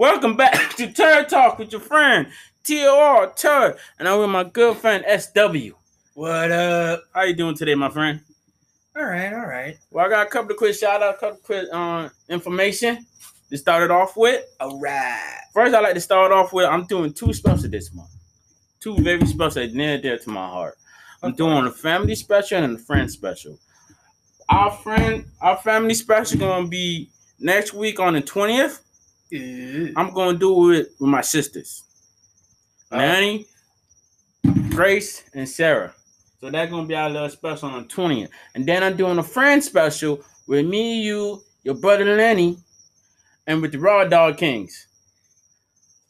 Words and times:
Welcome 0.00 0.34
back 0.34 0.70
to 0.76 0.90
Turd 0.90 1.28
Talk 1.28 1.58
with 1.58 1.72
your 1.72 1.80
friend 1.82 2.28
TOR 2.64 3.34
Turd, 3.36 3.76
and 3.98 4.08
I'm 4.08 4.18
with 4.18 4.30
my 4.30 4.44
good 4.44 4.78
friend 4.78 5.04
SW. 5.20 5.74
What 6.14 6.50
up? 6.50 7.02
How 7.12 7.24
you 7.24 7.34
doing 7.34 7.54
today, 7.54 7.74
my 7.74 7.90
friend? 7.90 8.22
All 8.96 9.04
right, 9.04 9.30
all 9.30 9.44
right. 9.44 9.76
Well, 9.90 10.06
I 10.06 10.08
got 10.08 10.26
a 10.26 10.30
couple 10.30 10.52
of 10.52 10.56
quick 10.56 10.74
shout 10.74 11.02
out, 11.02 11.16
a 11.16 11.18
couple 11.18 11.36
of 11.36 11.42
quick 11.42 11.66
uh, 11.70 12.08
information 12.30 13.04
to 13.50 13.58
start 13.58 13.82
it 13.82 13.90
off 13.90 14.16
with. 14.16 14.42
All 14.58 14.80
right. 14.80 15.42
First, 15.52 15.74
I 15.74 15.80
like 15.80 15.92
to 15.92 16.00
start 16.00 16.32
off 16.32 16.54
with 16.54 16.64
I'm 16.64 16.86
doing 16.86 17.12
two 17.12 17.34
specials 17.34 17.68
this 17.68 17.92
month. 17.92 18.08
Two 18.80 18.96
very 19.02 19.26
special, 19.26 19.68
near 19.68 19.96
and 19.96 20.02
dear 20.02 20.16
to 20.16 20.30
my 20.30 20.48
heart. 20.48 20.78
I'm 21.22 21.34
doing 21.34 21.66
a 21.66 21.70
family 21.70 22.14
special 22.14 22.64
and 22.64 22.76
a 22.76 22.78
friend 22.80 23.10
special. 23.10 23.58
Our 24.48 24.70
friend, 24.70 25.26
our 25.42 25.58
family 25.58 25.92
special 25.92 26.38
gonna 26.38 26.68
be 26.68 27.10
next 27.38 27.74
week 27.74 28.00
on 28.00 28.14
the 28.14 28.22
20th. 28.22 28.80
Ooh. 29.32 29.92
I'm 29.96 30.12
gonna 30.12 30.38
do 30.38 30.72
it 30.72 30.92
with 30.98 31.08
my 31.08 31.20
sisters, 31.20 31.84
Oh. 32.90 32.98
Nanny, 32.98 33.46
Grace, 34.70 35.24
and 35.34 35.48
Sarah. 35.48 35.94
So 36.40 36.50
that's 36.50 36.70
gonna 36.70 36.86
be 36.86 36.94
our 36.94 37.10
little 37.10 37.28
special 37.28 37.68
on 37.68 37.82
the 37.82 37.88
20th. 37.88 38.28
And 38.54 38.66
then 38.66 38.82
I'm 38.82 38.96
doing 38.96 39.18
a 39.18 39.22
friend 39.22 39.62
special 39.62 40.22
with 40.46 40.66
me, 40.66 41.02
you, 41.02 41.42
your 41.62 41.74
brother 41.74 42.04
Lenny, 42.16 42.58
and 43.46 43.60
with 43.62 43.72
the 43.72 43.78
Raw 43.78 44.04
Dog 44.04 44.38
Kings. 44.38 44.86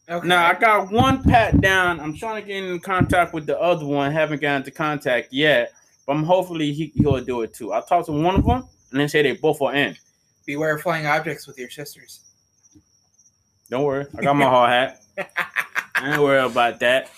Okay. 0.09 0.27
Now 0.27 0.47
I 0.47 0.55
got 0.55 0.91
one 0.91 1.23
pat 1.23 1.61
down. 1.61 2.01
I'm 2.01 2.17
trying 2.17 2.41
to 2.43 2.47
get 2.47 2.65
in 2.65 2.81
contact 2.81 3.35
with 3.35 3.47
the 3.47 3.59
other 3.61 3.85
one. 3.85 4.11
Haven't 4.13 4.41
gotten 4.41 4.63
into 4.63 4.71
contact 4.71 5.33
yet, 5.33 5.73
but 6.07 6.15
I'm 6.15 6.25
hopefully 6.25 6.73
he, 6.73 6.93
he'll 6.97 7.21
do 7.21 7.43
it 7.43 7.55
too. 7.55 7.73
I 7.73 7.81
talked 7.81 8.07
to 8.07 8.13
one 8.13 8.37
of 8.37 8.45
them, 8.45 8.65
and 8.91 9.01
they 9.01 9.07
say 9.09 9.23
they 9.23 9.33
both 9.33 9.61
are 9.63 9.75
in. 9.75 9.97
Beware 10.47 10.77
of 10.77 10.83
flying 10.83 11.07
objects 11.07 11.47
with 11.47 11.59
your 11.59 11.71
sisters. 11.71 12.21
Don't 13.71 13.85
worry, 13.85 14.07
I 14.19 14.21
got 14.23 14.35
my 14.37 14.45
hard 14.45 14.71
hat. 14.71 15.03
I 15.95 16.13
ain't 16.13 16.21
worry 16.23 16.41
about 16.45 16.81
that. 16.81 17.09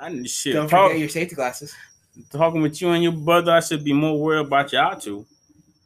I 0.00 0.08
need 0.10 0.28
shit. 0.28 0.54
Don't 0.54 0.68
Talk- 0.68 0.88
forget 0.90 1.00
your 1.00 1.08
safety 1.08 1.34
glasses. 1.34 1.74
talking 2.30 2.60
with 2.62 2.80
you 2.82 2.90
and 2.90 3.02
your 3.02 3.12
brother, 3.12 3.52
I 3.52 3.60
should 3.60 3.84
be 3.84 3.92
more 3.92 4.18
worried 4.20 4.46
about 4.46 4.72
y'all 4.72 4.98
two. 4.98 5.24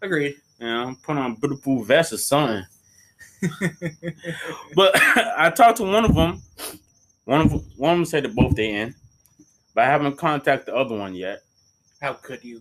Agreed. 0.00 0.36
I'm 0.60 0.96
putting 0.96 1.22
on 1.22 1.32
a 1.32 1.34
beautiful 1.36 1.82
vest 1.82 2.12
or 2.12 2.18
something. 2.18 2.64
But 4.76 4.92
I 4.96 5.50
talked 5.50 5.78
to 5.78 5.84
one 5.84 6.04
of 6.04 6.14
them. 6.14 6.40
One 7.24 7.40
of 7.40 7.50
them, 7.50 7.60
one 7.76 7.92
of 7.92 7.98
them 7.98 8.04
said 8.04 8.24
that 8.24 8.34
both 8.34 8.54
they 8.54 8.70
in, 8.72 8.94
but 9.74 9.84
I 9.84 9.86
haven't 9.86 10.16
contacted 10.16 10.72
the 10.74 10.76
other 10.76 10.96
one 10.96 11.14
yet. 11.14 11.42
How 12.00 12.14
could 12.14 12.42
you? 12.42 12.60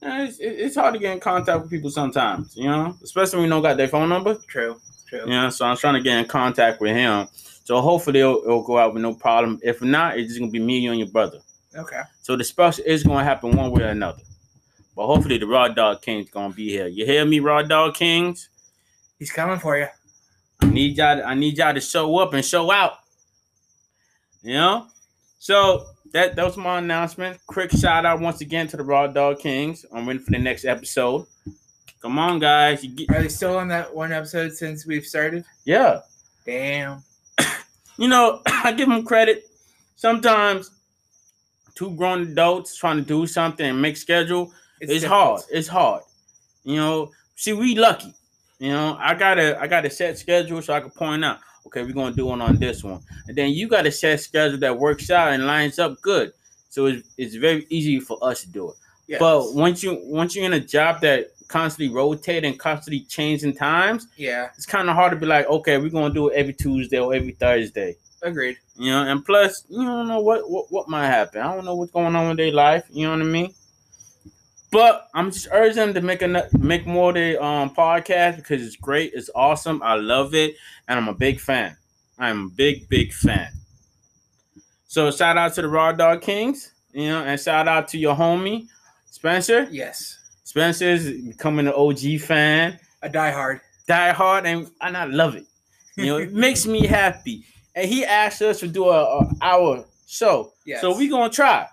It's, 0.00 0.38
it's 0.40 0.76
hard 0.76 0.94
to 0.94 1.00
get 1.00 1.12
in 1.12 1.20
contact 1.20 1.60
with 1.62 1.70
people 1.70 1.90
sometimes, 1.90 2.56
you 2.56 2.68
know, 2.68 2.96
especially 3.02 3.38
when 3.38 3.44
you 3.44 3.50
don't 3.50 3.62
got 3.62 3.76
their 3.76 3.88
phone 3.88 4.08
number. 4.08 4.36
True. 4.46 4.80
True. 5.08 5.24
Yeah, 5.26 5.48
so 5.48 5.64
I'm 5.64 5.76
trying 5.76 5.94
to 5.94 6.00
get 6.00 6.18
in 6.18 6.26
contact 6.26 6.80
with 6.80 6.94
him. 6.94 7.28
So 7.64 7.80
hopefully 7.80 8.20
it'll, 8.20 8.42
it'll 8.44 8.62
go 8.62 8.78
out 8.78 8.94
with 8.94 9.02
no 9.02 9.14
problem. 9.14 9.58
If 9.62 9.82
not, 9.82 10.18
it's 10.18 10.28
just 10.28 10.40
gonna 10.40 10.50
be 10.50 10.58
me, 10.58 10.78
you, 10.78 10.90
and 10.90 10.98
your 10.98 11.08
brother. 11.08 11.38
Okay. 11.74 12.00
So 12.22 12.36
the 12.36 12.44
special 12.44 12.84
is 12.86 13.02
gonna 13.04 13.24
happen 13.24 13.56
one 13.56 13.70
way 13.70 13.82
or 13.82 13.88
another. 13.88 14.22
But 14.94 15.06
hopefully 15.06 15.38
the 15.38 15.46
Raw 15.46 15.68
Dog 15.68 16.02
King's 16.02 16.30
gonna 16.30 16.52
be 16.52 16.68
here. 16.70 16.86
You 16.86 17.06
hear 17.06 17.24
me, 17.24 17.40
Raw 17.40 17.62
Dog 17.62 17.94
Kings? 17.94 18.48
He's 19.18 19.30
coming 19.30 19.58
for 19.58 19.78
you. 19.78 19.86
I 20.60 20.66
need 20.66 20.96
y'all. 20.96 21.22
I 21.24 21.34
need 21.34 21.56
y'all 21.56 21.74
to 21.74 21.80
show 21.80 22.18
up 22.18 22.34
and 22.34 22.44
show 22.44 22.70
out. 22.70 22.94
You 24.42 24.54
know. 24.54 24.86
So 25.38 25.86
that 26.12 26.36
that 26.36 26.44
was 26.44 26.56
my 26.56 26.78
announcement. 26.78 27.38
Quick 27.46 27.70
shout 27.70 28.04
out 28.04 28.20
once 28.20 28.40
again 28.40 28.66
to 28.68 28.76
the 28.76 28.82
Raw 28.82 29.06
Dog 29.06 29.38
Kings. 29.38 29.84
I'm 29.92 30.06
waiting 30.06 30.22
for 30.22 30.32
the 30.32 30.38
next 30.38 30.64
episode. 30.64 31.26
Come 32.00 32.18
on, 32.18 32.38
guys. 32.38 32.84
You 32.84 32.90
get, 32.90 33.10
Are 33.10 33.22
they 33.22 33.28
still 33.28 33.56
on 33.56 33.68
that 33.68 33.94
one 33.94 34.12
episode 34.12 34.52
since 34.52 34.86
we've 34.86 35.06
started? 35.06 35.44
yeah. 35.64 36.00
Damn. 36.46 37.02
You 37.98 38.08
know, 38.08 38.40
I 38.46 38.72
give 38.72 38.88
them 38.88 39.04
credit. 39.04 39.44
Sometimes 39.96 40.70
two 41.74 41.90
grown 41.96 42.22
adults 42.22 42.76
trying 42.76 42.96
to 42.96 43.02
do 43.02 43.26
something 43.26 43.66
and 43.66 43.82
make 43.82 43.96
schedule 43.96 44.52
it's, 44.80 44.92
difficult. 44.92 45.10
hard. 45.10 45.42
It's 45.50 45.68
hard. 45.68 46.02
You 46.64 46.76
know, 46.76 47.10
see, 47.36 47.52
we 47.52 47.74
lucky. 47.74 48.14
You 48.58 48.70
know, 48.70 48.96
I 49.00 49.14
got 49.14 49.38
a 49.38 49.60
I 49.60 49.66
got 49.66 49.84
a 49.84 49.90
set 49.90 50.18
schedule 50.18 50.62
so 50.62 50.74
I 50.74 50.80
can 50.80 50.90
point 50.90 51.24
out, 51.24 51.38
okay, 51.66 51.82
we're 51.82 51.92
gonna 51.92 52.14
do 52.14 52.26
one 52.26 52.40
on 52.40 52.56
this 52.56 52.82
one. 52.82 53.00
And 53.26 53.36
then 53.36 53.50
you 53.50 53.68
got 53.68 53.86
a 53.86 53.92
set 53.92 54.20
schedule 54.20 54.58
that 54.58 54.78
works 54.78 55.10
out 55.10 55.32
and 55.32 55.46
lines 55.46 55.78
up 55.78 56.00
good. 56.00 56.32
So 56.70 56.86
it's, 56.86 57.08
it's 57.16 57.34
very 57.34 57.66
easy 57.68 58.00
for 58.00 58.18
us 58.22 58.42
to 58.42 58.48
do 58.48 58.70
it. 58.70 58.76
Yes. 59.06 59.20
But 59.20 59.54
once 59.54 59.82
you 59.82 60.00
once 60.04 60.34
you're 60.34 60.44
in 60.44 60.54
a 60.54 60.60
job 60.60 61.00
that 61.02 61.30
constantly 61.48 61.94
rotate 61.94 62.44
and 62.44 62.58
constantly 62.58 63.00
changing 63.00 63.54
times, 63.54 64.06
yeah. 64.16 64.50
it's 64.54 64.66
kind 64.66 64.88
of 64.88 64.94
hard 64.94 65.10
to 65.12 65.16
be 65.16 65.26
like, 65.26 65.46
okay, 65.46 65.78
we're 65.78 65.88
gonna 65.88 66.14
do 66.14 66.28
it 66.28 66.34
every 66.36 66.52
Tuesday 66.52 66.98
or 66.98 67.14
every 67.14 67.32
Thursday. 67.32 67.96
Agreed. 68.22 68.58
You 68.76 68.90
know, 68.90 69.04
and 69.04 69.24
plus, 69.24 69.64
you 69.68 69.84
don't 69.84 70.08
know 70.08 70.20
what, 70.20 70.48
what 70.50 70.70
what 70.70 70.88
might 70.88 71.06
happen. 71.06 71.40
I 71.40 71.54
don't 71.54 71.64
know 71.64 71.74
what's 71.74 71.92
going 71.92 72.14
on 72.14 72.28
with 72.28 72.36
their 72.36 72.52
life. 72.52 72.84
You 72.90 73.06
know 73.06 73.12
what 73.12 73.22
I 73.22 73.24
mean? 73.24 73.54
But 74.70 75.08
I'm 75.14 75.30
just 75.30 75.48
urging 75.50 75.76
them 75.76 75.94
to 75.94 76.00
make 76.02 76.20
a 76.20 76.48
make 76.58 76.86
more 76.86 77.10
of 77.10 77.14
their 77.14 77.42
um 77.42 77.74
podcast 77.74 78.36
because 78.36 78.64
it's 78.64 78.76
great, 78.76 79.12
it's 79.14 79.30
awesome, 79.34 79.82
I 79.82 79.94
love 79.94 80.34
it, 80.34 80.56
and 80.86 80.98
I'm 80.98 81.08
a 81.08 81.14
big 81.14 81.40
fan. 81.40 81.76
I'm 82.18 82.46
a 82.46 82.48
big 82.50 82.88
big 82.88 83.12
fan. 83.12 83.50
So 84.86 85.10
shout 85.10 85.36
out 85.36 85.54
to 85.54 85.62
the 85.62 85.68
Raw 85.68 85.92
Dog 85.92 86.22
Kings, 86.22 86.72
you 86.92 87.08
know, 87.08 87.22
and 87.22 87.40
shout 87.40 87.68
out 87.68 87.88
to 87.88 87.98
your 87.98 88.14
homie 88.14 88.68
Spencer. 89.10 89.68
Yes. 89.70 90.17
Spencer's 90.48 91.10
becoming 91.10 91.66
an 91.66 91.74
OG 91.74 92.20
fan 92.20 92.78
A 93.02 93.08
diehard. 93.10 93.60
die 93.86 94.12
hard 94.12 94.46
and, 94.46 94.70
and 94.80 94.96
I 94.96 95.04
love 95.04 95.36
it. 95.36 95.44
You 95.96 96.06
know, 96.06 96.16
it 96.16 96.32
makes 96.32 96.64
me 96.66 96.86
happy. 96.86 97.44
And 97.74 97.86
he 97.86 98.02
asked 98.04 98.40
us 98.40 98.60
to 98.60 98.66
do 98.68 98.88
a, 98.88 99.18
a 99.18 99.30
our 99.42 99.84
show. 100.06 100.54
Yes. 100.64 100.80
So 100.80 100.96
we 100.96 101.06
gonna 101.08 101.28
try. 101.28 101.66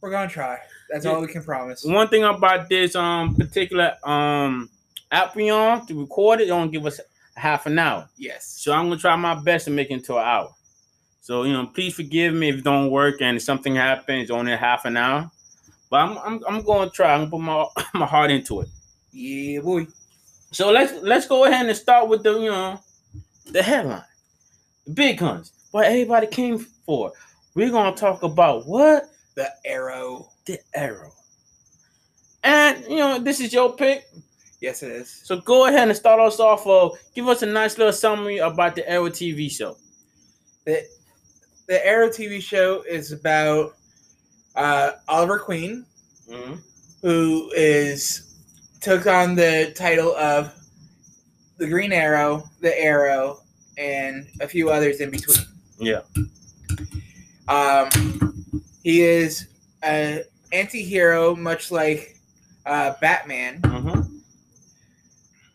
We're 0.00 0.10
gonna 0.10 0.28
try. 0.28 0.58
That's 0.90 1.04
Yeah. 1.04 1.12
all 1.12 1.20
we 1.20 1.28
can 1.28 1.44
promise. 1.44 1.84
One 1.84 2.08
thing 2.08 2.24
about 2.24 2.68
this 2.68 2.96
um 2.96 3.36
particular 3.36 3.92
um 4.02 4.68
app 5.12 5.36
we 5.36 5.48
on 5.50 5.86
to 5.86 6.00
record 6.00 6.40
it, 6.40 6.46
don't 6.46 6.72
give 6.72 6.84
us 6.86 6.98
half 7.36 7.66
an 7.66 7.78
hour. 7.78 8.08
Yes. 8.16 8.46
So 8.58 8.72
I'm 8.72 8.88
gonna 8.88 9.00
try 9.00 9.14
my 9.14 9.36
best 9.36 9.66
to 9.66 9.70
make 9.70 9.90
it 9.90 9.94
into 9.94 10.16
an 10.16 10.24
hour. 10.24 10.50
So 11.20 11.44
you 11.44 11.52
know, 11.52 11.66
please 11.66 11.94
forgive 11.94 12.34
me 12.34 12.48
if 12.48 12.56
it 12.56 12.64
don't 12.64 12.90
work 12.90 13.20
and 13.20 13.40
something 13.40 13.76
happens 13.76 14.28
only 14.32 14.56
half 14.56 14.86
an 14.86 14.96
hour. 14.96 15.30
But 15.90 16.00
I'm 16.00 16.18
I'm, 16.18 16.44
I'm 16.48 16.62
gonna 16.62 16.90
try. 16.90 17.12
I'm 17.14 17.30
gonna 17.30 17.30
put 17.30 17.40
my 17.40 17.66
my 18.00 18.06
heart 18.06 18.30
into 18.30 18.60
it. 18.62 18.68
Yeah, 19.12 19.60
boy. 19.60 19.86
So 20.52 20.70
let's 20.70 20.92
let's 21.02 21.26
go 21.26 21.44
ahead 21.44 21.66
and 21.66 21.76
start 21.76 22.08
with 22.08 22.22
the 22.22 22.32
you 22.38 22.50
know 22.50 22.80
the 23.52 23.62
headline, 23.62 24.04
the 24.86 24.92
big 24.92 25.18
guns, 25.18 25.52
what 25.70 25.86
everybody 25.86 26.26
came 26.26 26.58
for. 26.58 27.12
We're 27.54 27.70
gonna 27.70 27.96
talk 27.96 28.22
about 28.22 28.66
what 28.66 29.04
The 29.34 29.50
arrow. 29.64 30.28
the 30.46 30.58
arrow, 30.74 31.12
and 32.42 32.84
you 32.88 32.96
know 32.98 33.18
this 33.18 33.40
is 33.40 33.52
your 33.52 33.74
pick. 33.74 34.06
Yes, 34.60 34.82
it 34.82 34.90
is. 34.92 35.10
So 35.24 35.40
go 35.40 35.66
ahead 35.68 35.88
and 35.88 35.96
start 35.96 36.20
us 36.20 36.40
off. 36.40 36.66
Uh, 36.66 36.90
give 37.14 37.28
us 37.28 37.42
a 37.42 37.46
nice 37.46 37.76
little 37.78 37.92
summary 37.92 38.38
about 38.38 38.74
the 38.74 38.88
Arrow 38.88 39.08
TV 39.10 39.50
show. 39.50 39.76
The 40.64 40.82
the 41.68 41.84
Arrow 41.86 42.08
TV 42.08 42.40
show 42.40 42.82
is 42.88 43.12
about 43.12 43.75
uh, 44.56 44.92
Oliver 45.08 45.38
Queen, 45.38 45.84
Mhm. 46.28 46.58
who 47.02 47.50
is 47.54 48.22
took 48.80 49.06
on 49.06 49.34
the 49.34 49.72
title 49.76 50.14
of 50.16 50.52
the 51.58 51.66
Green 51.66 51.92
Arrow, 51.92 52.48
the 52.60 52.78
Arrow, 52.78 53.42
and 53.78 54.26
a 54.40 54.48
few 54.48 54.70
others 54.70 55.00
in 55.00 55.10
between. 55.10 55.38
Yeah. 55.78 56.02
Um, 57.48 57.88
he 58.82 59.02
is 59.02 59.46
an 59.82 60.24
anti-hero, 60.52 61.34
much 61.36 61.70
like 61.70 62.12
uh, 62.64 62.94
Batman. 63.00 63.60
Mhm. 63.60 64.20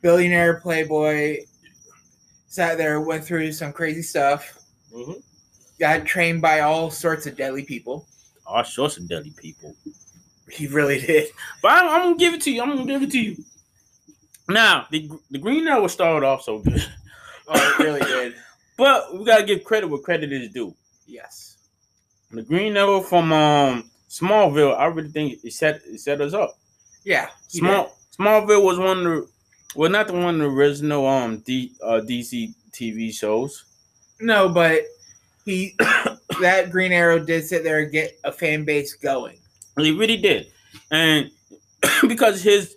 Billionaire 0.02 0.62
playboy, 0.62 1.40
sat 2.48 2.78
there, 2.78 3.02
went 3.02 3.26
through 3.26 3.52
some 3.52 3.74
crazy 3.74 4.02
stuff, 4.02 4.58
Mhm. 4.94 5.22
got 5.80 6.06
trained 6.06 6.42
by 6.42 6.62
all 6.62 6.90
sorts 6.90 7.28
of 7.28 7.36
deadly 7.36 7.64
people. 7.64 8.08
All 8.52 8.64
sorts 8.64 8.98
of 8.98 9.08
deadly 9.08 9.34
people. 9.38 9.76
He 10.52 10.68
really 10.68 11.00
did. 11.00 11.30
But 11.62 11.72
I'm, 11.72 11.90
I'm 11.90 12.02
gonna 12.04 12.18
give 12.18 12.34
it 12.34 12.42
to 12.42 12.52
you. 12.52 12.62
I'm 12.62 12.70
gonna 12.70 12.86
give 12.86 13.04
it 13.04 13.12
to 13.12 13.20
you. 13.20 13.44
Now 14.50 14.86
the 14.92 15.10
the 15.30 15.38
Green 15.38 15.68
Arrow 15.68 15.88
started 15.88 16.26
off 16.26 16.44
so 16.44 16.60
good, 16.60 16.86
Oh, 17.48 17.76
it 17.80 17.84
really 17.84 18.02
did. 18.02 18.36
but 18.78 19.18
we 19.18 19.24
gotta 19.24 19.44
give 19.44 19.64
credit 19.64 19.88
where 19.88 20.02
credit 20.02 20.32
is 20.32 20.52
due. 20.52 20.76
Yes. 21.08 21.58
The 22.32 22.42
Green 22.42 22.76
Arrow 22.76 23.02
from 23.02 23.32
um 23.32 23.90
Smallville, 24.10 24.78
I 24.78 24.86
really 24.88 25.10
think 25.10 25.40
it 25.44 25.54
set 25.54 25.82
it 25.86 26.00
set 26.00 26.20
us 26.20 26.34
up. 26.34 26.58
Yeah. 27.06 27.30
Small 27.48 27.98
Smallville 28.18 28.64
was 28.64 28.78
one 28.78 28.98
of 28.98 29.04
the 29.04 29.28
well 29.76 29.90
not 29.90 30.08
the 30.08 30.14
one 30.14 30.36
of 30.36 30.42
the 30.42 30.48
original 30.48 31.08
um 31.08 31.40
D, 31.40 31.72
uh, 31.82 32.02
DC 32.04 32.54
TV 32.72 33.14
shows. 33.14 33.66
No, 34.20 34.50
but 34.50 34.84
he 35.46 35.76
that 36.42 36.72
Green 36.72 36.92
Arrow 36.92 37.20
did 37.20 37.46
sit 37.46 37.64
there 37.64 37.80
and 37.80 37.92
get 37.92 38.20
a 38.24 38.32
fan 38.32 38.66
base 38.66 38.94
going. 38.94 39.38
He 39.78 39.92
really 39.92 40.18
did. 40.18 40.52
And 40.92 41.32
because 42.08 42.42
his 42.42 42.76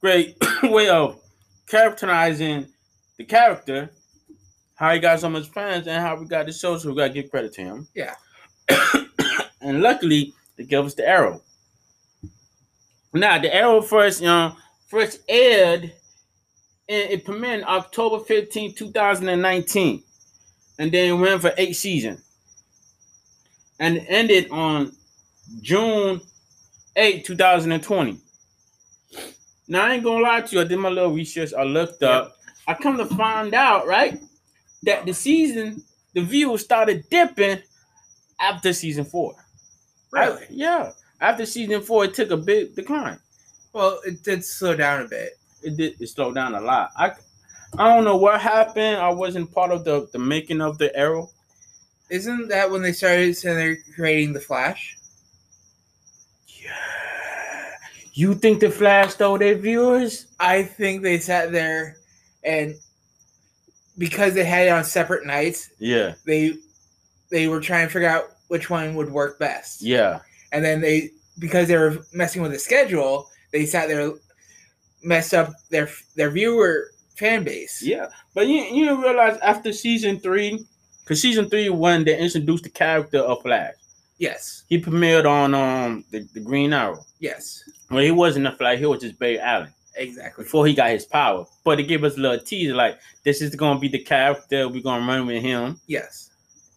great 0.00 0.36
way 0.62 0.88
of 0.88 1.20
characterizing 1.66 2.66
the 3.16 3.24
character, 3.24 3.90
how 4.74 4.92
he 4.92 5.00
got 5.00 5.20
so 5.20 5.30
much 5.30 5.48
fans 5.48 5.86
and 5.86 6.02
how 6.02 6.16
we 6.16 6.26
got 6.26 6.46
the 6.46 6.52
show, 6.52 6.76
so 6.76 6.90
we 6.90 6.96
gotta 6.96 7.12
give 7.12 7.30
credit 7.30 7.52
to 7.54 7.62
him. 7.62 7.88
Yeah. 7.94 8.14
and 9.60 9.80
luckily, 9.80 10.34
they 10.56 10.64
gave 10.64 10.84
us 10.84 10.94
the 10.94 11.08
Arrow. 11.08 11.42
Now, 13.12 13.38
the 13.38 13.54
Arrow 13.54 13.80
first, 13.80 14.20
you 14.20 14.26
know, 14.26 14.54
first 14.88 15.20
aired 15.28 15.92
and 16.88 17.10
it 17.10 17.24
premiered 17.24 17.64
October 17.64 18.24
15, 18.24 18.74
2019. 18.74 20.02
And 20.78 20.92
then 20.92 21.10
it 21.10 21.20
went 21.20 21.40
for 21.40 21.52
eight 21.56 21.74
seasons. 21.74 22.22
And 23.78 23.98
it 23.98 24.06
ended 24.08 24.50
on 24.50 24.92
June 25.60 26.20
8, 26.96 27.24
2020. 27.24 28.18
Now 29.68 29.86
I 29.86 29.94
ain't 29.94 30.04
gonna 30.04 30.22
lie 30.22 30.40
to 30.42 30.54
you, 30.56 30.60
I 30.62 30.64
did 30.64 30.78
my 30.78 30.88
little 30.88 31.12
research, 31.12 31.52
I 31.56 31.64
looked 31.64 32.02
up. 32.02 32.36
I 32.68 32.74
come 32.74 32.96
to 32.98 33.06
find 33.06 33.54
out, 33.54 33.86
right, 33.86 34.20
that 34.84 35.06
the 35.06 35.12
season, 35.14 35.82
the 36.14 36.22
views 36.22 36.62
started 36.62 37.04
dipping 37.10 37.60
after 38.40 38.72
season 38.72 39.04
four. 39.04 39.34
Really? 40.12 40.42
I- 40.42 40.46
yeah. 40.50 40.92
After 41.20 41.46
season 41.46 41.80
four, 41.80 42.04
it 42.04 42.14
took 42.14 42.30
a 42.30 42.36
big 42.36 42.74
decline. 42.74 43.18
Well, 43.72 44.00
it 44.04 44.22
did 44.22 44.44
slow 44.44 44.76
down 44.76 45.02
a 45.06 45.08
bit. 45.08 45.30
It 45.62 45.76
did 45.76 46.00
it 46.00 46.08
slowed 46.08 46.34
down 46.34 46.54
a 46.54 46.60
lot. 46.60 46.90
I 46.96 47.12
I 47.78 47.94
don't 47.94 48.04
know 48.04 48.16
what 48.16 48.40
happened. 48.40 48.98
I 48.98 49.08
wasn't 49.10 49.52
part 49.52 49.70
of 49.70 49.84
the, 49.84 50.08
the 50.12 50.18
making 50.18 50.60
of 50.60 50.78
the 50.78 50.94
arrow. 50.96 51.30
Isn't 52.10 52.48
that 52.48 52.70
when 52.70 52.82
they 52.82 52.92
started 52.92 53.36
saying 53.36 53.56
they're 53.56 53.78
creating 53.94 54.32
the 54.32 54.40
Flash? 54.40 54.96
Yeah. 56.48 56.70
You 58.14 58.34
think 58.34 58.60
the 58.60 58.70
Flash 58.70 59.14
stole 59.14 59.38
their 59.38 59.56
viewers? 59.56 60.26
I 60.38 60.62
think 60.62 61.02
they 61.02 61.18
sat 61.18 61.52
there 61.52 61.96
and 62.44 62.74
because 63.98 64.34
they 64.34 64.44
had 64.44 64.66
it 64.68 64.70
on 64.70 64.84
separate 64.84 65.26
nights, 65.26 65.70
Yeah. 65.78 66.14
they 66.24 66.54
they 67.30 67.48
were 67.48 67.60
trying 67.60 67.86
to 67.88 67.92
figure 67.92 68.08
out 68.08 68.24
which 68.48 68.70
one 68.70 68.94
would 68.94 69.10
work 69.10 69.38
best. 69.38 69.82
Yeah. 69.82 70.20
And 70.52 70.64
then 70.64 70.80
they 70.80 71.10
because 71.38 71.68
they 71.68 71.76
were 71.76 72.06
messing 72.12 72.40
with 72.40 72.52
the 72.52 72.58
schedule, 72.58 73.28
they 73.52 73.66
sat 73.66 73.88
there 73.88 74.12
messed 75.02 75.34
up 75.34 75.52
their 75.70 75.88
their 76.14 76.30
viewer 76.30 76.90
fan 77.16 77.42
base. 77.42 77.82
Yeah. 77.82 78.08
But 78.34 78.46
you 78.46 78.62
you 78.62 79.02
realize 79.02 79.38
after 79.42 79.72
season 79.72 80.20
three, 80.20 80.64
because 81.06 81.22
season 81.22 81.48
three 81.48 81.68
when 81.68 82.02
they 82.04 82.18
introduced 82.18 82.64
the 82.64 82.70
character 82.70 83.18
of 83.18 83.40
Flash. 83.42 83.74
Yes. 84.18 84.64
He 84.68 84.80
premiered 84.80 85.24
on 85.24 85.54
um 85.54 86.04
the, 86.10 86.26
the 86.34 86.40
Green 86.40 86.72
Arrow. 86.72 87.04
Yes. 87.20 87.62
Well, 87.90 88.02
he 88.02 88.10
wasn't 88.10 88.48
a 88.48 88.52
Flash, 88.52 88.78
he 88.78 88.86
was 88.86 89.00
just 89.00 89.18
Barry 89.18 89.38
Allen. 89.38 89.72
Exactly. 89.98 90.44
before 90.44 90.66
he 90.66 90.74
got 90.74 90.90
his 90.90 91.06
power. 91.06 91.46
But 91.64 91.80
it 91.80 91.84
gave 91.84 92.04
us 92.04 92.18
a 92.18 92.20
little 92.20 92.40
teaser 92.44 92.74
like 92.74 92.98
this 93.24 93.40
is 93.40 93.54
gonna 93.54 93.78
be 93.78 93.88
the 93.88 94.00
character 94.00 94.68
we're 94.68 94.82
gonna 94.82 95.06
run 95.06 95.26
with 95.26 95.42
him. 95.42 95.80
Yes. 95.86 96.30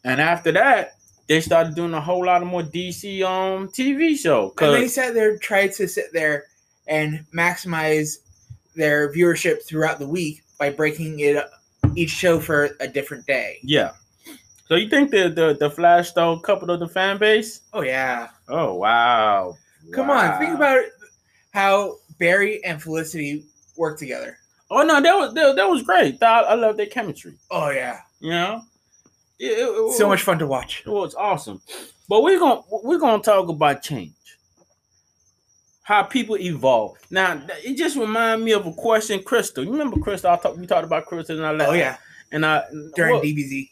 And 0.06 0.22
after 0.22 0.52
that, 0.54 0.94
they 1.28 1.42
started 1.42 1.76
doing 1.76 1.94
a 1.94 2.02
whole 2.02 2.26
lot 2.26 2.42
of 2.42 2.48
more 2.48 2.64
DC 2.64 3.24
um 3.24 3.68
TV 3.70 4.16
show. 4.18 4.54
And 4.62 4.76
they 4.76 4.88
sat 4.88 5.14
there, 5.14 5.38
tried 5.38 5.74
to 5.74 5.88
sit 5.88 6.14
there 6.14 6.46
and 6.88 7.26
maximize 7.34 8.20
their 8.76 9.12
viewership 9.14 9.64
throughout 9.64 10.00
the 10.00 10.08
week 10.08 10.44
by 10.58 10.70
breaking 10.70 11.20
it 11.20 11.36
up, 11.38 11.52
each 11.96 12.10
show 12.10 12.40
for 12.40 12.70
a 12.80 12.88
different 12.88 13.26
day. 13.26 13.58
yeah. 13.64 13.92
So 14.70 14.76
you 14.76 14.88
think 14.88 15.10
the 15.12 15.30
the, 15.30 15.58
the 15.60 15.70
Flash 15.70 16.10
stole 16.10 16.38
a 16.38 16.42
couple 16.42 16.70
of 16.72 16.80
the 16.80 16.88
fan 16.88 17.18
base? 17.18 17.62
Oh 17.74 17.82
yeah. 17.82 18.30
Oh 18.48 18.76
wow. 18.76 19.56
Come 19.94 20.10
on, 20.12 20.40
think 20.40 20.54
about 20.56 20.84
how 21.52 21.96
Barry 22.20 22.64
and 22.64 22.82
Felicity 22.82 23.46
work 23.78 23.98
together. 23.98 24.38
Oh 24.70 24.84
no, 24.84 25.02
that 25.02 25.14
was 25.16 25.34
that, 25.34 25.56
that 25.56 25.68
was 25.68 25.82
great. 25.82 26.22
I, 26.22 26.42
I 26.42 26.54
love 26.54 26.78
their 26.78 26.86
chemistry. 26.86 27.34
Oh 27.50 27.72
yeah. 27.72 28.02
You 28.20 28.30
know? 28.32 28.62
It- 29.40 29.58
it- 29.58 29.70
it 29.70 29.94
So 29.94 30.08
much 30.08 30.22
fun 30.22 30.38
to 30.40 30.48
watch. 30.48 30.84
It 30.86 30.90
was 30.90 31.16
awesome. 31.16 31.62
But 32.08 32.22
we're 32.24 32.38
gonna 32.40 32.62
we're 32.70 33.00
gonna 33.00 33.24
talk 33.24 33.50
about 33.50 33.82
change. 33.82 34.14
How 35.82 36.04
people 36.04 36.38
evolve. 36.38 36.98
Now 37.10 37.42
it 37.64 37.76
just 37.76 37.98
reminded 37.98 38.46
me 38.46 38.52
of 38.52 38.68
a 38.68 38.74
question, 38.74 39.24
Crystal. 39.24 39.64
You 39.64 39.72
remember 39.72 40.00
Crystal? 40.00 40.30
I 40.30 40.38
talk, 40.38 40.56
we 40.58 40.68
talked 40.68 40.84
about 40.86 41.08
Crystal 41.08 41.36
in 41.38 41.44
our 41.44 41.54
last 41.54 41.70
Oh 41.70 41.74
yeah. 41.74 41.98
and 42.32 42.46
I 42.46 42.64
During 42.96 43.16
what, 43.16 43.24
DBZ. 43.24 43.70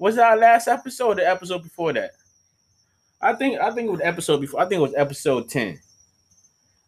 Was 0.00 0.16
that 0.16 0.30
our 0.30 0.36
last 0.36 0.66
episode 0.66 1.08
or 1.08 1.14
the 1.16 1.28
episode 1.28 1.62
before 1.62 1.92
that? 1.92 2.12
I 3.20 3.34
think 3.34 3.60
I 3.60 3.70
think 3.70 3.88
it 3.88 3.92
was 3.92 4.00
episode 4.00 4.40
before. 4.40 4.60
I 4.60 4.64
think 4.64 4.78
it 4.78 4.82
was 4.82 4.94
episode 4.96 5.48
10. 5.50 5.78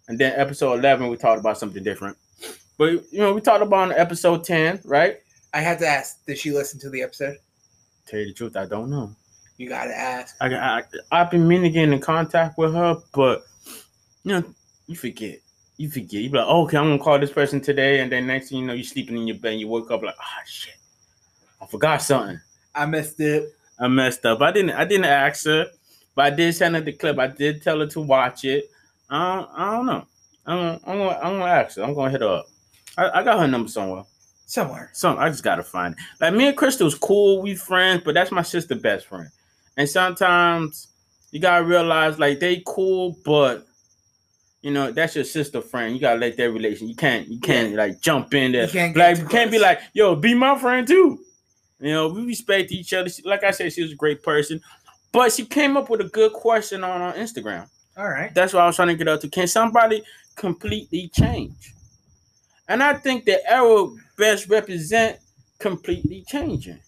And 0.08 0.18
then 0.18 0.32
episode 0.34 0.78
11 0.78 1.08
we 1.08 1.16
talked 1.18 1.38
about 1.38 1.58
something 1.58 1.82
different. 1.82 2.16
But 2.78 3.12
you 3.12 3.18
know, 3.18 3.34
we 3.34 3.42
talked 3.42 3.62
about 3.62 3.90
on 3.90 3.92
episode 3.92 4.44
10, 4.44 4.80
right? 4.84 5.18
I 5.52 5.60
had 5.60 5.78
to 5.80 5.86
ask, 5.86 6.24
did 6.24 6.38
she 6.38 6.52
listen 6.52 6.80
to 6.80 6.88
the 6.88 7.02
episode? 7.02 7.36
Tell 8.06 8.18
you 8.18 8.26
the 8.26 8.32
truth, 8.32 8.56
I 8.56 8.64
don't 8.64 8.88
know. 8.88 9.14
You 9.58 9.68
gotta 9.68 9.96
ask. 9.96 10.34
I, 10.40 10.54
I 10.54 10.82
I've 11.12 11.30
been 11.30 11.46
meaning 11.46 11.64
to 11.64 11.70
get 11.70 11.88
in 11.90 12.00
contact 12.00 12.56
with 12.56 12.72
her, 12.72 12.96
but 13.12 13.44
you 14.24 14.32
know, 14.32 14.54
you 14.86 14.96
forget. 14.96 15.38
You 15.76 15.90
forget. 15.90 16.22
You 16.22 16.30
be 16.30 16.38
like, 16.38 16.46
oh, 16.48 16.64
okay, 16.64 16.78
I'm 16.78 16.84
gonna 16.84 16.98
call 16.98 17.18
this 17.18 17.30
person 17.30 17.60
today, 17.60 18.00
and 18.00 18.10
then 18.10 18.26
next 18.26 18.48
thing 18.48 18.60
you 18.60 18.66
know, 18.66 18.72
you're 18.72 18.84
sleeping 18.84 19.18
in 19.18 19.26
your 19.26 19.36
bed, 19.36 19.52
and 19.52 19.60
you 19.60 19.68
wake 19.68 19.90
up 19.90 20.02
like, 20.02 20.14
ah, 20.18 20.42
shit, 20.46 20.76
I 21.60 21.66
forgot 21.66 22.00
something. 22.00 22.40
I 22.74 22.86
missed 22.86 23.20
it. 23.20 23.54
I 23.78 23.88
messed 23.88 24.24
up. 24.24 24.40
I 24.40 24.52
didn't. 24.52 24.70
I 24.70 24.84
didn't 24.84 25.06
ask 25.06 25.44
her, 25.46 25.66
but 26.14 26.24
I 26.24 26.30
did 26.30 26.54
send 26.54 26.74
her 26.74 26.80
the 26.80 26.92
clip. 26.92 27.18
I 27.18 27.26
did 27.26 27.62
tell 27.62 27.80
her 27.80 27.86
to 27.88 28.00
watch 28.00 28.44
it. 28.44 28.70
I 29.10 29.36
don't, 29.36 29.50
I 29.54 29.72
don't 29.72 29.86
know. 29.86 30.06
I'm, 30.46 30.58
I'm 30.86 30.98
gonna. 30.98 31.18
I'm 31.22 31.38
gonna 31.38 31.44
ask 31.46 31.76
her. 31.76 31.84
I'm 31.84 31.94
gonna 31.94 32.10
hit 32.10 32.20
her 32.20 32.36
up. 32.36 32.46
I, 32.96 33.20
I 33.20 33.22
got 33.22 33.40
her 33.40 33.48
number 33.48 33.68
somewhere. 33.68 34.04
Somewhere. 34.46 34.90
Some 34.92 35.18
I 35.18 35.28
just 35.30 35.42
gotta 35.42 35.62
find 35.62 35.94
it. 35.94 36.00
Like 36.20 36.34
me 36.34 36.48
and 36.48 36.56
Crystal's 36.56 36.94
cool, 36.94 37.42
we 37.42 37.54
friends, 37.54 38.02
but 38.04 38.14
that's 38.14 38.30
my 38.30 38.42
sister 38.42 38.74
best 38.74 39.06
friend. 39.06 39.28
And 39.76 39.88
sometimes 39.88 40.88
you 41.30 41.40
gotta 41.40 41.64
realize 41.64 42.18
like 42.18 42.38
they 42.38 42.62
cool, 42.66 43.16
but 43.24 43.66
you 44.60 44.70
know 44.70 44.92
that's 44.92 45.14
your 45.14 45.24
sister 45.24 45.60
friend. 45.60 45.94
You 45.94 46.00
gotta 46.00 46.20
let 46.20 46.36
that 46.36 46.50
relation. 46.50 46.88
You 46.88 46.94
can't 46.94 47.26
you 47.28 47.40
can't 47.40 47.74
like 47.74 48.00
jump 48.00 48.34
in 48.34 48.52
there. 48.52 48.66
You 48.66 48.72
can't 48.72 48.96
like 48.96 49.18
you 49.18 49.26
can't 49.26 49.50
be 49.50 49.58
like 49.58 49.80
yo, 49.94 50.14
be 50.14 50.34
my 50.34 50.58
friend 50.58 50.86
too. 50.86 51.18
You 51.82 51.92
know 51.92 52.08
we 52.08 52.24
respect 52.24 52.70
each 52.72 52.92
other. 52.94 53.08
She- 53.10 53.22
Like 53.22 53.44
I 53.44 53.50
said, 53.50 53.72
she 53.72 53.82
was 53.82 53.92
a 53.92 53.96
great 53.96 54.22
person, 54.22 54.60
but 55.12 55.32
she 55.32 55.44
came 55.44 55.76
up 55.76 55.90
with 55.90 56.00
a 56.00 56.04
good 56.08 56.32
question 56.32 56.84
on 56.84 57.00
our 57.02 57.12
Instagram. 57.14 57.68
All 57.96 58.08
right. 58.08 58.32
That's 58.34 58.52
what 58.52 58.62
I 58.62 58.66
was 58.66 58.76
trying 58.76 58.88
to 58.88 58.94
get 58.94 59.08
up 59.08 59.20
to. 59.20 59.28
Can 59.28 59.46
somebody 59.48 60.02
completely 60.36 61.10
change? 61.12 61.74
And 62.68 62.82
I 62.82 62.94
think 62.94 63.24
the 63.26 63.44
arrow 63.50 63.96
best 64.16 64.48
represent 64.48 65.18
completely 65.58 66.24
changing. 66.26 66.80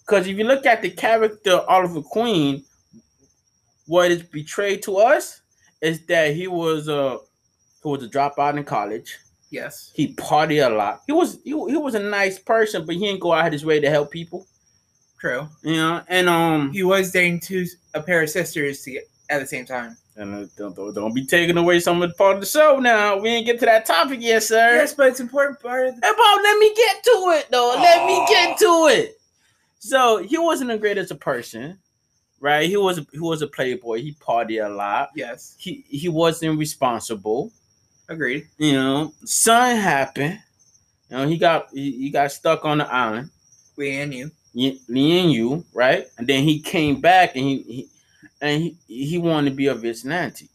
Because 0.00 0.26
if 0.28 0.36
you 0.38 0.44
look 0.44 0.66
at 0.66 0.82
the 0.82 0.90
character 0.90 1.62
Oliver 1.68 2.02
Queen, 2.02 2.62
what 3.86 4.10
is 4.10 4.22
betrayed 4.22 4.82
to 4.84 4.98
us 4.98 5.40
is 5.80 6.06
that 6.06 6.34
he 6.34 6.46
was 6.46 6.88
a 6.88 7.18
he 7.82 7.88
was 7.88 8.02
a 8.02 8.08
dropout 8.08 8.56
in 8.56 8.64
college. 8.64 9.18
Yes. 9.50 9.92
He 9.94 10.14
partied 10.14 10.66
a 10.66 10.70
lot. 10.70 11.02
He 11.06 11.12
was 11.12 11.38
he, 11.44 11.50
he 11.50 11.76
was 11.76 11.94
a 11.94 12.00
nice 12.00 12.38
person, 12.38 12.84
but 12.84 12.94
he 12.94 13.00
didn't 13.02 13.20
go 13.20 13.32
out 13.32 13.52
his 13.52 13.64
way 13.64 13.80
to 13.80 13.90
help 13.90 14.10
people. 14.10 14.46
True. 15.18 15.48
You 15.62 15.74
know, 15.74 16.02
and 16.08 16.28
um 16.28 16.72
He 16.72 16.82
was 16.82 17.10
dating 17.10 17.40
two 17.40 17.66
a 17.94 18.02
pair 18.02 18.22
of 18.22 18.30
sisters 18.30 18.82
to 18.82 18.92
get, 18.92 19.08
at 19.30 19.40
the 19.40 19.46
same 19.46 19.64
time. 19.64 19.96
and 20.16 20.44
uh, 20.44 20.46
don't, 20.56 20.94
don't, 20.94 21.14
be 21.14 21.24
taking 21.24 21.56
away 21.56 21.80
some 21.80 22.02
of 22.02 22.08
the 22.08 22.14
part 22.14 22.36
of 22.36 22.40
the 22.40 22.46
show 22.46 22.78
now. 22.78 23.18
We 23.18 23.30
ain't 23.30 23.46
get 23.46 23.58
to 23.60 23.66
that 23.66 23.86
topic 23.86 24.20
yet, 24.20 24.42
sir. 24.42 24.76
Yes, 24.76 24.94
but 24.94 25.08
it's 25.08 25.20
important 25.20 25.60
part 25.60 25.88
of 25.88 25.94
the 25.94 26.00
Bob, 26.00 26.40
let 26.42 26.58
me 26.58 26.74
get 26.74 27.04
to 27.04 27.10
it 27.38 27.46
though. 27.50 27.74
Let 27.76 28.06
me 28.06 28.26
get 28.28 28.58
to 28.58 28.88
it. 28.90 29.20
So 29.78 30.18
he 30.18 30.38
wasn't 30.38 30.70
a 30.70 30.78
great 30.78 30.98
as 30.98 31.10
a 31.10 31.14
person, 31.14 31.78
right? 32.40 32.68
He 32.68 32.76
was 32.76 33.00
he 33.12 33.20
was 33.20 33.42
a 33.42 33.46
playboy. 33.46 34.00
He 34.02 34.14
partied 34.14 34.64
a 34.64 34.68
lot. 34.68 35.10
Yes. 35.14 35.54
He 35.58 35.84
he 35.88 36.08
wasn't 36.08 36.58
responsible. 36.58 37.52
Agreed. 38.08 38.46
You 38.58 38.72
know, 38.72 39.12
something 39.24 39.76
happened. 39.76 40.38
You 41.10 41.16
know, 41.16 41.26
he 41.28 41.38
got 41.38 41.68
he, 41.72 41.92
he 41.92 42.10
got 42.10 42.30
stuck 42.32 42.64
on 42.64 42.78
the 42.78 42.86
island. 42.92 43.30
We 43.76 43.96
and 43.96 44.12
you. 44.14 44.30
Lian 44.54 45.30
Yu, 45.30 45.64
right? 45.74 46.06
And 46.16 46.26
then 46.26 46.42
he 46.44 46.60
came 46.60 47.00
back 47.00 47.36
and 47.36 47.44
he, 47.44 47.58
he 47.62 47.88
and 48.40 48.62
he, 48.62 48.76
he 48.86 49.18
wanted 49.18 49.50
to 49.50 49.56
be 49.56 49.66
a 49.66 49.74
vigilante, 49.74 50.48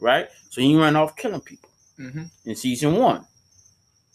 right? 0.00 0.28
So 0.50 0.60
he 0.62 0.74
ran 0.76 0.96
off 0.96 1.16
killing 1.16 1.40
people 1.40 1.68
Mm-hmm. 1.98 2.22
in 2.44 2.54
season 2.54 2.94
one, 2.94 3.26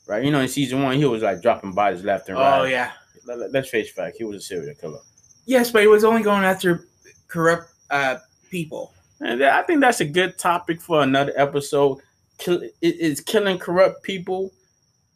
right? 0.08 0.24
You 0.24 0.32
know, 0.32 0.40
in 0.40 0.48
season 0.48 0.82
one, 0.82 0.96
he 0.96 1.04
was 1.04 1.22
like 1.22 1.42
dropping 1.42 1.74
bodies 1.74 2.02
left 2.04 2.30
and 2.30 2.38
right. 2.38 2.60
Oh 2.62 2.64
yeah. 2.64 2.92
Let- 3.26 3.52
Let's 3.52 3.70
face 3.70 3.92
fact, 3.92 4.16
he 4.18 4.24
was 4.24 4.38
a 4.38 4.40
serial 4.42 4.74
killer. 4.76 5.00
Yes, 5.46 5.70
but 5.70 5.82
he 5.82 5.88
was 5.90 6.06
only 6.06 6.24
going 6.24 6.46
after 6.46 6.88
corrupt 7.28 7.70
uh, 7.92 8.18
people. 8.50 8.94
And 9.20 9.44
I 9.44 9.62
think 9.64 9.82
that's 9.82 10.00
a 10.00 10.06
good 10.06 10.38
topic 10.38 10.82
for 10.82 11.02
another 11.04 11.34
episode. 11.36 12.00
Kill, 12.38 12.62
is 12.82 13.22
killing 13.22 13.58
corrupt 13.60 14.04
people? 14.04 14.52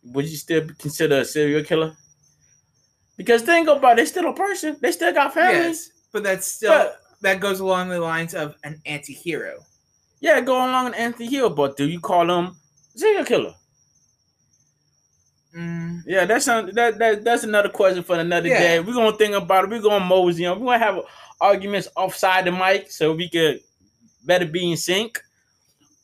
Would 0.03 0.25
you 0.29 0.37
still 0.37 0.67
consider 0.77 1.19
a 1.21 1.25
serial 1.25 1.63
killer? 1.63 1.95
Because 3.17 3.41
think 3.41 3.67
about 3.67 3.93
it, 3.93 3.95
they're 3.97 4.05
still 4.05 4.29
a 4.29 4.33
person. 4.33 4.77
They 4.81 4.91
still 4.91 5.13
got 5.13 5.33
family. 5.33 5.59
Yes, 5.59 5.89
but 6.11 6.23
that's 6.23 6.47
still 6.47 6.71
But- 6.71 7.01
that 7.21 7.39
goes 7.39 7.59
along 7.59 7.89
the 7.89 7.99
lines 7.99 8.35
of 8.35 8.55
an 8.63 8.79
anti-hero. 8.85 9.65
Yeah, 10.19 10.39
go 10.41 10.53
along 10.57 10.87
an 10.87 10.93
anti-hero, 10.93 11.49
but 11.49 11.75
do 11.75 11.87
you 11.87 11.99
call 11.99 12.29
him 12.29 12.55
serial 12.95 13.25
killer? 13.25 13.55
Mm, 15.55 16.03
Yeah, 16.05 16.25
that's 16.25 16.45
that, 16.45 16.97
that 16.99 17.23
that's 17.23 17.43
another 17.43 17.69
question 17.69 18.03
for 18.03 18.15
another 18.19 18.47
Yeah. 18.49 18.59
day. 18.59 18.79
We're 18.79 18.93
gonna 18.93 19.17
think 19.17 19.33
about 19.33 19.63
it. 19.63 19.69
We're 19.71 19.81
gonna 19.81 20.05
mosey 20.05 20.45
on. 20.45 20.59
We're 20.59 20.73
gonna 20.77 20.85
have 20.85 20.99
arguments 21.41 21.87
offside 21.95 22.45
the 22.45 22.51
mic 22.51 22.91
so 22.91 23.13
we 23.13 23.29
could 23.29 23.61
better 24.23 24.45
be 24.45 24.71
in 24.71 24.77
sync. 24.77 25.21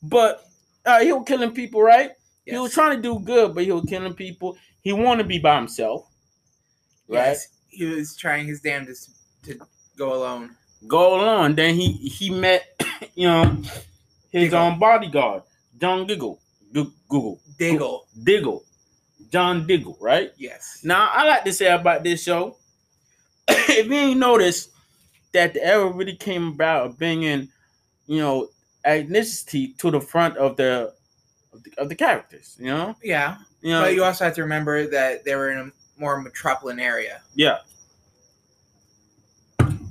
But 0.01 0.43
uh, 0.85 0.99
he 0.99 1.11
was 1.13 1.23
killing 1.27 1.51
people, 1.51 1.81
right? 1.81 2.11
He 2.45 2.57
was 2.57 2.73
trying 2.73 2.95
to 2.97 3.01
do 3.01 3.19
good, 3.19 3.55
but 3.55 3.63
he 3.63 3.71
was 3.71 3.85
killing 3.87 4.13
people. 4.13 4.57
He 4.81 4.91
wanted 4.91 5.23
to 5.23 5.29
be 5.29 5.39
by 5.39 5.55
himself, 5.55 6.09
right? 7.07 7.27
Yes, 7.27 7.47
he 7.69 7.85
was 7.85 8.15
trying 8.17 8.45
his 8.47 8.59
damnedest 8.61 9.11
to 9.43 9.57
go 9.97 10.13
alone. 10.13 10.55
Go 10.87 11.15
alone. 11.15 11.55
Then 11.55 11.75
he 11.75 11.91
he 11.93 12.29
met, 12.29 12.65
you 13.15 13.27
know, 13.27 13.43
his 14.29 14.49
Diggle. 14.51 14.59
own 14.59 14.79
bodyguard, 14.79 15.43
John 15.79 16.05
Diggle, 16.05 16.39
Gu- 16.73 16.91
Google, 17.07 17.39
Diggle. 17.57 18.05
Diggle, 18.23 18.63
John 19.31 19.65
Diggle, 19.65 19.97
right? 20.01 20.33
Yes. 20.37 20.81
Now, 20.83 21.09
I 21.13 21.25
like 21.25 21.45
to 21.45 21.53
say 21.53 21.71
about 21.71 22.03
this 22.03 22.21
show, 22.21 22.57
if 23.47 23.87
you 23.87 23.93
ain't 23.93 24.19
noticed 24.19 24.71
that 25.31 25.53
the 25.53 25.63
era 25.65 25.87
really 25.89 26.15
came 26.17 26.49
about 26.49 26.87
of 26.87 26.97
bringing, 26.97 27.47
you 28.07 28.17
know, 28.19 28.49
ethnicity 28.85 29.77
to 29.77 29.91
the 29.91 30.01
front 30.01 30.37
of 30.37 30.55
the 30.57 30.93
of 31.53 31.63
the, 31.63 31.71
of 31.77 31.89
the 31.89 31.95
characters. 31.95 32.55
You 32.59 32.67
know, 32.67 32.95
Yeah. 33.03 33.37
you 33.61 33.71
know, 33.71 33.81
But 33.81 33.93
you 33.93 34.03
also 34.03 34.25
have 34.25 34.33
to 34.35 34.41
remember 34.41 34.87
that 34.87 35.23
they 35.23 35.35
were 35.35 35.51
in 35.51 35.59
a 35.59 35.71
more 35.99 36.19
metropolitan 36.21 36.79
area. 36.79 37.21
yeah. 37.35 37.59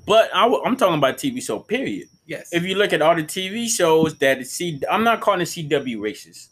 But 0.05 0.35
I, 0.35 0.47
am 0.47 0.77
talking 0.77 0.99
about 0.99 1.17
TV 1.17 1.41
show. 1.41 1.61
Period. 1.61 2.09
Yes. 2.27 2.49
If 2.53 2.65
you 2.65 2.75
look 2.75 2.93
at 2.93 3.03
all 3.03 3.15
the 3.15 3.23
TV 3.23 3.69
shows 3.69 4.17
that 4.19 4.45
C, 4.47 4.81
I'm 4.91 5.05
not 5.05 5.21
calling 5.21 5.43
it 5.43 5.45
CW 5.49 5.99
racist. 5.99 6.49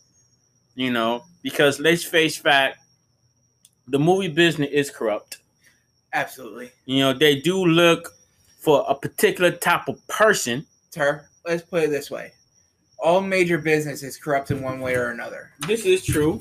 You 0.77 0.93
know, 0.93 1.25
because 1.43 1.81
let's 1.81 2.05
face 2.05 2.37
fact, 2.37 2.79
the 3.89 3.99
movie 3.99 4.29
business 4.29 4.71
is 4.73 4.89
corrupt. 4.91 5.39
Absolutely. 6.13 6.71
You 6.87 7.01
know, 7.01 7.13
they 7.13 7.41
do 7.41 7.67
look 7.67 8.15
for 8.61 8.85
a 8.89 8.95
particular 8.95 9.51
type 9.51 9.89
of 9.89 10.07
person. 10.07 10.65
Sir, 10.91 11.27
let's 11.45 11.63
put 11.63 11.85
it 11.85 11.91
this 11.91 12.11
way. 12.11 12.33
All 12.99 13.21
major 13.21 13.59
business 13.59 14.03
is 14.03 14.17
corrupt 14.17 14.51
in 14.51 14.63
one 14.63 14.81
way 14.81 14.95
or 14.95 15.11
another. 15.11 15.51
This 15.67 15.85
is 15.87 16.05
true. 16.05 16.39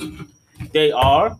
They 0.73 0.91
are. 0.91 1.37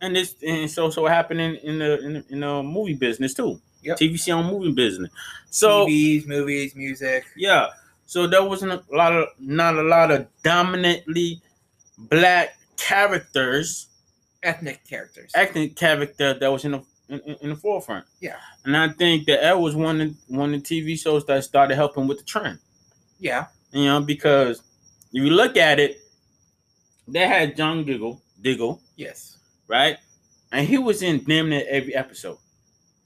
And 0.00 0.14
this 0.14 0.36
and 0.46 0.70
so 0.70 0.90
so 0.90 1.06
happening 1.06 1.56
in 1.56 1.78
the 1.78 1.98
in 2.04 2.12
the, 2.12 2.24
in 2.28 2.40
the 2.40 2.62
movie 2.62 2.94
business 2.94 3.34
too. 3.34 3.60
Yep. 3.82 3.98
TVC 3.98 4.36
on 4.36 4.46
movie 4.46 4.72
business. 4.72 5.10
So 5.50 5.86
TVs, 5.86 6.26
movies, 6.26 6.74
music. 6.74 7.24
yeah. 7.36 7.68
So 8.06 8.26
there 8.26 8.42
wasn't 8.44 8.72
a 8.72 8.82
lot 8.92 9.12
of 9.12 9.28
not 9.38 9.76
a 9.76 9.82
lot 9.82 10.10
of 10.10 10.26
dominantly 10.42 11.40
black 11.96 12.56
characters, 12.76 13.88
ethnic 14.42 14.84
characters. 14.88 15.30
ethnic 15.34 15.74
character 15.74 16.34
that 16.34 16.50
was 16.52 16.64
in 16.64 16.72
the 16.72 16.82
in, 17.08 17.20
in- 17.40 17.50
the 17.50 17.56
forefront. 17.56 18.04
Yeah. 18.20 18.36
And 18.64 18.76
I 18.76 18.88
think 18.90 19.26
that 19.26 19.40
that 19.40 19.58
was 19.60 19.74
one 19.74 20.00
of 20.00 20.14
one 20.28 20.54
of 20.54 20.62
the 20.62 20.80
TV 20.82 20.98
shows 20.98 21.24
that 21.26 21.42
started 21.44 21.74
helping 21.74 22.06
with 22.06 22.18
the 22.18 22.24
trend. 22.24 22.58
yeah. 23.18 23.46
You 23.72 23.84
know, 23.84 24.00
because 24.00 24.60
if 25.12 25.22
you 25.24 25.30
look 25.30 25.56
at 25.58 25.78
it, 25.78 25.98
they 27.06 27.26
had 27.28 27.54
John 27.56 27.84
Diggle, 27.84 28.22
Diggle, 28.40 28.80
Yes. 28.96 29.36
right? 29.66 29.98
And 30.52 30.66
he 30.66 30.78
was 30.78 31.02
in 31.02 31.22
damn 31.24 31.50
near 31.50 31.64
every 31.68 31.94
episode. 31.94 32.38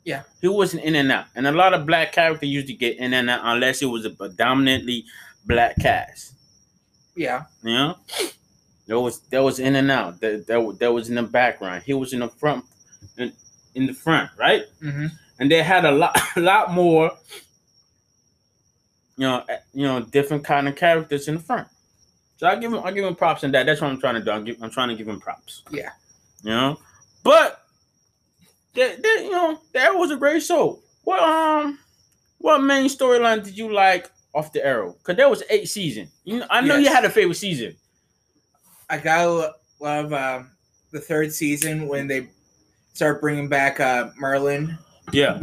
Yeah. 0.05 0.23
He 0.41 0.47
wasn't 0.49 0.85
in 0.85 0.95
and 0.95 1.11
out. 1.11 1.27
And 1.35 1.47
a 1.49 1.53
lot 1.53 1.75
of 1.75 1.85
black 1.87 2.13
characters 2.13 2.49
used 2.49 2.69
to 2.69 2.75
get 2.75 2.99
in 2.99 3.13
and 3.13 3.29
out 3.29 3.41
unless 3.43 3.83
it 3.83 3.87
was 3.87 4.05
a 4.05 4.11
predominantly 4.11 5.05
black 5.45 5.77
cast. 5.81 6.35
Yeah. 7.17 7.45
You 7.65 7.73
know? 7.75 7.97
There 8.87 9.01
was 9.01 9.21
there 9.31 9.43
was 9.43 9.59
in 9.61 9.75
and 9.77 9.91
out. 9.91 10.21
That 10.21 10.47
that, 10.47 10.77
that 10.81 10.93
was 10.93 11.09
in 11.09 11.17
the 11.17 11.23
background. 11.25 11.83
He 11.85 11.95
was 11.95 12.13
in 12.13 12.21
the 12.21 12.29
front 12.29 12.65
in, 13.17 13.33
in 13.75 13.87
the 13.87 13.95
front, 13.95 14.31
right? 14.39 14.65
Mm-hmm. 14.83 15.07
and 15.39 15.51
they 15.51 15.63
had 15.63 15.85
a 15.85 15.91
lot, 15.91 16.19
a 16.37 16.41
lot 16.41 16.73
more, 16.73 17.11
you 19.17 19.27
know, 19.27 19.45
eh, 19.49 19.59
you 19.73 19.85
know, 19.85 20.01
different 20.01 20.45
kind 20.45 20.69
of 20.69 20.77
characters 20.77 21.29
in 21.29 21.35
the 21.35 21.41
front. 21.41 21.69
So 22.37 22.49
I 22.49 22.57
give 22.57 22.73
him, 22.73 22.81
I 22.85 22.91
give 22.93 23.05
him 23.05 23.15
props 23.15 23.45
in 23.45 23.53
that. 23.53 23.67
That's 23.67 23.81
what 23.81 23.91
I'm 23.91 24.01
trying 24.01 24.15
to 24.15 24.25
do. 24.25 24.31
I'm, 24.31 24.45
give, 24.45 24.63
I'm 24.63 24.71
trying 24.71 24.89
to 24.89 24.97
give 24.97 25.09
him 25.09 25.21
props. 25.21 25.63
Yeah. 25.71 25.91
you 26.43 26.51
know, 26.51 26.79
but 27.23 27.65
that, 28.75 29.03
that 29.03 29.21
you 29.23 29.31
know, 29.31 29.61
that 29.73 29.95
was 29.95 30.11
a 30.11 30.17
great 30.17 30.43
show. 30.43 30.81
What 31.05 31.23
um, 31.23 31.79
what 32.39 32.59
main 32.61 32.87
storyline 32.87 33.45
did 33.45 33.57
you 33.57 33.73
like 33.73 34.11
off 34.35 34.53
the 34.53 34.65
arrow? 34.65 34.93
Because 34.93 35.17
there 35.17 35.29
was 35.29 35.43
eight 35.51 35.69
season. 35.69 36.09
You 36.25 36.41
know, 36.41 36.47
I 36.51 36.61
know 36.61 36.77
you 36.77 36.89
had 36.89 37.05
a 37.05 37.11
favorite 37.11 37.35
season. 37.35 37.77
I 38.89 38.99
gotta 38.99 39.55
love 39.81 40.13
um, 40.13 40.51
the 40.91 41.01
third 41.01 41.33
season 41.33 41.89
when 41.89 42.07
they 42.07 42.29
start 42.93 43.21
bringing 43.21 43.49
back 43.49 43.81
uh, 43.81 44.11
Merlyn. 44.21 44.79
Yeah, 45.13 45.41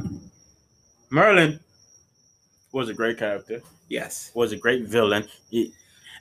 Merlyn 1.11 1.59
was 2.71 2.89
a 2.89 2.93
great 2.93 3.17
character. 3.17 3.61
Yes. 3.89 4.31
Was 4.35 4.51
a 4.51 4.57
great 4.57 4.85
villain. 4.85 5.27
He- 5.49 5.73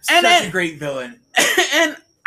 Such 0.03 0.25
And 0.25 0.49
a 0.49 0.51
great 0.51 0.79
villain. 0.79 1.21
and 1.75 1.97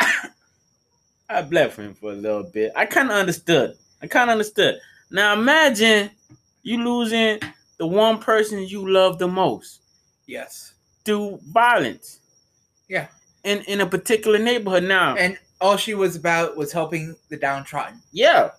I 1.28 1.42
bled 1.42 1.72
for 1.72 1.82
him 1.82 1.94
for 1.94 2.12
a 2.12 2.14
little 2.16 2.44
bit. 2.44 2.72
I 2.76 2.86
kind 2.86 3.10
of 3.10 3.16
understood. 3.16 3.76
I 4.02 4.06
kind 4.06 4.30
of 4.30 4.34
understood. 4.34 4.78
Now 5.10 5.32
imagine 5.32 6.10
you 6.62 6.82
losing 6.84 7.40
the 7.78 7.86
one 7.86 8.18
person 8.18 8.60
you 8.60 8.88
love 8.88 9.18
the 9.18 9.28
most 9.28 9.80
Yes. 10.26 10.74
through 11.04 11.40
violence. 11.48 12.20
Yeah. 12.88 13.08
In 13.44 13.62
in 13.62 13.80
a 13.80 13.86
particular 13.86 14.38
neighborhood 14.38 14.84
now. 14.84 15.16
And 15.16 15.36
all 15.60 15.76
she 15.76 15.94
was 15.94 16.14
about 16.16 16.56
was 16.56 16.72
helping 16.72 17.16
the 17.28 17.36
downtrodden. 17.36 18.00
yeah. 18.12 18.50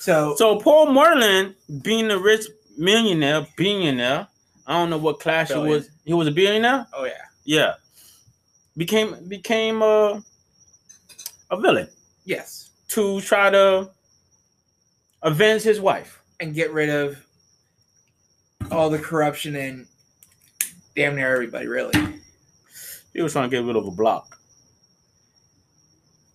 So, 0.00 0.34
So 0.36 0.58
Paul 0.58 0.86
Merlyn, 0.88 1.54
being 1.82 2.10
a 2.10 2.18
rich 2.18 2.46
millionaire, 2.78 3.46
billionaire, 3.56 4.26
I 4.66 4.72
don't 4.72 4.88
know 4.88 4.96
what 4.96 5.20
class 5.20 5.50
he 5.52 5.58
was. 5.58 5.90
He 6.06 6.14
was 6.14 6.26
a 6.26 6.30
billionaire. 6.30 6.86
oh 6.94 7.04
yeah. 7.04 7.12
Yeah. 7.44 7.74
Became 8.76 9.28
became 9.28 9.82
a 9.82 10.22
a 11.50 11.60
villain 11.60 11.88
Yes. 12.24 12.70
to 12.88 13.20
try 13.20 13.50
to 13.50 13.90
avenge 15.22 15.62
his 15.62 15.80
wife. 15.80 16.22
And 16.40 16.54
get 16.54 16.72
rid 16.72 16.88
of 16.88 17.18
all 18.70 18.88
the 18.88 18.98
corruption 18.98 19.54
and 19.56 19.86
damn 20.96 21.14
near 21.14 21.30
everybody, 21.34 21.66
really. 21.66 21.92
He 23.12 23.20
was 23.20 23.32
trying 23.32 23.50
to 23.50 23.54
get 23.54 23.66
rid 23.66 23.76
of 23.76 23.86
a 23.86 23.90
block. 23.90 24.39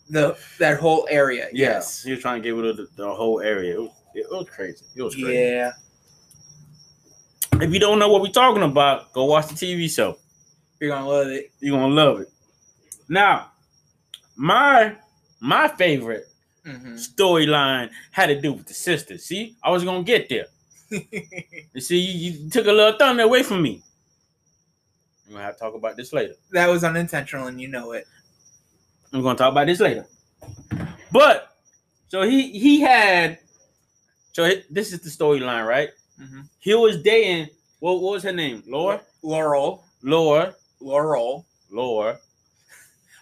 The 0.09 0.37
that 0.59 0.79
whole 0.79 1.07
area. 1.09 1.47
Yes. 1.51 2.03
He 2.03 2.11
was 2.11 2.19
trying 2.21 2.41
to 2.41 2.47
get 2.47 2.55
rid 2.55 2.65
of 2.65 2.77
the, 2.77 2.87
the 2.95 3.13
whole 3.13 3.41
area. 3.41 3.75
It 3.75 3.81
was, 3.81 3.91
it 4.13 4.27
was 4.29 4.47
crazy. 4.49 4.85
It 4.95 5.01
was 5.01 5.15
crazy. 5.15 5.33
Yeah. 5.33 5.71
If 7.61 7.73
you 7.73 7.79
don't 7.79 7.99
know 7.99 8.09
what 8.09 8.21
we're 8.21 8.31
talking 8.31 8.63
about, 8.63 9.13
go 9.13 9.25
watch 9.25 9.47
the 9.47 9.55
TV 9.55 9.89
show. 9.89 10.17
You're 10.79 10.89
gonna 10.91 11.07
love 11.07 11.27
it. 11.27 11.51
You're 11.59 11.79
gonna 11.79 11.93
love 11.93 12.19
it. 12.21 12.27
Now, 13.07 13.51
my 14.35 14.95
my 15.39 15.67
favorite 15.69 16.27
hmm 16.65 16.95
storyline 16.95 17.89
had 18.11 18.27
to 18.27 18.41
do 18.41 18.53
with 18.53 18.65
the 18.67 18.73
sisters. 18.73 19.23
See, 19.25 19.55
I 19.63 19.69
was 19.69 19.83
gonna 19.83 20.03
get 20.03 20.29
there. 20.29 20.47
You 21.73 21.81
see, 21.81 21.97
you, 21.99 22.31
you 22.31 22.49
took 22.49 22.67
a 22.67 22.71
little 22.71 22.97
thunder 22.97 23.23
away 23.23 23.43
from 23.43 23.61
me. 23.61 23.81
We're 25.27 25.33
gonna 25.33 25.43
have 25.45 25.55
to 25.55 25.59
talk 25.59 25.73
about 25.73 25.97
this 25.97 26.13
later. 26.13 26.35
that 26.51 26.69
was 26.69 26.83
unintentional, 26.83 27.47
and 27.47 27.59
you 27.59 27.67
know 27.67 27.91
it. 27.93 28.05
We're 29.13 29.21
gonna 29.21 29.37
talk 29.37 29.51
about 29.51 29.67
this 29.67 29.79
later. 29.79 30.05
But 31.11 31.55
so 32.07 32.23
he 32.23 32.57
he 32.57 32.81
had 32.81 33.39
so 34.33 34.45
he- 34.45 34.63
this 34.69 34.91
is 34.93 34.99
the 35.01 35.09
storyline, 35.09 35.65
right? 35.67 35.89
Mm-hmm. 36.21 36.41
He 36.59 36.73
was 36.75 37.01
dating 37.01 37.49
what, 37.79 38.01
what 38.01 38.13
was 38.13 38.23
her 38.23 38.31
name? 38.33 38.63
Laura? 38.67 39.01
Laurel, 39.21 39.83
Laura, 40.03 40.53
Laurel, 40.79 41.45
Laura, 41.71 42.19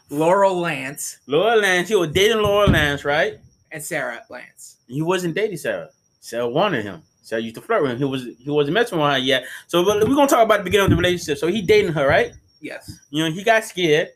Laurel 0.10 0.60
Lance, 0.60 1.20
Laura 1.28 1.56
Lance. 1.56 1.90
He 1.90 1.96
was 1.96 2.10
dating 2.12 2.42
Laura 2.42 2.68
Lance, 2.68 3.06
right? 3.06 3.40
and 3.72 3.82
Sara 3.82 4.22
Lance. 4.30 4.78
He 4.88 5.02
wasn't 5.02 5.34
dating 5.34 5.58
Sara. 5.58 5.90
Sara 6.20 6.48
wanted 6.48 6.84
him. 6.84 7.02
Sara 7.24 7.42
used 7.42 7.56
to 7.56 7.62
flirt 7.62 7.82
with 7.82 7.92
him. 7.94 7.98
He 7.98 8.04
was 8.06 8.24
he 8.38 8.50
wasn't 8.50 8.76
messing 8.76 9.00
with 9.00 9.10
her 9.12 9.18
yet. 9.18 9.46
So 9.68 9.84
but 9.84 10.08
we're 10.08 10.14
gonna 10.16 10.28
talk 10.28 10.44
about 10.46 10.60
the 10.60 10.64
beginning 10.64 10.86
of 10.86 10.90
the 10.92 10.96
relationship. 10.98 11.38
So 11.40 11.48
he 11.48 11.62
dating 11.62 11.94
her, 11.94 12.08
right? 12.08 12.34
Yes. 12.62 13.00
You 13.10 13.24
know, 13.26 13.32
he 13.32 13.44
got 13.44 13.64
scared. 13.64 14.10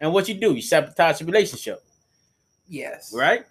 And 0.00 0.12
what 0.12 0.28
you 0.28 0.34
do? 0.34 0.54
You 0.54 0.62
sabotage 0.62 1.18
the 1.18 1.24
relationship, 1.26 1.82
Yes. 2.68 3.12
right? 3.14 3.44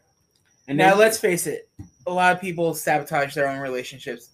And 0.67 0.77
now 0.77 0.89
then- 0.91 0.99
let's 0.99 1.17
face 1.17 1.45
it. 1.47 1.69
A 2.07 2.11
lot 2.11 2.33
of 2.35 2.41
people 2.41 2.73
sabotage 2.73 3.35
their 3.35 3.47
own 3.47 3.59
relationships. 3.59 4.29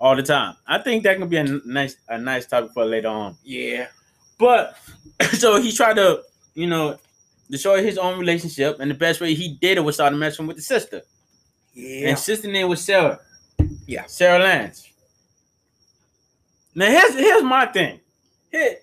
all 0.00 0.14
the 0.14 0.22
time. 0.22 0.54
I 0.66 0.78
think 0.78 1.02
that 1.02 1.18
can 1.18 1.28
be 1.28 1.38
a 1.38 1.42
nice 1.42 1.96
a 2.08 2.16
nice 2.18 2.46
topic 2.46 2.70
for 2.72 2.84
later 2.84 3.08
on. 3.08 3.36
Yeah. 3.42 3.88
But 4.38 4.76
so 5.32 5.60
he 5.60 5.72
tried 5.72 5.94
to, 5.96 6.22
you 6.54 6.68
know, 6.68 6.98
destroy 7.50 7.82
his 7.82 7.98
own 7.98 8.16
relationship, 8.18 8.78
and 8.78 8.88
the 8.90 8.94
best 8.94 9.20
way 9.20 9.34
he 9.34 9.56
did 9.60 9.76
it 9.78 9.80
was 9.80 9.96
start 9.96 10.14
messing 10.14 10.46
with 10.46 10.56
the 10.56 10.62
sister. 10.62 11.02
Yeah. 11.74 12.10
And 12.10 12.18
sister 12.18 12.46
name 12.46 12.68
was 12.68 12.84
Sara. 12.84 13.18
Yeah. 13.86 14.04
Sara 14.06 14.38
Lance. 14.38 14.86
Now 16.74 16.86
here's 16.86 17.14
here's 17.14 17.42
my 17.42 17.66
thing. 17.66 17.98
Here, 18.52 18.76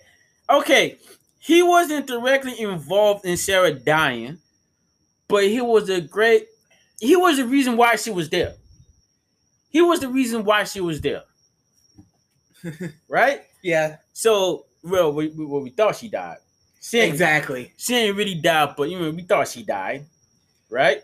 okay, 0.50 0.98
he 1.46 1.62
wasn't 1.62 2.08
directly 2.08 2.60
involved 2.60 3.24
in 3.24 3.38
Sara 3.38 3.72
dying, 3.72 4.40
but 5.28 5.44
he 5.44 5.62
was 5.62 5.88
a 5.90 6.02
great. 6.02 6.48
He 7.00 7.16
was 7.16 7.38
the 7.38 7.46
reason 7.46 7.78
why 7.78 7.98
she 7.98 8.10
was 8.10 8.30
there. 8.30 8.56
He 9.70 9.80
was 9.82 10.00
the 10.00 10.10
reason 10.10 10.44
why 10.44 10.64
she 10.64 10.82
was 10.82 11.02
there. 11.02 11.22
right. 13.08 13.42
Yeah, 13.62 13.98
So, 14.14 14.66
well, 14.84 15.12
we, 15.14 15.28
we, 15.30 15.46
well, 15.46 15.62
we 15.62 15.70
thought 15.70 15.96
she 15.96 16.08
died. 16.08 16.38
She 16.82 17.00
exactly. 17.00 17.74
she 17.78 17.96
ain't 17.96 18.16
really 18.18 18.36
died, 18.36 18.76
but 18.78 18.90
you 18.90 19.00
know, 19.00 19.12
we 19.12 19.24
thought 19.24 19.48
she 19.48 19.64
died. 19.64 20.06
Right. 20.70 21.02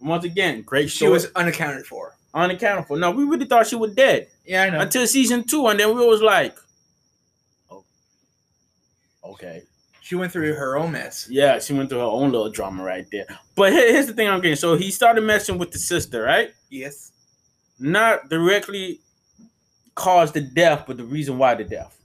Once 0.00 0.24
again, 0.24 0.62
great 0.62 0.90
She 0.90 1.06
was 1.08 1.30
unaccounted 1.36 1.86
for. 1.86 2.16
Unaccounted 2.32 2.86
for. 2.86 2.96
No, 2.96 3.10
we 3.12 3.24
really 3.24 3.46
thought 3.46 3.66
she 3.68 3.76
was 3.76 3.94
dead 3.94 4.28
Yeah, 4.44 4.64
I 4.64 4.70
know. 4.70 4.80
until 4.80 5.06
season 5.06 5.44
two, 5.44 5.66
and 5.68 5.78
then 5.78 5.94
we 5.94 6.04
was 6.06 6.22
like, 6.22 6.56
okay. 9.34 9.62
She 10.00 10.16
went 10.16 10.32
through 10.32 10.54
her 10.54 10.76
own 10.76 10.92
mess. 10.92 11.26
Yeah, 11.30 11.58
she 11.58 11.72
went 11.72 11.88
through 11.88 12.00
her 12.00 12.04
own 12.04 12.30
little 12.30 12.50
drama 12.50 12.82
right 12.84 13.06
there. 13.10 13.26
But 13.54 13.72
here's 13.72 14.06
the 14.06 14.12
thing 14.12 14.28
I'm 14.28 14.40
getting. 14.40 14.56
So 14.56 14.76
he 14.76 14.90
started 14.90 15.22
messing 15.22 15.56
with 15.58 15.70
the 15.70 15.78
sister, 15.78 16.22
right? 16.22 16.52
Yes. 16.70 17.12
Not 17.78 18.28
directly 18.28 19.00
caused 19.94 20.34
the 20.34 20.42
death, 20.42 20.84
but 20.86 20.98
the 20.98 21.04
reason 21.04 21.38
why 21.38 21.54
the 21.54 21.64
death. 21.64 21.96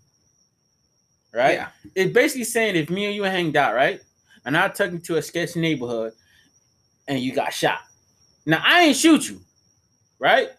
Right? 1.33 1.55
Yeah. 1.55 1.67
It's 1.95 2.13
basically 2.13 2.45
saying 2.45 2.75
if 2.75 2.89
me 2.89 3.05
and 3.05 3.15
you 3.15 3.23
hanged 3.23 3.57
out, 3.57 3.75
right? 3.75 3.99
And 4.45 4.55
I 4.57 4.69
took 4.69 4.91
you 4.91 4.99
to 4.99 5.17
a 5.17 5.21
sketchy 5.21 5.59
neighborhood 5.59 6.13
and 7.07 7.19
you 7.19 7.33
got 7.33 7.53
shot. 7.53 7.79
Now 8.45 8.61
I 8.63 8.83
ain't 8.83 8.95
shoot 8.95 9.29
you, 9.29 9.41
right? 10.19 10.49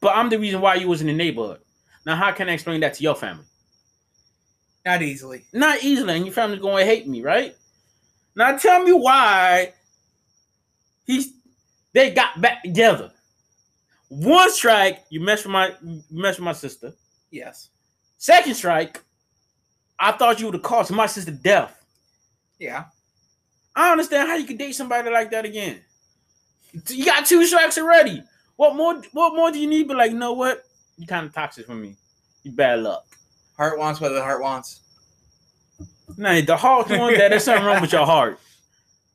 But 0.00 0.16
I'm 0.16 0.28
the 0.28 0.38
reason 0.38 0.60
why 0.60 0.76
you 0.76 0.88
was 0.88 1.00
in 1.00 1.06
the 1.06 1.12
neighborhood. 1.12 1.60
Now, 2.04 2.16
how 2.16 2.32
can 2.32 2.48
I 2.48 2.52
explain 2.52 2.80
that 2.80 2.94
to 2.94 3.02
your 3.02 3.16
family? 3.16 3.44
Not 4.86 5.02
easily. 5.02 5.44
Not 5.52 5.82
easily, 5.82 6.14
and 6.14 6.24
your 6.24 6.32
family's 6.32 6.60
going 6.60 6.86
to 6.86 6.90
hate 6.90 7.08
me, 7.08 7.20
right? 7.20 7.56
Now 8.36 8.56
tell 8.56 8.84
me 8.84 8.92
why 8.92 9.72
he's 11.04 11.32
they 11.92 12.12
got 12.12 12.40
back 12.40 12.62
together. 12.62 13.10
One 14.08 14.50
strike, 14.52 15.02
you 15.10 15.20
mess 15.20 15.42
with 15.44 15.52
my 15.52 15.72
you 15.82 16.02
mess 16.10 16.36
with 16.36 16.44
my 16.44 16.52
sister. 16.52 16.92
Yes. 17.32 17.70
Second 18.18 18.54
strike, 18.54 19.02
I 19.98 20.12
thought 20.12 20.38
you 20.38 20.46
would 20.46 20.54
have 20.54 20.62
caused 20.62 20.92
my 20.92 21.06
sister 21.06 21.32
death. 21.32 21.84
Yeah. 22.60 22.84
I 23.74 23.90
understand 23.90 24.28
how 24.28 24.36
you 24.36 24.46
could 24.46 24.58
date 24.58 24.72
somebody 24.76 25.10
like 25.10 25.32
that 25.32 25.44
again. 25.44 25.80
You 26.88 27.04
got 27.04 27.26
two 27.26 27.44
strikes 27.44 27.76
already. 27.76 28.22
What 28.54 28.76
more? 28.76 29.02
What 29.12 29.34
more 29.34 29.50
do 29.50 29.58
you 29.58 29.66
need? 29.66 29.88
But 29.88 29.96
like, 29.96 30.12
you 30.12 30.18
know 30.18 30.32
what? 30.32 30.62
You 30.96 31.06
kind 31.08 31.26
of 31.26 31.34
toxic 31.34 31.66
for 31.66 31.74
me. 31.74 31.96
You 32.44 32.52
bad 32.52 32.80
luck. 32.80 33.15
Heart 33.56 33.78
wants 33.78 34.00
what 34.00 34.10
the 34.10 34.22
heart 34.22 34.42
wants. 34.42 34.80
Nah, 36.16 36.40
the 36.40 36.56
heart 36.56 36.88
wants 36.90 37.18
that 37.18 37.30
there's 37.30 37.44
something 37.44 37.64
wrong 37.64 37.80
with 37.80 37.92
your 37.92 38.06
heart. 38.06 38.38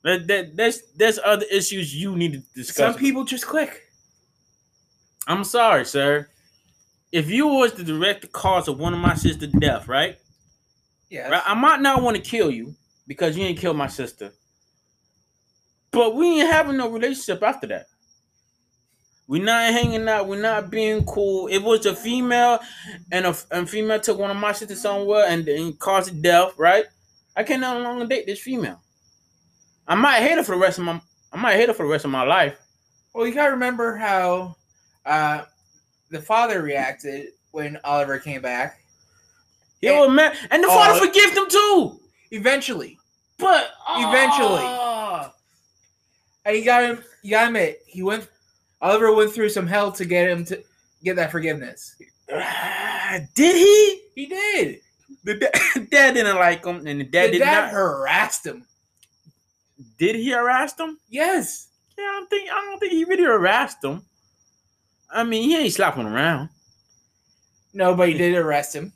That, 0.03 0.27
that 0.27 0.55
there's 0.55 0.81
there's 0.95 1.19
other 1.23 1.45
issues 1.51 1.95
you 1.95 2.15
need 2.15 2.33
to 2.33 2.39
discuss. 2.55 2.93
Some 2.93 2.95
people 2.95 3.23
just 3.23 3.45
click. 3.45 3.83
I'm 5.27 5.43
sorry, 5.43 5.85
sir. 5.85 6.27
If 7.11 7.29
you 7.29 7.47
was 7.47 7.73
the 7.73 7.83
direct 7.83 8.31
cause 8.31 8.67
of 8.67 8.79
one 8.79 8.93
of 8.93 8.99
my 8.99 9.13
sister's 9.15 9.51
death, 9.51 9.87
right? 9.87 10.17
Yes. 11.09 11.29
Right, 11.29 11.43
I 11.45 11.53
might 11.53 11.81
not 11.81 12.01
want 12.01 12.15
to 12.15 12.21
kill 12.21 12.49
you 12.49 12.73
because 13.05 13.37
you 13.37 13.43
ain't 13.43 13.59
killed 13.59 13.77
my 13.77 13.87
sister. 13.87 14.33
But 15.91 16.15
we 16.15 16.39
ain't 16.39 16.51
having 16.51 16.77
no 16.77 16.89
relationship 16.89 17.43
after 17.43 17.67
that. 17.67 17.87
We're 19.31 19.41
not 19.41 19.71
hanging 19.71 20.09
out. 20.09 20.27
We're 20.27 20.41
not 20.41 20.69
being 20.69 21.05
cool. 21.05 21.47
It 21.47 21.59
was 21.59 21.85
a 21.85 21.95
female, 21.95 22.59
and 23.13 23.25
a 23.25 23.33
and 23.51 23.69
female 23.69 23.97
took 24.01 24.19
one 24.19 24.29
of 24.29 24.35
my 24.35 24.51
sisters 24.51 24.81
somewhere 24.81 25.23
and, 25.29 25.47
and 25.47 25.79
caused 25.79 26.21
death. 26.21 26.53
Right? 26.57 26.83
I 27.37 27.43
can 27.43 27.61
no 27.61 27.79
longer 27.79 28.05
date 28.05 28.25
this 28.25 28.41
female. 28.41 28.81
I 29.87 29.95
might 29.95 30.19
hate 30.19 30.35
her 30.35 30.43
for 30.43 30.55
the 30.55 30.61
rest 30.61 30.79
of 30.79 30.83
my. 30.83 30.99
I 31.31 31.37
might 31.37 31.55
hate 31.55 31.69
her 31.69 31.73
for 31.73 31.85
the 31.85 31.91
rest 31.93 32.03
of 32.03 32.11
my 32.11 32.23
life. 32.23 32.59
Well, 33.13 33.25
you 33.25 33.33
gotta 33.33 33.51
remember 33.53 33.95
how 33.95 34.57
uh, 35.05 35.43
the 36.09 36.21
father 36.21 36.61
reacted 36.61 37.27
when 37.51 37.77
Oliver 37.85 38.19
came 38.19 38.41
back. 38.41 38.81
He 39.79 39.87
And- 39.87 39.97
was 39.97 40.09
mad, 40.11 40.35
and 40.49 40.61
the 40.61 40.67
Oh. 40.69 40.71
father 40.75 40.99
forgave 41.07 41.31
him 41.37 41.47
too. 41.49 42.01
Eventually, 42.31 42.97
But 43.37 43.71
Eventually. 43.95 44.59
Ah. 44.61 45.33
and 46.43 46.57
you 46.57 46.65
got 46.65 46.83
him. 46.83 47.01
You 47.23 47.29
gotta 47.31 47.47
admit, 47.47 47.81
he 47.87 48.03
went. 48.03 48.27
Oliver 48.81 49.13
went 49.13 49.31
through 49.31 49.49
some 49.49 49.67
hell 49.67 49.91
to 49.91 50.05
get 50.05 50.29
him 50.29 50.43
to 50.45 50.63
get 51.03 51.15
that 51.15 51.31
forgiveness. 51.31 51.95
Ah, 52.33 53.19
did 53.35 53.55
he? 53.55 54.01
He 54.15 54.25
did. 54.27 54.79
The 55.23 55.35
dad, 55.35 55.89
dad 55.91 56.13
didn't 56.13 56.37
like 56.37 56.65
him, 56.65 56.87
and 56.87 57.01
the 57.01 57.03
dad 57.05 57.27
the 57.27 57.33
did 57.33 57.39
dad 57.39 57.61
not. 57.65 57.71
harassed 57.71 58.45
him. 58.45 58.65
Did 59.97 60.15
he 60.15 60.31
harass 60.31 60.77
him? 60.79 60.97
Yes. 61.09 61.69
Yeah, 61.97 62.05
I 62.05 62.07
don't 62.11 62.29
think. 62.29 62.49
I 62.49 62.55
don't 62.65 62.79
think 62.79 62.93
he 62.93 63.03
really 63.03 63.23
harassed 63.23 63.83
him. 63.83 64.01
I 65.13 65.23
mean, 65.23 65.43
he 65.43 65.57
ain't 65.57 65.73
slapping 65.73 66.05
around. 66.07 66.49
Nobody 67.73 68.13
did 68.13 68.35
arrest 68.35 68.75
him. 68.75 68.91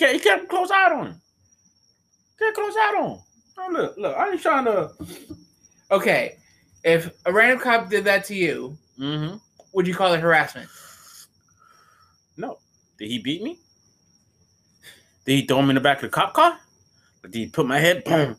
Okay, 0.00 0.14
he 0.14 0.18
kept 0.18 0.48
close 0.48 0.70
eye 0.70 0.92
on 0.92 1.06
him. 1.08 1.20
Kept 2.38 2.54
close 2.54 2.74
eye 2.76 2.96
on 3.00 3.10
him. 3.10 3.18
Oh, 3.58 3.68
look, 3.72 3.96
look. 3.98 4.16
I 4.16 4.30
ain't 4.30 4.40
trying 4.40 4.64
to. 4.66 4.90
Okay, 5.90 6.36
if 6.84 7.10
a 7.26 7.32
random 7.32 7.58
cop 7.58 7.90
did 7.90 8.04
that 8.04 8.24
to 8.26 8.34
you, 8.34 8.76
Mm-hmm. 8.98 9.36
would 9.72 9.86
you 9.86 9.94
call 9.94 10.12
it 10.12 10.20
harassment? 10.20 10.68
No. 12.36 12.58
Did 12.98 13.08
he 13.08 13.18
beat 13.18 13.42
me? 13.42 13.58
Did 15.24 15.32
he 15.32 15.46
throw 15.46 15.62
me 15.62 15.70
in 15.70 15.74
the 15.76 15.80
back 15.80 15.98
of 15.98 16.02
the 16.02 16.08
cop 16.08 16.34
car? 16.34 16.58
Or 17.22 17.28
did 17.28 17.38
he 17.38 17.46
put 17.46 17.66
my 17.66 17.78
head? 17.78 18.04
Boom. 18.04 18.36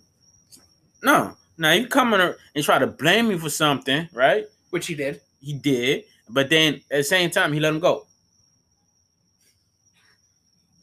No. 1.04 1.38
Now 1.58 1.74
you 1.74 1.88
come 1.88 2.14
in 2.14 2.34
and 2.56 2.64
try 2.64 2.80
to 2.80 2.88
blame 2.88 3.30
me 3.30 3.38
for 3.38 3.50
something, 3.50 4.08
right? 4.14 4.46
Which 4.70 4.88
he 4.88 4.96
did. 4.96 5.22
He 5.42 5.54
did, 5.54 6.06
but 6.30 6.50
then 6.50 6.76
at 6.92 6.98
the 6.98 7.04
same 7.04 7.30
time 7.30 7.54
he 7.54 7.60
let 7.60 7.74
him 7.74 7.80
go. 7.80 8.06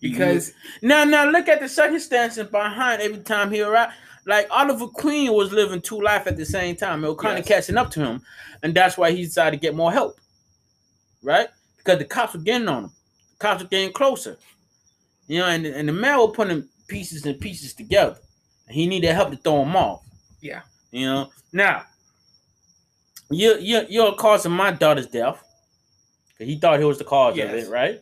Because 0.01 0.53
now, 0.83 1.05
now 1.05 1.29
look 1.29 1.49
at 1.49 1.61
the 1.61 1.69
circumstances 1.69 2.47
behind 2.47 3.03
every 3.03 3.19
time 3.19 3.51
he 3.51 3.63
arrived. 3.63 3.93
Like 4.27 4.49
Oliver 4.51 4.89
Queen 4.89 5.33
was 5.33 5.53
living 5.53 5.81
two 5.81 6.01
life 6.01 6.27
at 6.27 6.37
the 6.37 6.45
same 6.45 6.75
time. 6.75 7.05
It 7.05 7.09
was 7.09 7.17
kind 7.17 7.39
of 7.39 7.47
catching 7.47 7.77
up 7.77 7.91
to 7.93 8.01
him, 8.01 8.23
and 8.63 8.75
that's 8.75 8.99
why 8.99 9.13
he 9.13 9.23
decided 9.23 9.61
to 9.61 9.65
get 9.65 9.77
more 9.77 9.93
help, 9.93 10.21
right? 11.23 11.49
Because 11.77 11.99
the 11.99 12.05
cops 12.05 12.35
were 12.35 12.41
getting 12.41 12.67
on 12.69 12.85
him. 12.85 12.91
The 13.33 13.37
cops 13.39 13.63
were 13.63 13.69
getting 13.69 13.93
closer, 13.93 14.37
you 15.29 15.39
know, 15.39 15.47
and, 15.47 15.65
and 15.65 15.89
the 15.89 15.93
man 15.93 16.19
was 16.19 16.33
putting 16.35 16.69
pieces 16.89 17.25
and 17.25 17.41
pieces 17.41 17.73
together. 17.73 18.17
He 18.69 18.89
needed 18.89 19.13
help 19.13 19.31
to 19.31 19.37
throw 19.37 19.63
him 19.63 19.77
off. 19.77 20.03
Yeah. 20.41 20.63
you 20.91 21.07
know. 21.07 21.31
Now, 21.53 21.85
you 23.31 23.59
you 23.59 23.83
you're 23.89 24.15
causing 24.15 24.53
my 24.53 24.73
daughter's 24.73 25.07
death. 25.07 25.41
He 26.39 26.59
thought 26.59 26.81
he 26.81 26.85
was 26.85 26.99
the 26.99 27.05
cause 27.05 27.39
of 27.39 27.51
it, 27.51 27.69
right? 27.71 28.01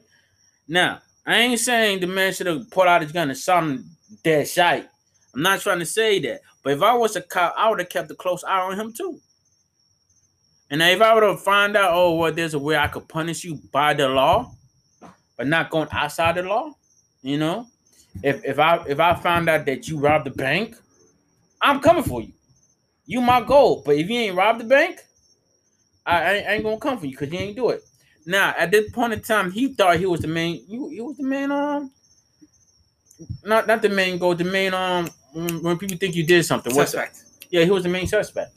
Now, 0.66 1.02
I 1.26 1.37
ain't 1.37 1.60
saying 1.60 2.00
the 2.00 2.06
man 2.06 2.32
should 2.32 2.46
have 2.46 2.70
pulled 2.70 2.88
out 2.88 3.02
his 3.02 3.12
gun 3.12 3.28
and 3.28 3.38
shot 3.38 3.62
him 3.62 3.84
dead 4.22 4.48
shite. 4.48 4.88
I'm 5.35 5.42
not 5.42 5.61
trying 5.61 5.81
to 5.81 5.87
say 5.87 6.18
that. 6.20 6.40
But 6.62 6.75
if 6.75 6.83
I 6.83 6.94
was 6.94 7.16
a 7.16 7.20
cop, 7.23 7.55
I 7.57 7.68
would 7.70 7.81
have 7.81 7.88
kept 7.88 8.11
a 8.11 8.14
close 8.14 8.44
eye 8.44 8.61
on 8.61 8.79
him 8.79 8.92
too. 8.92 9.20
And 10.70 10.83
if 10.83 11.01
I 11.01 11.14
would 11.14 11.23
have 11.23 11.42
found 11.42 11.77
out, 11.77 11.92
oh, 11.92 12.14
well, 12.16 12.33
there's 12.33 12.55
a 12.55 12.59
way 12.59 12.77
I 12.77 12.88
could 12.88 13.09
punish 13.09 13.44
you 13.44 13.57
by 13.73 13.94
the 13.94 14.09
law, 14.09 14.53
but 15.37 15.47
not 15.47 15.70
going 15.70 15.88
outside 15.92 16.37
the 16.37 16.42
law, 16.42 16.73
you 17.23 17.38
know? 17.38 17.66
If 18.23 18.44
if 18.44 18.59
I 18.59 18.83
if 18.87 19.01
I 19.01 19.14
found 19.14 19.49
out 19.49 19.66
that 19.66 19.88
you 19.88 19.99
robbed 19.99 20.27
the 20.27 20.31
bank, 20.31 20.77
I'm 21.61 21.81
coming 21.81 22.05
for 22.05 22.23
you. 22.23 22.33
You 23.07 23.20
my 23.20 23.40
goal. 23.42 23.83
But 23.85 23.97
if 23.97 24.09
you 24.09 24.18
ain't 24.18 24.37
robbed 24.37 24.61
the 24.61 24.64
bank, 24.64 25.01
I, 26.07 26.23
I 26.23 26.33
ain't- 26.35 26.47
I 26.47 26.53
ain't 26.55 26.64
gonna 26.64 26.79
come 26.79 26.99
for 26.99 27.07
you 27.07 27.12
because 27.12 27.33
you 27.33 27.38
ain't 27.38 27.57
do 27.57 27.70
it. 27.70 27.83
Now, 28.27 28.55
at 28.57 28.70
this 28.70 28.90
point 28.90 29.12
in 29.12 29.20
time, 29.20 29.51
he 29.51 29.75
thought 29.75 29.99
he 29.99 30.07
was 30.07 30.20
the 30.20 30.29
main. 30.29 30.64
You, 30.68 30.88
he 30.88 31.01
was 31.01 31.16
the 31.16 31.25
main. 31.25 31.51
Um, 31.51 31.90
not 33.44 33.66
not 33.66 33.83
the 33.83 33.88
main 33.88 34.18
goal. 34.18 34.35
The 34.35 34.44
main. 34.44 34.73
Um, 34.75 35.11
when 35.35 35.62
when 35.62 35.79
people 35.79 35.97
think 35.97 36.14
you 36.14 36.25
did 36.25 36.44
something. 36.44 36.75
What's 36.75 36.92
that? 36.92 37.14
suspect. 37.14 37.51
Yeah, 37.51 37.64
he 37.64 37.70
was 37.70 37.83
the 37.83 37.88
main 37.88 38.07
suspect, 38.07 38.53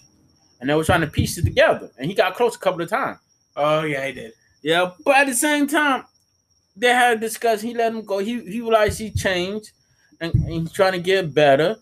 and 0.61 0.69
they 0.69 0.73
were 0.73 0.83
trying 0.83 1.01
to 1.01 1.07
piece 1.07 1.37
it 1.37 1.43
together. 1.43 1.91
And 1.97 2.07
he 2.07 2.13
got 2.13 2.35
close 2.35 2.55
a 2.55 2.59
couple 2.59 2.81
of 2.81 2.89
times. 2.89 3.19
Oh 3.55 3.83
yeah, 3.83 4.05
he 4.05 4.13
did. 4.13 4.33
Yeah, 4.61 4.91
but 5.03 5.17
at 5.17 5.27
the 5.27 5.33
same 5.33 5.67
time, 5.67 6.05
they 6.75 6.89
had 6.89 7.17
a 7.17 7.19
discussion. 7.19 7.67
He 7.67 7.73
let 7.73 7.93
him 7.93 8.03
go. 8.03 8.19
He 8.19 8.41
he 8.41 8.61
realized 8.61 8.99
he 8.99 9.11
changed, 9.11 9.71
and, 10.21 10.33
and 10.33 10.49
he's 10.49 10.71
trying 10.71 10.93
to 10.93 10.99
get 10.99 11.33
better. 11.33 11.77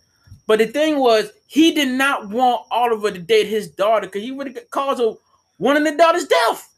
But 0.48 0.60
the 0.60 0.68
thing 0.68 1.00
was, 1.00 1.32
he 1.48 1.72
did 1.74 1.90
not 1.90 2.30
want 2.30 2.68
Oliver 2.70 3.12
to 3.12 3.20
date 3.20 3.48
his 3.48 3.70
daughter 3.70 4.08
because 4.08 4.22
he 4.22 4.32
would 4.32 4.48
have 4.48 4.70
caused 4.70 5.02
a, 5.02 5.16
one 5.58 5.76
of 5.76 5.84
the 5.84 5.96
daughter's 5.96 6.28
death. 6.28 6.72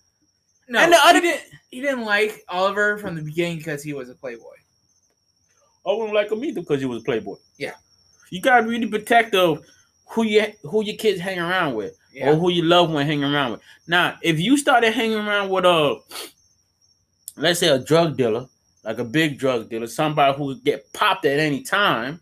No, 0.70 0.80
and 0.80 0.92
the 0.92 0.98
other 0.98 1.20
he 1.20 1.22
didn't. 1.22 1.44
He 1.70 1.82
didn't 1.82 2.06
like 2.06 2.44
Oliver 2.48 2.98
from 2.98 3.16
the 3.16 3.22
beginning 3.22 3.58
because 3.58 3.84
he 3.84 3.94
was 3.94 4.10
a 4.10 4.16
playboy. 4.16 4.44
Oh, 5.86 5.96
I 5.96 5.98
wouldn't 5.98 6.16
like 6.16 6.32
him 6.32 6.44
either 6.44 6.62
because 6.62 6.80
he 6.80 6.86
was 6.86 7.02
a 7.02 7.06
playboy. 7.06 7.36
Yeah. 7.58 7.74
You 8.30 8.42
gotta 8.42 8.64
be 8.64 8.70
really 8.70 8.88
protect 8.88 9.36
of 9.36 9.62
who 10.10 10.24
you 10.24 10.46
who 10.64 10.84
your 10.84 10.98
kids 10.98 11.20
hang 11.20 11.40
around 11.40 11.76
with 11.76 11.98
Yeah. 12.14 12.32
or 12.32 12.36
who 12.36 12.50
you 12.50 12.64
love 12.64 12.90
one 12.92 13.06
hang 13.06 13.24
around 13.24 13.52
with. 13.54 13.62
Now, 13.88 14.18
if 14.22 14.40
you 14.40 14.58
started 14.58 14.94
hanging 14.94 15.18
around 15.18 15.50
with 15.50 15.66
a 15.66 16.00
let's 17.36 17.60
say 17.60 17.68
a 17.70 17.80
drug 17.80 18.18
dealer, 18.18 18.48
like 18.84 19.00
a 19.00 19.04
big 19.04 19.38
drug 19.38 19.70
dealer, 19.70 19.88
somebody 19.88 20.36
who 20.38 20.56
could 20.56 20.64
get 20.64 20.94
popped 20.94 21.26
at 21.26 21.40
any 21.40 21.62
time, 21.64 22.20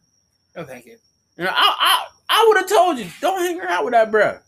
Oh, 0.55 0.63
thank 0.63 0.85
you. 0.85 0.97
you 1.37 1.43
know, 1.43 1.51
I 1.53 1.75
I 1.79 2.05
I 2.29 2.45
would 2.47 2.57
have 2.57 2.69
told 2.69 2.97
you, 2.97 3.05
don't 3.21 3.39
hang 3.39 3.59
around 3.59 3.85
with 3.85 3.93
that 3.93 4.11
bro. 4.11 4.39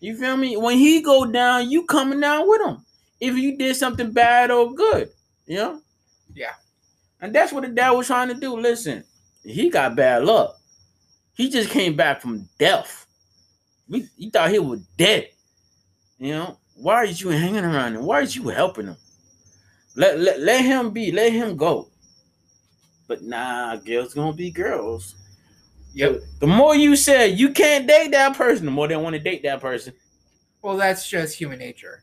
You 0.00 0.16
feel 0.16 0.36
me? 0.36 0.56
When 0.56 0.78
he 0.78 1.02
go 1.02 1.26
down, 1.26 1.70
you 1.70 1.84
coming 1.84 2.20
down 2.20 2.48
with 2.48 2.62
him. 2.62 2.84
If 3.20 3.36
you 3.36 3.58
did 3.58 3.76
something 3.76 4.12
bad 4.12 4.50
or 4.50 4.72
good, 4.72 5.10
you 5.46 5.56
know? 5.56 5.80
Yeah. 6.34 6.54
And 7.20 7.34
that's 7.34 7.52
what 7.52 7.62
the 7.64 7.68
dad 7.68 7.90
was 7.90 8.06
trying 8.06 8.28
to 8.28 8.34
do. 8.34 8.56
Listen, 8.58 9.04
he 9.44 9.68
got 9.68 9.94
bad 9.96 10.24
luck. 10.24 10.56
He 11.40 11.48
just 11.48 11.70
came 11.70 11.96
back 11.96 12.20
from 12.20 12.46
death. 12.58 13.06
We 13.88 14.06
he 14.18 14.28
thought 14.28 14.50
he 14.50 14.58
was 14.58 14.80
dead. 14.98 15.30
You 16.18 16.34
know, 16.34 16.58
why 16.76 16.96
are 16.96 17.06
you 17.06 17.30
hanging 17.30 17.64
around 17.64 17.96
him? 17.96 18.04
Why 18.04 18.18
are 18.18 18.24
you 18.24 18.48
helping 18.48 18.88
him? 18.88 18.96
Let, 19.96 20.18
let, 20.20 20.38
let 20.40 20.62
him 20.62 20.90
be, 20.90 21.10
let 21.10 21.32
him 21.32 21.56
go. 21.56 21.88
But 23.08 23.22
nah, 23.22 23.76
girls 23.76 24.12
gonna 24.12 24.34
be 24.34 24.50
girls. 24.50 25.14
Yep. 25.94 26.20
The 26.40 26.46
more 26.46 26.76
you 26.76 26.94
say 26.94 27.30
you 27.30 27.52
can't 27.52 27.86
date 27.88 28.10
that 28.10 28.36
person, 28.36 28.66
the 28.66 28.70
more 28.70 28.86
they 28.86 28.96
want 28.96 29.14
to 29.14 29.18
date 29.18 29.42
that 29.44 29.62
person. 29.62 29.94
Well, 30.60 30.76
that's 30.76 31.08
just 31.08 31.38
human 31.38 31.58
nature. 31.58 32.02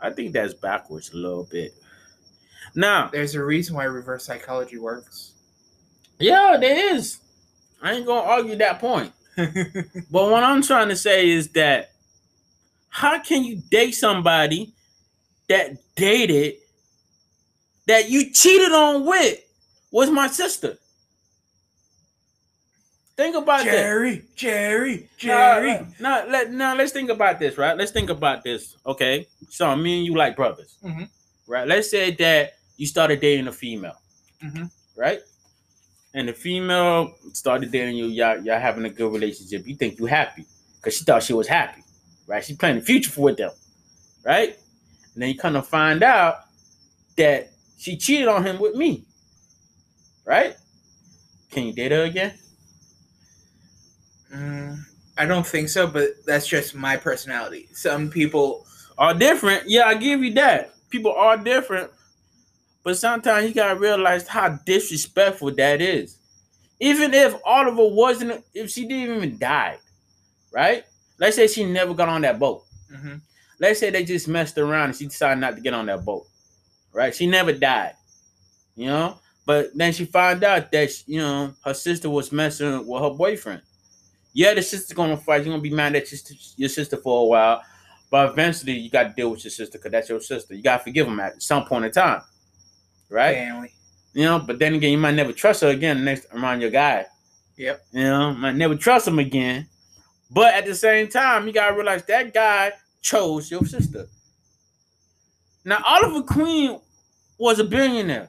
I 0.00 0.10
think 0.10 0.32
that's 0.32 0.54
backwards 0.54 1.12
a 1.12 1.16
little 1.16 1.46
bit. 1.48 1.70
Now, 2.74 3.10
There's 3.12 3.36
a 3.36 3.44
reason 3.44 3.76
why 3.76 3.84
reverse 3.84 4.24
psychology 4.24 4.76
works. 4.76 5.34
yeah, 6.18 6.56
there 6.60 6.96
is. 6.96 7.20
I 7.82 7.92
ain't 7.94 8.06
gonna 8.06 8.20
argue 8.28 8.56
that 8.56 8.80
point. 8.80 9.12
But 9.36 10.30
what 10.30 10.42
I'm 10.42 10.62
trying 10.62 10.88
to 10.88 10.96
say 10.96 11.28
is 11.28 11.48
that 11.50 11.90
how 12.88 13.20
can 13.20 13.44
you 13.44 13.56
date 13.70 13.92
somebody 13.92 14.72
that 15.48 15.76
dated 15.94 16.54
that 17.86 18.08
you 18.10 18.30
cheated 18.32 18.72
on 18.72 19.04
with 19.04 19.38
was 19.90 20.10
my 20.10 20.28
sister? 20.28 20.78
Think 23.16 23.34
about 23.34 23.64
that. 23.64 23.70
Jerry, 23.72 24.24
Jerry, 24.36 25.08
Jerry. 25.16 25.86
now, 26.00 26.26
let, 26.26 26.50
now 26.52 26.74
let's 26.76 26.92
think 26.92 27.08
about 27.10 27.38
this, 27.38 27.56
right? 27.56 27.76
Let's 27.76 27.90
think 27.90 28.10
about 28.10 28.42
this, 28.44 28.76
okay? 28.84 29.26
So 29.48 29.74
me 29.74 29.98
and 29.98 30.06
you 30.06 30.14
like 30.16 30.36
brothers, 30.36 30.76
Mhm. 30.84 31.08
right? 31.46 31.66
Let's 31.66 31.90
say 31.90 32.10
that 32.12 32.54
you 32.76 32.86
started 32.86 33.20
dating 33.20 33.48
a 33.48 33.52
female, 33.52 33.96
Mhm. 34.44 34.70
right? 34.96 35.20
And 36.16 36.28
the 36.28 36.32
female 36.32 37.14
started 37.32 37.70
dating 37.70 37.96
you, 37.96 38.06
y'all, 38.06 38.40
y'all 38.44 38.58
having 38.58 38.84
a 38.86 38.90
good 38.90 39.12
relationship. 39.12 39.66
You 39.66 39.76
think 39.76 39.98
you 39.98 40.06
happy 40.06 40.46
because 40.76 40.96
she 40.96 41.04
thought 41.04 41.22
she 41.22 41.34
was 41.34 41.46
happy, 41.46 41.82
right? 42.26 42.44
She 42.44 42.56
planning 42.56 42.80
the 42.80 42.86
future 42.86 43.10
for 43.10 43.20
with 43.20 43.36
them, 43.36 43.52
right? 44.24 44.56
And 45.14 45.22
then 45.22 45.28
you 45.28 45.38
kind 45.38 45.56
of 45.56 45.68
find 45.68 46.02
out 46.02 46.38
that 47.16 47.50
she 47.78 47.96
cheated 47.96 48.26
on 48.26 48.44
him 48.44 48.58
with 48.58 48.74
me, 48.74 49.04
right? 50.24 50.56
Can 51.52 51.66
you 51.66 51.72
date 51.72 51.92
her 51.92 52.04
again? 52.04 52.36
Mm, 54.34 54.78
I 55.18 55.26
don't 55.26 55.46
think 55.46 55.68
so, 55.68 55.86
but 55.86 56.08
that's 56.26 56.48
just 56.48 56.74
my 56.74 56.96
personality. 56.96 57.68
Some 57.72 58.10
people, 58.10 58.66
are 58.98 59.14
different. 59.14 59.68
Yeah, 59.68 59.84
I 59.86 59.94
give 59.94 60.22
you 60.22 60.32
that. 60.34 60.72
People 60.90 61.12
are 61.12 61.36
different. 61.36 61.90
But 62.86 62.96
sometimes 62.96 63.48
you 63.48 63.52
gotta 63.52 63.76
realize 63.76 64.28
how 64.28 64.60
disrespectful 64.64 65.50
that 65.56 65.80
is. 65.80 66.18
Even 66.78 67.12
if 67.14 67.34
Oliver 67.44 67.88
wasn't, 67.92 68.44
if 68.54 68.70
she 68.70 68.86
didn't 68.86 69.16
even 69.16 69.38
die, 69.38 69.76
right? 70.52 70.84
Let's 71.18 71.34
say 71.34 71.48
she 71.48 71.64
never 71.64 71.94
got 71.94 72.08
on 72.08 72.20
that 72.20 72.38
boat. 72.38 72.62
Mhm. 72.92 73.22
Let's 73.58 73.80
say 73.80 73.90
they 73.90 74.04
just 74.04 74.28
messed 74.28 74.56
around 74.56 74.90
and 74.90 74.96
she 74.96 75.06
decided 75.06 75.40
not 75.40 75.56
to 75.56 75.60
get 75.60 75.74
on 75.74 75.86
that 75.86 76.04
boat, 76.04 76.28
right? 76.92 77.12
She 77.12 77.26
never 77.26 77.52
died, 77.52 77.94
you 78.76 78.86
know. 78.86 79.18
But 79.44 79.76
then 79.76 79.92
she 79.92 80.04
found 80.04 80.44
out 80.44 80.70
that 80.70 80.92
you 81.08 81.18
know 81.18 81.54
her 81.64 81.74
sister 81.74 82.08
was 82.08 82.30
messing 82.30 82.86
with 82.86 83.02
her 83.02 83.10
boyfriend. 83.10 83.62
Yeah, 84.32 84.54
the 84.54 84.62
sister's 84.62 84.94
gonna 84.94 85.16
fight. 85.16 85.38
You're 85.44 85.54
gonna 85.54 85.60
be 85.60 85.70
mad 85.70 85.96
at 85.96 86.12
your, 86.12 86.20
your 86.56 86.68
sister 86.68 86.98
for 86.98 87.22
a 87.22 87.24
while, 87.24 87.62
but 88.12 88.30
eventually 88.30 88.74
you 88.74 88.90
got 88.90 89.02
to 89.08 89.12
deal 89.12 89.32
with 89.32 89.42
your 89.42 89.50
sister 89.50 89.76
because 89.76 89.90
that's 89.90 90.08
your 90.08 90.20
sister. 90.20 90.54
You 90.54 90.62
gotta 90.62 90.84
forgive 90.84 91.06
them 91.06 91.18
at 91.18 91.42
some 91.42 91.64
point 91.64 91.86
in 91.86 91.90
time, 91.90 92.22
right? 93.10 93.34
family. 93.34 93.72
You 94.14 94.24
know. 94.24 94.38
But 94.38 94.58
then 94.58 94.74
again, 94.74 94.92
you 94.92 94.98
might 94.98 95.14
never 95.14 95.32
trust 95.32 95.62
her 95.62 95.68
again 95.68 96.04
next 96.04 96.26
around 96.32 96.60
your 96.60 96.70
guy. 96.70 97.06
Yep. 97.56 97.86
You 97.92 98.04
know, 98.04 98.34
might 98.34 98.54
never 98.54 98.76
trust 98.76 99.08
him 99.08 99.18
again. 99.18 99.66
But 100.30 100.54
at 100.54 100.66
the 100.66 100.74
same 100.74 101.08
time, 101.08 101.46
you 101.46 101.52
gotta 101.52 101.74
realize 101.74 102.04
that 102.04 102.34
guy 102.34 102.72
chose 103.00 103.50
your 103.50 103.64
sister. 103.64 104.06
Now, 105.64 105.82
Oliver 105.84 106.22
Queen 106.22 106.80
was 107.38 107.58
a 107.58 107.64
billionaire. 107.64 108.28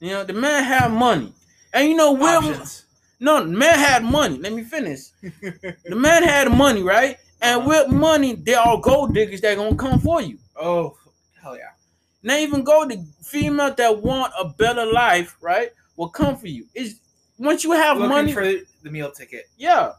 You 0.00 0.10
know, 0.10 0.24
the 0.24 0.32
man 0.32 0.62
had 0.64 0.92
money. 0.92 1.32
And 1.72 1.88
you 1.88 1.96
know, 1.96 2.12
Will 2.12 2.38
Options. 2.38 2.84
no, 3.20 3.40
the 3.40 3.50
man 3.50 3.78
had 3.78 4.04
money. 4.04 4.38
Let 4.38 4.52
me 4.52 4.62
finish. 4.62 5.00
The 5.84 5.96
man 5.96 6.22
had 6.22 6.50
money, 6.52 6.82
right? 6.82 7.18
And 7.40 7.60
uh-huh. 7.60 7.68
with 7.68 7.88
money, 7.92 8.34
there 8.34 8.58
are 8.58 8.68
all 8.68 8.78
gold 8.78 9.14
diggers 9.14 9.40
that 9.42 9.56
gonna 9.56 9.76
come 9.76 10.00
for 10.00 10.22
you. 10.22 10.38
oh, 10.56 10.96
hell 11.42 11.56
yeah. 11.56 11.70
Not 12.24 12.38
even 12.40 12.64
go 12.64 12.86
the 12.88 13.04
female 13.22 13.72
that 13.74 14.02
want 14.02 14.32
a 14.40 14.46
better 14.48 14.86
life, 14.86 15.36
right? 15.42 15.70
Will 15.96 16.08
come 16.08 16.36
for 16.36 16.48
you. 16.48 16.66
Is 16.74 16.98
once 17.38 17.62
you 17.64 17.72
have 17.72 17.98
Looking 17.98 18.08
money, 18.08 18.32
for 18.32 18.42
the 18.82 18.90
meal 18.90 19.10
ticket. 19.12 19.44
yeah. 19.58 19.92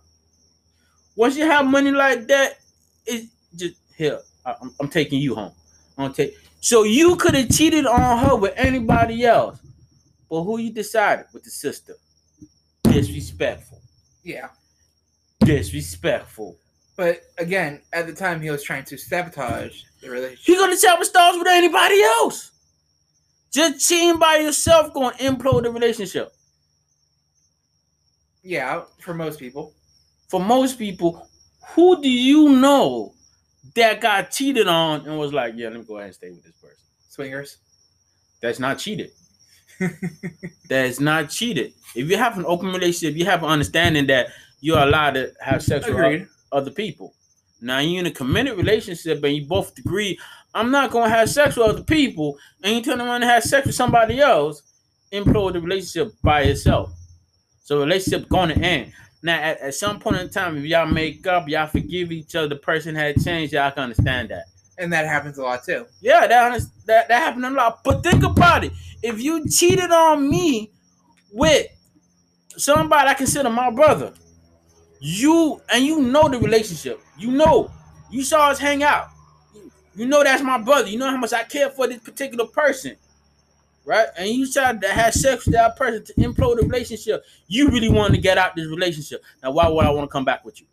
Once 1.15 1.37
you 1.37 1.45
have 1.45 1.65
money 1.65 1.91
like 1.91 2.25
that, 2.27 2.57
it 3.05 3.29
just 3.55 3.75
here. 3.95 4.19
I- 4.45 4.55
I'm, 4.61 4.73
I'm 4.81 4.89
taking 4.89 5.21
you 5.21 5.35
home. 5.35 5.53
I'm 5.97 6.11
take. 6.13 6.35
So 6.61 6.83
you 6.83 7.15
could 7.15 7.35
have 7.35 7.49
cheated 7.49 7.85
on 7.85 8.17
her 8.25 8.35
with 8.35 8.53
anybody 8.57 9.23
else, 9.23 9.59
but 10.29 10.41
who 10.43 10.57
you 10.57 10.71
decided 10.71 11.27
with 11.31 11.43
the 11.43 11.51
sister? 11.51 11.93
Disrespectful. 12.83 13.79
Yeah. 14.23 14.49
Disrespectful. 15.41 16.57
But 16.95 17.23
again, 17.37 17.81
at 17.91 18.07
the 18.07 18.13
time, 18.13 18.41
he 18.41 18.49
was 18.49 18.63
trying 18.63 18.85
to 18.85 18.97
sabotage 18.97 19.83
the 20.01 20.09
relationship. 20.09 20.45
He 20.45 20.55
gonna 20.55 20.77
tell 20.77 21.03
stars 21.03 21.37
with 21.37 21.47
anybody 21.47 22.01
else. 22.01 22.51
Just 23.51 23.87
cheating 23.87 24.19
by 24.19 24.37
yourself 24.37 24.93
gonna 24.93 25.15
implode 25.17 25.63
the 25.63 25.71
relationship. 25.71 26.31
Yeah, 28.43 28.83
for 28.99 29.13
most 29.13 29.39
people. 29.39 29.73
For 30.29 30.39
most 30.39 30.77
people, 30.77 31.27
who 31.69 32.01
do 32.01 32.09
you 32.09 32.49
know 32.49 33.13
that 33.75 34.01
got 34.01 34.31
cheated 34.31 34.67
on 34.67 35.05
and 35.07 35.17
was 35.17 35.33
like, 35.33 35.53
yeah, 35.55 35.69
let 35.69 35.79
me 35.79 35.85
go 35.85 35.97
ahead 35.97 36.07
and 36.07 36.15
stay 36.15 36.29
with 36.29 36.43
this 36.43 36.55
person? 36.55 36.77
Swingers. 37.09 37.57
That's 38.41 38.59
not 38.59 38.77
cheated. 38.77 39.11
That 40.69 40.85
is 40.85 40.99
not 40.99 41.29
cheated. 41.29 41.73
If 41.95 42.09
you 42.09 42.17
have 42.17 42.39
an 42.39 42.45
open 42.47 42.69
relationship, 42.69 43.15
you 43.15 43.25
have 43.25 43.43
an 43.43 43.49
understanding 43.49 44.07
that 44.07 44.29
you're 44.61 44.79
allowed 44.79 45.11
to 45.11 45.31
have 45.41 45.61
sex 45.61 45.85
with 45.85 45.95
Agreed. 45.95 46.27
Other 46.51 46.71
people. 46.71 47.13
Now 47.61 47.79
you're 47.79 47.99
in 47.99 48.05
a 48.05 48.11
committed 48.11 48.57
relationship 48.57 49.23
and 49.23 49.35
you 49.35 49.45
both 49.45 49.77
agree, 49.77 50.19
I'm 50.53 50.71
not 50.71 50.91
gonna 50.91 51.09
have 51.09 51.29
sex 51.29 51.55
with 51.55 51.67
other 51.67 51.83
people, 51.83 52.37
and 52.63 52.75
you 52.75 52.81
turn 52.81 53.01
around 53.01 53.23
and 53.23 53.31
have 53.31 53.43
sex 53.43 53.65
with 53.65 53.75
somebody 53.75 54.19
else, 54.19 54.63
implode 55.11 55.53
the 55.53 55.61
relationship 55.61 56.13
by 56.21 56.41
itself. 56.41 56.93
So 57.63 57.79
relationship 57.79 58.29
gonna 58.29 58.53
end. 58.53 58.93
Now 59.23 59.39
at, 59.41 59.59
at 59.59 59.73
some 59.73 59.99
point 59.99 60.17
in 60.17 60.29
time, 60.29 60.57
if 60.57 60.65
y'all 60.65 60.85
make 60.85 61.25
up, 61.27 61.47
y'all 61.49 61.67
forgive 61.67 62.11
each 62.11 62.35
other, 62.35 62.49
the 62.49 62.55
person 62.57 62.95
had 62.95 63.21
changed, 63.23 63.53
y'all 63.53 63.71
can 63.71 63.83
understand 63.83 64.29
that. 64.29 64.45
And 64.77 64.91
that 64.93 65.07
happens 65.07 65.37
a 65.37 65.43
lot 65.43 65.63
too. 65.63 65.85
Yeah, 66.01 66.27
that 66.27 66.61
that 66.85 67.07
that 67.07 67.21
happened 67.21 67.45
a 67.45 67.49
lot. 67.49 67.83
But 67.83 68.03
think 68.03 68.23
about 68.23 68.65
it. 68.65 68.73
If 69.01 69.21
you 69.21 69.47
cheated 69.49 69.91
on 69.91 70.29
me 70.29 70.71
with 71.31 71.67
somebody 72.57 73.09
I 73.09 73.13
consider 73.13 73.49
my 73.49 73.71
brother, 73.71 74.13
you 75.05 75.61
and 75.71 75.85
you 75.85 76.01
know 76.01 76.27
the 76.27 76.39
relationship. 76.39 76.99
You 77.15 77.29
know, 77.31 77.69
you 78.09 78.23
saw 78.23 78.49
us 78.49 78.57
hang 78.57 78.81
out. 78.83 79.09
You- 79.95 80.07
know 80.07 80.23
that's 80.23 80.41
my 80.41 80.57
brother. 80.57 80.89
You 80.89 80.97
know 80.97 81.09
how 81.09 81.17
much 81.17 81.31
I 81.31 81.43
care 81.43 81.69
for 81.69 81.87
this 81.87 81.99
particular 81.99 82.45
person. 82.47 82.97
Right? 83.85 84.07
And 84.17 84.27
you 84.29 84.51
tried 84.51 84.81
to 84.81 84.87
have 84.87 85.13
sex 85.13 85.45
with 85.45 85.53
that 85.53 85.75
person 85.77 86.03
to 86.05 86.13
implode 86.15 86.59
the 86.59 86.63
relationship. 86.65 87.23
You 87.47 87.69
really 87.69 87.87
wanted 87.89 88.15
to 88.15 88.21
get 88.21 88.39
out 88.39 88.55
this 88.55 88.65
relationship. 88.67 89.23
Now, 89.43 89.51
why 89.51 89.67
would 89.67 89.85
I 89.85 89.91
want 89.91 90.09
to 90.09 90.11
come 90.11 90.25
back 90.25 90.43
with 90.43 90.59
you? 90.59 90.65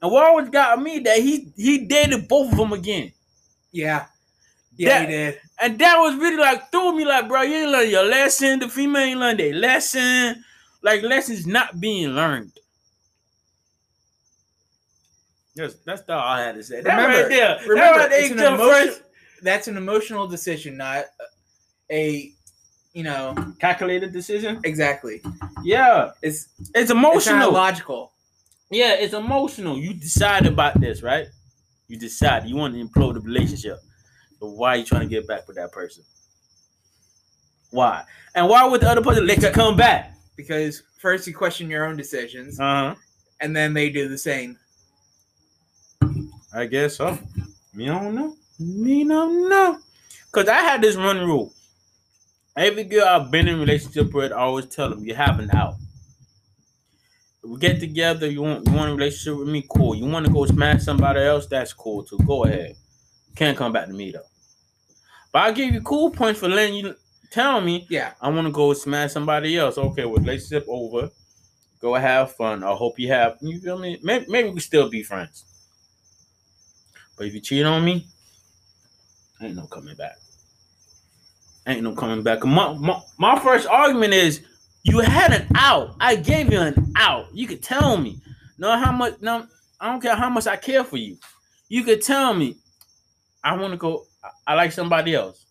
And 0.00 0.12
what 0.12 0.24
always 0.24 0.48
got 0.48 0.80
me 0.80 1.00
that 1.00 1.18
he 1.18 1.48
he 1.56 1.78
dated 1.86 2.28
both 2.28 2.52
of 2.52 2.56
them 2.58 2.72
again. 2.72 3.12
Yeah. 3.72 4.06
Yeah, 4.76 4.88
That- 5.00 5.08
he 5.08 5.14
did. 5.16 5.40
And 5.60 5.78
that 5.80 5.98
was 5.98 6.14
really 6.16 6.36
like 6.36 6.70
threw 6.70 6.96
me 6.96 7.04
like, 7.04 7.26
bro, 7.26 7.42
you 7.42 7.56
ain't 7.56 7.72
learn 7.72 7.90
your 7.90 8.04
lesson. 8.04 8.60
The 8.60 8.68
female 8.68 9.02
ain't 9.02 9.18
learned 9.18 9.40
their 9.40 9.54
lesson. 9.54 10.44
Like 10.82 11.02
lessons 11.02 11.46
not 11.46 11.80
being 11.80 12.10
learned. 12.10 12.52
That's 15.56 15.74
that's 15.84 16.02
all 16.08 16.18
I 16.18 16.40
had 16.42 16.54
to 16.54 16.62
say. 16.62 16.80
That 16.80 16.96
Remember- 16.96 17.20
right 17.22 17.28
there. 17.28 17.48
that 17.58 17.66
Remember, 17.68 17.98
right 17.98 18.10
there, 18.10 18.20
it's 18.22 18.30
an 18.30 18.38
emotion, 18.54 18.88
first. 18.88 19.02
that's 19.42 19.68
an 19.68 19.76
emotional 19.76 20.26
decision, 20.26 20.76
not 20.76 21.06
a, 21.90 22.32
you 22.92 23.02
know, 23.02 23.34
calculated 23.58 24.12
decision. 24.12 24.60
exactly. 24.64 25.20
Yeah, 25.62 26.12
It's 26.22 26.48
it's 26.60 26.70
it's 26.74 26.90
emotional. 26.90 27.52
logical. 27.52 28.12
yeah, 28.70 28.92
it's 28.94 29.12
emotional. 29.12 29.76
You 29.76 29.92
decide 29.92 30.46
about 30.46 30.80
this, 30.80 31.02
right? 31.02 31.26
You 31.88 31.98
decide 31.98 32.46
you 32.46 32.56
want 32.56 32.74
to 32.74 32.82
implode 32.84 33.14
the 33.14 33.20
relationship. 33.20 33.78
But 34.40 34.50
why 34.50 34.70
are 34.70 34.76
you 34.76 34.84
trying 34.84 35.02
to 35.02 35.08
get 35.08 35.26
back 35.26 35.46
with 35.48 35.56
that 35.56 35.72
person? 35.72 36.04
Why? 37.70 38.04
And 38.34 38.48
why 38.48 38.64
would 38.64 38.80
the 38.80 38.88
other 38.88 39.02
person 39.02 39.26
let 39.26 39.42
you 39.42 39.50
come 39.50 39.76
back? 39.76 40.14
Because 40.42 40.82
first 40.98 41.26
you 41.26 41.34
question 41.34 41.70
your 41.70 41.84
own 41.86 41.96
decisions, 41.96 42.58
Uh 42.60 42.64
huh. 42.64 42.94
and 43.40 43.54
then 43.54 43.74
they 43.74 43.90
do 43.90 44.08
the 44.08 44.18
same. 44.18 44.58
I 46.52 46.66
guess 46.66 46.96
so. 46.96 47.18
Me 47.74 47.86
don't 47.86 48.14
know. 48.14 48.36
Me 48.58 49.04
don't 49.04 49.48
know. 49.48 49.78
Cause 50.32 50.48
I 50.48 50.60
had 50.60 50.82
this 50.82 50.96
one 50.96 51.18
rule. 51.18 51.52
Every 52.56 52.84
girl 52.84 53.04
I've 53.06 53.30
been 53.30 53.48
in 53.48 53.58
relationship 53.60 54.12
with, 54.12 54.32
I 54.32 54.36
always 54.36 54.66
tell 54.66 54.90
them 54.90 55.04
you 55.04 55.14
have 55.14 55.38
an 55.38 55.50
out. 55.54 55.76
We 57.42 57.58
get 57.58 57.80
together. 57.80 58.30
You 58.30 58.42
want 58.42 58.66
you 58.66 58.72
want 58.74 58.90
a 58.90 58.94
relationship 58.94 59.38
with 59.38 59.48
me? 59.48 59.64
Cool. 59.68 59.94
You 59.94 60.06
want 60.06 60.26
to 60.26 60.32
go 60.32 60.44
smash 60.46 60.82
somebody 60.82 61.20
else? 61.20 61.46
That's 61.46 61.72
cool 61.72 62.02
too. 62.02 62.18
Go 62.26 62.44
ahead. 62.44 62.76
Can't 63.34 63.56
come 63.56 63.72
back 63.72 63.86
to 63.86 63.92
me 63.94 64.10
though. 64.10 64.26
But 65.32 65.38
I'll 65.42 65.52
give 65.54 65.72
you 65.72 65.80
cool 65.80 66.10
points 66.10 66.40
for 66.40 66.48
letting 66.48 66.74
you 66.74 66.94
tell 67.30 67.60
me 67.60 67.86
Yeah, 67.88 68.12
I 68.20 68.28
want 68.30 68.46
to 68.46 68.52
go 68.52 68.72
smash 68.74 69.12
somebody 69.12 69.56
else. 69.56 69.78
Okay, 69.78 70.04
well, 70.04 70.16
relationship 70.16 70.66
over. 70.68 71.10
Go 71.80 71.94
have 71.94 72.32
fun. 72.36 72.62
I 72.62 72.72
hope 72.74 72.98
you 72.98 73.08
have. 73.08 73.38
You 73.40 73.58
feel 73.58 73.78
me? 73.78 73.98
Maybe, 74.02 74.26
maybe 74.28 74.50
we 74.50 74.60
still 74.60 74.90
be 74.90 75.02
friends. 75.02 75.44
But 77.16 77.26
if 77.26 77.34
you 77.34 77.40
cheat 77.40 77.64
on 77.64 77.84
me, 77.84 78.06
ain't 79.42 79.56
no 79.56 79.66
coming 79.66 79.96
back. 79.96 80.16
Ain't 81.66 81.82
no 81.82 81.94
coming 81.94 82.22
back. 82.22 82.44
My, 82.44 82.72
my, 82.74 83.00
my 83.18 83.38
first 83.38 83.66
argument 83.66 84.12
is 84.14 84.42
you 84.82 85.00
had 85.00 85.32
an 85.32 85.46
out. 85.54 85.94
I 86.00 86.16
gave 86.16 86.52
you 86.52 86.60
an 86.60 86.92
out. 86.96 87.26
You 87.32 87.46
could 87.46 87.62
tell 87.62 87.96
me. 87.96 88.20
No, 88.58 88.76
how 88.76 88.92
much? 88.92 89.20
No, 89.20 89.46
I 89.80 89.90
don't 89.90 90.00
care 90.02 90.16
how 90.16 90.28
much 90.30 90.46
I 90.46 90.56
care 90.56 90.84
for 90.84 90.96
you. 90.96 91.16
You 91.68 91.84
could 91.84 92.02
tell 92.02 92.34
me. 92.34 92.56
I 93.44 93.56
want 93.56 93.72
to 93.72 93.78
go. 93.78 94.04
I- 94.24 94.52
I 94.52 94.54
like 94.54 94.72
somebody 94.72 95.14
else. 95.14 95.46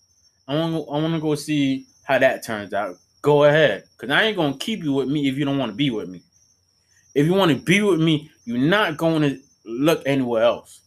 I 0.50 0.56
want. 0.56 0.74
to. 0.74 0.92
I 0.92 1.02
want 1.02 1.14
to 1.14 1.20
go 1.22 1.36
see 1.36 1.86
how 2.04 2.20
that 2.20 2.44
turns 2.44 2.74
out. 2.74 2.98
Go 3.22 3.44
ahead, 3.46 3.84
cause 3.98 4.10
I 4.10 4.24
ain't 4.24 4.38
gonna 4.38 4.58
keep 4.58 4.84
you 4.84 4.94
with 4.94 5.08
me 5.08 5.28
if 5.30 5.38
you 5.38 5.46
don't 5.46 5.58
want 5.58 5.72
to 5.72 5.76
be 5.76 5.90
with 5.92 6.10
me. 6.10 6.22
If 7.16 7.26
you 7.26 7.34
want 7.34 7.52
to 7.52 7.58
be 7.58 7.82
with 7.82 8.00
me, 8.00 8.30
you're 8.46 8.58
not 8.58 8.96
going 8.98 9.22
to 9.24 9.40
look 9.66 10.04
anywhere 10.06 10.44
else. 10.44 10.82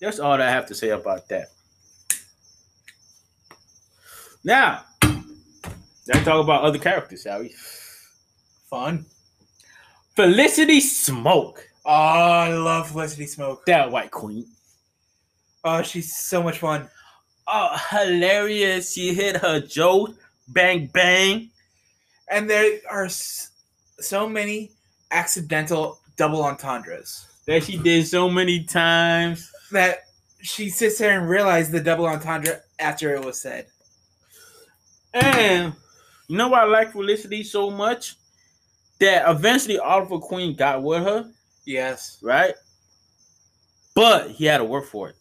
That's 0.00 0.18
all 0.18 0.36
that 0.38 0.48
I 0.48 0.50
have 0.50 0.66
to 0.66 0.74
say 0.74 0.90
about 0.90 1.28
that. 1.28 1.48
Now, 4.44 4.84
let's 5.02 6.24
talk 6.24 6.42
about 6.42 6.62
other 6.62 6.78
characters, 6.78 7.22
shall 7.22 7.40
we? 7.40 7.54
fun. 8.70 9.04
Felicity 10.16 10.80
Smoak, 10.80 11.58
Oh, 11.84 11.90
I 11.92 12.48
love 12.54 12.90
Felicity 12.90 13.26
Smoak. 13.26 13.64
that 13.66 13.90
white 13.90 14.10
queen. 14.10 14.46
Oh, 15.64 15.82
she's 15.82 16.16
so 16.16 16.42
much 16.42 16.58
fun. 16.58 16.88
Oh, 17.46 17.76
hilarious! 17.90 18.92
She 18.92 19.14
hit 19.14 19.36
her 19.38 19.60
joke, 19.60 20.10
bang 20.48 20.86
bang. 20.92 21.50
And 22.30 22.48
there 22.48 22.78
are 22.90 23.08
so 23.08 24.28
many 24.28 24.70
accidental 25.10 25.98
double 26.16 26.42
entendres 26.44 27.26
That 27.46 27.64
she 27.64 27.76
did 27.76 28.06
so 28.06 28.30
many 28.30 28.64
times. 28.64 29.50
that 29.70 30.04
she 30.40 30.70
sits 30.70 30.98
there 30.98 31.18
and 31.18 31.28
realizes 31.28 31.70
the 31.72 31.80
double 31.80 32.06
entendre 32.06 32.60
after 32.78 33.14
it 33.14 33.24
was 33.24 33.40
said. 33.40 33.66
And 35.14 35.74
you 36.28 36.36
know 36.36 36.48
why 36.48 36.60
I 36.62 36.64
like 36.64 36.92
Felicity 36.92 37.42
so 37.44 37.70
much? 37.70 38.16
That 38.98 39.28
eventually 39.28 39.78
Oliver 39.78 40.18
Queen 40.18 40.54
got 40.54 40.82
with 40.82 41.02
her, 41.02 41.30
Yes. 41.66 42.18
right? 42.22 42.54
But 43.94 44.30
he 44.30 44.44
had 44.46 44.58
to 44.58 44.64
work 44.64 44.86
for 44.86 45.10
it. 45.10 45.16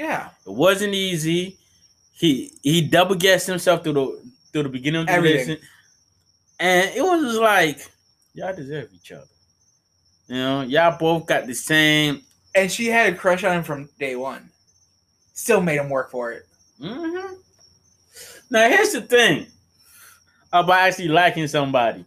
Yeah. 0.00 0.30
It 0.46 0.52
wasn't 0.52 0.94
easy. 0.94 1.58
He 2.14 2.52
he 2.62 2.80
double 2.80 3.14
guessed 3.16 3.46
himself 3.46 3.82
through 3.84 3.92
the 3.92 4.22
through 4.52 4.62
the 4.64 4.68
beginning 4.70 5.02
of 5.02 5.06
the 5.06 5.12
Everything. 5.12 5.36
relationship. 5.38 5.64
And 6.58 6.90
it 6.94 7.02
was 7.02 7.22
just 7.22 7.40
like, 7.40 7.90
y'all 8.34 8.54
deserve 8.56 8.88
each 8.94 9.12
other. 9.12 9.24
You 10.28 10.36
know, 10.36 10.60
y'all 10.62 10.96
both 10.98 11.26
got 11.26 11.46
the 11.46 11.54
same. 11.54 12.22
And 12.54 12.70
she 12.72 12.86
had 12.86 13.12
a 13.12 13.16
crush 13.16 13.44
on 13.44 13.56
him 13.58 13.62
from 13.62 13.88
day 13.98 14.16
one. 14.16 14.48
Still 15.34 15.60
made 15.60 15.76
him 15.78 15.88
work 15.90 16.10
for 16.10 16.32
it. 16.32 16.46
hmm 16.80 17.34
Now 18.50 18.68
here's 18.68 18.92
the 18.92 19.02
thing 19.02 19.46
about 20.52 20.78
actually 20.80 21.08
liking 21.08 21.46
somebody. 21.46 22.04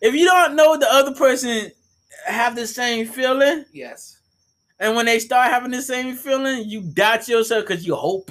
If 0.00 0.14
you 0.14 0.24
don't 0.24 0.56
know 0.56 0.76
the 0.78 0.90
other 0.90 1.14
person 1.14 1.70
have 2.26 2.56
the 2.56 2.66
same 2.66 3.06
feeling, 3.06 3.64
Yes. 3.72 4.17
And 4.80 4.94
when 4.94 5.06
they 5.06 5.18
start 5.18 5.50
having 5.50 5.70
the 5.70 5.82
same 5.82 6.16
feeling, 6.16 6.68
you 6.68 6.82
doubt 6.82 7.28
yourself 7.28 7.66
because 7.66 7.86
you 7.86 7.94
hope 7.94 8.30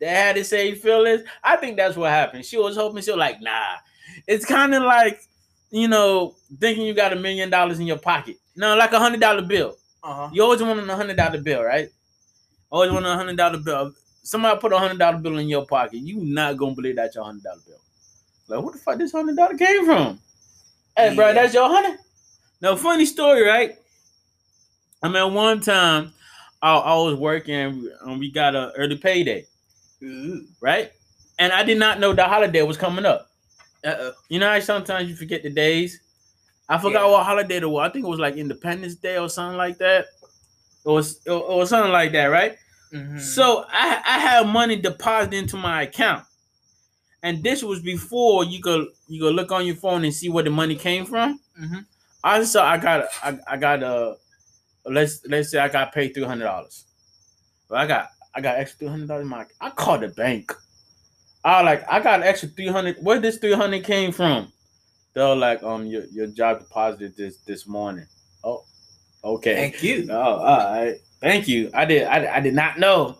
they 0.00 0.06
had 0.08 0.36
the 0.36 0.44
same 0.44 0.76
feelings. 0.76 1.22
I 1.42 1.56
think 1.56 1.76
that's 1.76 1.96
what 1.96 2.10
happened. 2.10 2.44
She 2.44 2.56
was 2.56 2.76
hoping 2.76 3.02
she 3.02 3.10
was 3.10 3.18
like, 3.18 3.40
nah. 3.40 3.76
It's 4.26 4.44
kind 4.44 4.74
of 4.74 4.82
like, 4.82 5.20
you 5.70 5.88
know, 5.88 6.36
thinking 6.58 6.86
you 6.86 6.94
got 6.94 7.12
a 7.12 7.16
million 7.16 7.50
dollars 7.50 7.80
in 7.80 7.86
your 7.86 7.98
pocket. 7.98 8.36
No, 8.56 8.76
like 8.76 8.92
a 8.92 8.98
hundred 8.98 9.20
dollar 9.20 9.42
bill. 9.42 9.76
Uh 10.02 10.14
huh. 10.14 10.30
You 10.32 10.42
always 10.42 10.62
want 10.62 10.78
a 10.88 10.96
hundred 10.96 11.16
dollar 11.16 11.40
bill, 11.40 11.62
right? 11.62 11.88
Always 12.70 12.92
want 12.92 13.06
a 13.06 13.14
hundred 13.14 13.36
dollar 13.36 13.58
bill. 13.58 13.92
Somebody 14.22 14.58
put 14.60 14.72
a 14.72 14.78
hundred 14.78 14.98
dollar 14.98 15.18
bill 15.18 15.38
in 15.38 15.48
your 15.48 15.66
pocket. 15.66 15.98
You 15.98 16.16
not 16.24 16.56
gonna 16.56 16.74
believe 16.74 16.96
that's 16.96 17.14
your 17.14 17.24
hundred 17.24 17.42
dollar 17.44 17.60
bill. 17.66 17.78
Like, 18.48 18.64
what 18.64 18.72
the 18.74 18.78
fuck 18.78 18.98
this 18.98 19.12
hundred 19.12 19.36
dollar 19.36 19.56
came 19.56 19.84
from? 19.84 20.20
Hey, 20.96 21.14
bro, 21.14 21.34
that's 21.34 21.54
your 21.54 21.68
hundred. 21.68 21.98
Now, 22.60 22.76
funny 22.76 23.04
story, 23.04 23.42
right? 23.42 23.76
I 25.04 25.08
mean, 25.08 25.34
one 25.34 25.60
time 25.60 26.12
I, 26.62 26.74
I 26.76 26.94
was 26.94 27.14
working 27.14 27.54
and 28.04 28.18
we 28.18 28.30
got 28.30 28.56
an 28.56 28.72
early 28.76 28.96
payday, 28.96 29.46
right? 30.60 30.92
And 31.38 31.52
I 31.52 31.62
did 31.62 31.78
not 31.78 32.00
know 32.00 32.14
the 32.14 32.24
holiday 32.24 32.62
was 32.62 32.78
coming 32.78 33.04
up. 33.04 33.28
Uh 33.84 33.94
oh. 33.98 34.12
You 34.30 34.38
know 34.38 34.48
how 34.50 34.58
sometimes 34.60 35.10
you 35.10 35.14
forget 35.14 35.42
the 35.42 35.50
days? 35.50 36.00
I 36.70 36.78
forgot 36.78 37.04
Yeah. 37.04 37.10
what 37.12 37.26
holiday 37.26 37.56
it 37.56 37.68
was. 37.70 37.86
I 37.86 37.92
think 37.92 38.06
it 38.06 38.08
was 38.08 38.18
like 38.18 38.36
Independence 38.36 38.94
Day 38.94 39.18
or 39.18 39.28
something 39.28 39.58
like 39.58 39.76
that. 39.78 40.06
It 40.86 40.88
was 40.88 41.20
it 41.26 41.30
was 41.30 41.68
something 41.68 41.92
like 41.92 42.12
that, 42.12 42.26
right? 42.26 42.56
Mm-hmm. 42.92 43.18
So 43.18 43.66
I 43.68 44.00
I 44.06 44.18
had 44.18 44.46
money 44.46 44.76
deposited 44.76 45.36
into 45.36 45.58
my 45.58 45.82
account. 45.82 46.24
And 47.22 47.42
this 47.42 47.62
was 47.62 47.80
before 47.80 48.44
you 48.44 48.62
could 48.62 48.88
you 49.06 49.20
could 49.20 49.34
look 49.34 49.52
on 49.52 49.66
your 49.66 49.76
phone 49.76 50.04
and 50.04 50.14
see 50.14 50.30
where 50.30 50.44
the 50.44 50.50
money 50.50 50.76
came 50.76 51.04
from. 51.04 51.40
hmm 51.58 51.80
I 52.22 52.38
just 52.38 52.52
saw 52.52 52.64
I 52.64 52.78
got 52.78 53.04
I, 53.22 53.38
I 53.46 53.56
got 53.58 53.82
uh 53.82 54.14
let's 54.86 55.24
let's 55.26 55.50
say 55.50 55.58
I 55.58 55.68
got 55.68 55.92
paid 55.92 56.14
three 56.14 56.24
hundred 56.24 56.44
dollars. 56.44 56.84
But 57.68 57.78
I 57.78 57.86
got 57.86 58.08
I 58.34 58.40
got 58.40 58.56
extra 58.56 58.78
three 58.78 58.88
hundred 58.88 59.08
dollars 59.08 59.22
in 59.22 59.28
my 59.28 59.46
I 59.60 59.70
called 59.70 60.02
the 60.02 60.08
bank. 60.08 60.52
I 61.44 61.62
like 61.62 61.84
I 61.90 62.00
got 62.00 62.20
an 62.20 62.26
extra 62.26 62.48
three 62.48 62.68
hundred. 62.68 62.96
Where 63.02 63.18
this 63.18 63.38
three 63.38 63.52
hundred 63.52 63.84
came 63.84 64.12
from? 64.12 64.50
They 65.14 65.22
were 65.22 65.36
like, 65.36 65.62
um, 65.62 65.86
your 65.86 66.04
your 66.06 66.26
job 66.26 66.58
deposited 66.60 67.16
this 67.16 67.36
this 67.38 67.66
morning. 67.66 68.06
Oh, 68.42 68.64
okay. 69.22 69.54
Thank 69.54 69.82
you. 69.82 70.08
Oh, 70.10 70.14
all 70.16 70.40
right. 70.40 70.96
Thank 71.20 71.46
you. 71.48 71.70
I 71.72 71.84
did. 71.84 72.04
I, 72.04 72.36
I 72.36 72.40
did 72.40 72.54
not 72.54 72.78
know. 72.78 73.18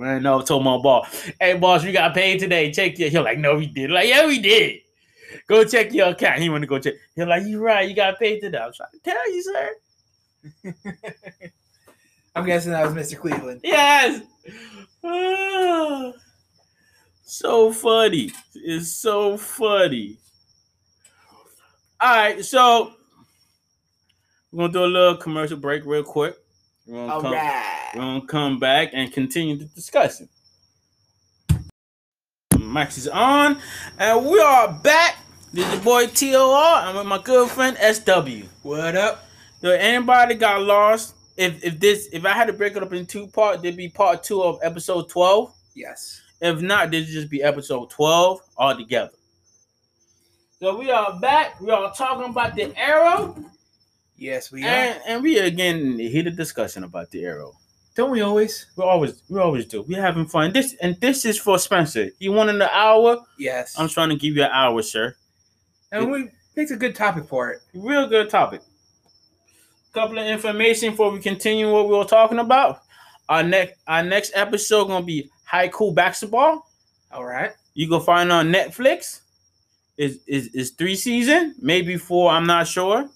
I 0.00 0.18
know. 0.18 0.42
Told 0.42 0.64
my 0.64 0.76
boss, 0.78 1.30
"Hey, 1.40 1.56
boss, 1.56 1.84
we 1.84 1.92
got 1.92 2.14
paid 2.14 2.38
today. 2.38 2.70
Check 2.70 2.98
your." 2.98 3.08
He's 3.08 3.18
like, 3.18 3.38
"No, 3.38 3.56
we 3.56 3.66
did." 3.66 3.90
Like, 3.90 4.08
"Yeah, 4.08 4.26
we 4.26 4.38
did." 4.38 4.80
Go 5.46 5.64
check 5.64 5.92
your 5.92 6.08
account. 6.08 6.40
He 6.40 6.48
want 6.48 6.62
to 6.62 6.66
go 6.66 6.78
check. 6.78 6.94
He's 7.16 7.26
like, 7.26 7.44
"You 7.44 7.60
right. 7.60 7.88
You 7.88 7.96
got 7.96 8.18
paid 8.18 8.40
today." 8.40 8.58
I'm 8.58 8.72
trying 8.72 8.90
to 8.92 8.98
tell 9.00 9.32
you, 9.32 9.42
sir. 9.42 9.70
I'm 12.34 12.46
guessing 12.46 12.72
that 12.72 12.84
was 12.84 12.94
Mr. 12.94 13.18
Cleveland. 13.18 13.60
Yes. 13.64 14.22
Ah. 15.04 16.12
so 17.24 17.72
funny. 17.72 18.32
It's 18.54 18.92
so 18.92 19.36
funny. 19.36 20.18
All 22.00 22.16
right, 22.16 22.44
so 22.44 22.92
we're 24.52 24.68
gonna 24.68 24.72
do 24.72 24.84
a 24.84 24.86
little 24.86 25.16
commercial 25.16 25.56
break 25.56 25.84
real 25.84 26.04
quick. 26.04 26.36
We're 26.86 26.94
gonna 26.94 27.12
All 27.12 27.20
come, 27.20 27.32
right. 27.32 27.90
we're 27.94 28.00
gonna 28.00 28.26
come 28.26 28.58
back 28.58 28.90
and 28.92 29.12
continue 29.12 29.56
the 29.56 29.64
discussion. 29.66 30.28
Max 32.58 32.98
is 32.98 33.08
on, 33.08 33.58
and 33.98 34.26
we 34.26 34.40
are 34.40 34.72
back. 34.72 35.16
This 35.52 35.66
is 35.66 35.74
your 35.74 35.82
boy 35.82 36.06
TOR. 36.06 36.56
I'm 36.56 36.96
with 36.96 37.06
my 37.06 37.18
good 37.18 37.50
friend 37.50 37.76
SW. 37.76 38.46
What 38.62 38.94
up? 38.94 39.27
So 39.60 39.70
anybody 39.70 40.34
got 40.34 40.62
lost? 40.62 41.14
If 41.36 41.62
if 41.64 41.78
this 41.80 42.08
if 42.12 42.24
I 42.24 42.32
had 42.32 42.46
to 42.46 42.52
break 42.52 42.76
it 42.76 42.82
up 42.82 42.92
in 42.92 43.06
two 43.06 43.26
parts, 43.28 43.62
there'd 43.62 43.76
be 43.76 43.88
part 43.88 44.22
two 44.22 44.42
of 44.42 44.58
episode 44.62 45.08
twelve. 45.08 45.54
Yes. 45.74 46.20
If 46.40 46.60
not, 46.60 46.90
this 46.90 47.06
would 47.06 47.12
just 47.12 47.30
be 47.30 47.42
episode 47.42 47.90
twelve 47.90 48.40
altogether. 48.56 49.10
So 50.60 50.76
we 50.76 50.90
are 50.90 51.18
back. 51.20 51.60
We 51.60 51.70
are 51.70 51.92
talking 51.94 52.28
about 52.30 52.54
the 52.56 52.76
arrow, 52.76 53.36
Yes, 54.16 54.50
we 54.50 54.64
are. 54.64 54.66
and 54.68 55.00
and 55.06 55.22
we 55.22 55.38
are 55.40 55.44
again 55.44 55.76
in 55.78 55.96
the 55.96 56.08
heated 56.08 56.36
discussion 56.36 56.82
about 56.84 57.10
the 57.10 57.24
arrow. 57.24 57.52
Don't 57.94 58.10
we 58.10 58.20
always? 58.20 58.66
We 58.76 58.84
always 58.84 59.22
we 59.28 59.38
always 59.40 59.66
do. 59.66 59.82
We're 59.82 60.00
having 60.02 60.26
fun. 60.26 60.52
This 60.52 60.74
and 60.80 61.00
this 61.00 61.24
is 61.24 61.38
for 61.38 61.58
Spencer. 61.58 62.10
You 62.18 62.32
wanted 62.32 62.56
an 62.56 62.62
hour? 62.62 63.18
Yes. 63.38 63.76
I'm 63.78 63.88
trying 63.88 64.08
to 64.10 64.16
give 64.16 64.36
you 64.36 64.42
an 64.44 64.50
hour, 64.52 64.82
sir. 64.82 65.14
and 65.92 66.10
we 66.10 66.30
picked 66.56 66.70
a 66.72 66.76
good 66.76 66.94
topic 66.96 67.26
for 67.26 67.50
it. 67.50 67.60
Real 67.74 68.08
good 68.08 68.28
topic. 68.30 68.62
Couple 69.92 70.18
of 70.18 70.26
information 70.26 70.90
before 70.90 71.10
we 71.10 71.18
continue 71.18 71.72
what 71.72 71.88
we 71.88 71.96
were 71.96 72.04
talking 72.04 72.38
about. 72.38 72.82
Our 73.28 73.42
next 73.42 73.74
our 73.86 74.02
next 74.02 74.32
episode 74.34 74.86
gonna 74.86 75.04
be 75.04 75.30
high 75.44 75.68
Haikyu 75.68 75.94
basketball. 75.94 76.68
All 77.10 77.24
right. 77.24 77.52
You 77.74 77.88
can 77.88 78.00
find 78.00 78.28
it 78.28 78.32
on 78.32 78.52
Netflix, 78.52 79.20
is 79.96 80.20
is 80.26 80.48
is 80.48 80.70
three 80.70 80.94
season, 80.94 81.54
maybe 81.60 81.96
four. 81.96 82.30
I'm 82.30 82.46
not 82.46 82.66
sure. 82.66 83.08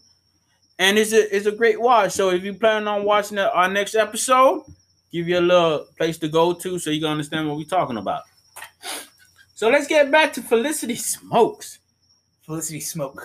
And 0.78 0.98
it's 0.98 1.12
a 1.12 1.34
it's 1.34 1.46
a 1.46 1.52
great 1.52 1.80
watch. 1.80 2.12
So 2.12 2.30
if 2.30 2.42
you 2.42 2.54
plan 2.54 2.88
on 2.88 3.04
watching 3.04 3.36
the, 3.36 3.52
our 3.52 3.68
next 3.68 3.94
episode, 3.94 4.64
give 5.12 5.28
you 5.28 5.38
a 5.38 5.40
little 5.40 5.86
place 5.96 6.18
to 6.18 6.28
go 6.28 6.52
to 6.54 6.78
so 6.78 6.90
you 6.90 7.00
can 7.00 7.10
understand 7.10 7.48
what 7.48 7.58
we're 7.58 7.64
talking 7.64 7.98
about. 7.98 8.22
So 9.54 9.68
let's 9.68 9.86
get 9.86 10.10
back 10.10 10.32
to 10.34 10.42
Felicity 10.42 10.96
Smoaks. 10.96 11.78
Felicity 12.44 12.80
Smoak. 12.80 13.16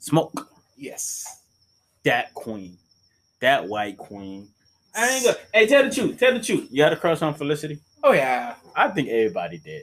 Smoak 0.00 0.46
Yes. 0.76 1.41
That 2.04 2.34
queen, 2.34 2.76
that 3.40 3.68
white 3.68 3.96
queen. 3.96 4.48
I 4.94 5.08
ain't 5.08 5.24
gonna. 5.24 5.36
Hey, 5.54 5.66
tell 5.66 5.84
the 5.84 5.90
truth. 5.90 6.18
Tell 6.18 6.34
the 6.34 6.40
truth. 6.40 6.68
You 6.70 6.82
had 6.82 6.92
a 6.92 6.96
crush 6.96 7.22
on 7.22 7.34
Felicity? 7.34 7.78
Oh 8.02 8.12
yeah. 8.12 8.54
I 8.74 8.88
think 8.88 9.08
everybody 9.08 9.58
did. 9.58 9.82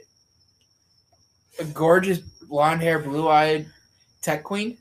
A 1.60 1.64
gorgeous 1.66 2.20
blonde 2.20 2.82
hair, 2.82 3.00
blue 3.00 3.28
eyed 3.28 3.68
tech 4.22 4.44
queen. 4.44 4.78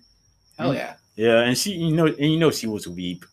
Hell 0.59 0.73
Mm. 0.73 0.77
yeah. 0.77 0.95
Yeah, 1.17 1.41
and 1.41 1.59
she, 1.59 1.73
you 1.73 1.95
know, 1.97 2.07
and 2.07 2.19
you 2.33 2.39
know, 2.39 2.51
she 2.51 2.67
was 2.69 2.87
a 2.87 2.91
weeb. 2.91 3.25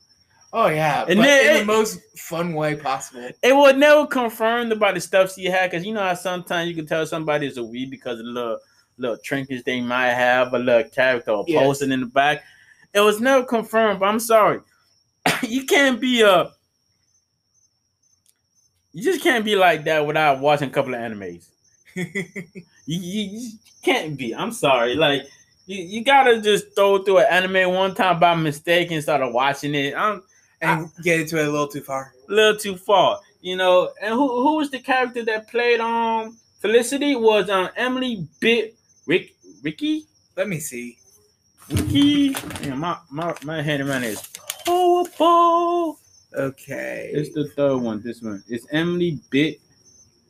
Oh 0.53 0.67
yeah. 0.67 1.05
And 1.07 1.17
but 1.19 1.23
then- 1.25 1.61
in 1.61 1.67
the 1.67 1.73
most 1.73 1.99
fun 2.17 2.53
way 2.53 2.75
possible. 2.75 3.29
It 3.43 3.55
was 3.55 3.75
never 3.75 4.07
confirmed 4.07 4.71
about 4.71 4.95
the 4.95 5.01
stuff 5.01 5.33
she 5.33 5.45
had, 5.45 5.69
because 5.71 5.85
you 5.85 5.93
know 5.93 6.01
how 6.01 6.13
sometimes 6.13 6.69
you 6.69 6.75
can 6.75 6.85
tell 6.87 7.05
somebody 7.05 7.47
is 7.47 7.57
a 7.57 7.61
weeb 7.61 7.89
because 7.89 8.19
of 8.19 8.25
the 8.25 8.31
little 8.31 8.59
little 8.97 9.17
trinkets 9.17 9.63
they 9.63 9.81
might 9.81 10.13
have, 10.13 10.53
a 10.53 10.59
little 10.59 10.89
character 10.89 11.31
or 11.31 11.43
Yes. 11.47 11.61
posting 11.63 11.91
in 11.91 11.99
the 11.99 12.05
back. 12.05 12.43
It 12.95 13.01
was 13.01 13.19
never 13.19 13.45
confirmed, 13.45 13.99
but 13.99 14.07
I'm 14.07 14.19
sorry. 14.21 14.61
you 15.43 15.65
can't 15.65 16.01
be 16.01 16.21
a 16.21 16.51
you 18.93 19.03
just 19.03 19.21
can't 19.21 19.43
be 19.43 19.57
like 19.57 19.83
that 19.83 20.07
without 20.07 20.39
watching 20.39 20.69
a 20.69 20.71
couple 20.71 20.95
of 20.95 21.01
animes. 21.01 21.49
You, 22.87 22.99
you, 22.99 23.39
you 23.39 23.51
can't 23.81 24.15
be. 24.15 24.35
I'm 24.35 24.51
sorry. 24.51 24.93
Like 24.93 25.23
you, 25.65 25.81
you 25.83 26.03
gotta 26.03 26.39
just 26.39 26.75
throw 26.75 26.99
through 27.03 27.17
an 27.17 27.25
anime 27.31 27.73
one 27.73 27.95
time 27.95 28.19
by 28.19 28.35
mistake 28.35 28.91
and 28.91 29.01
started 29.01 29.29
watching 29.29 29.73
it. 29.73 29.95
I'm 29.95 30.21
and 30.61 30.91
get 31.03 31.21
into 31.21 31.39
it 31.39 31.47
a 31.47 31.51
little 31.51 31.67
too 31.67 31.81
far. 31.81 32.13
a 32.29 32.31
little 32.31 32.57
too 32.59 32.77
far, 32.77 33.21
you 33.41 33.55
know. 33.57 33.91
And 34.03 34.13
who 34.13 34.27
who 34.27 34.57
was 34.57 34.69
the 34.69 34.77
character 34.77 35.25
that 35.25 35.49
played 35.49 35.79
um 35.79 36.37
Felicity 36.59 37.15
was 37.15 37.49
um 37.49 37.69
Emily 37.75 38.27
Bit 38.39 38.75
Rick 39.07 39.33
Ricky 39.63 40.05
Let 40.37 40.47
me 40.47 40.59
see. 40.59 40.99
Ricky. 41.69 42.35
Yeah, 42.61 42.75
my 42.75 42.97
my 43.09 43.33
my 43.43 43.61
hand 43.61 43.81
around 43.83 44.03
is 44.03 44.21
horrible. 44.65 45.99
Okay. 46.33 47.11
It's 47.13 47.33
the 47.33 47.47
third 47.49 47.77
one. 47.77 48.01
This 48.01 48.21
one. 48.21 48.43
It's 48.47 48.67
Emily 48.71 49.19
Bit 49.29 49.59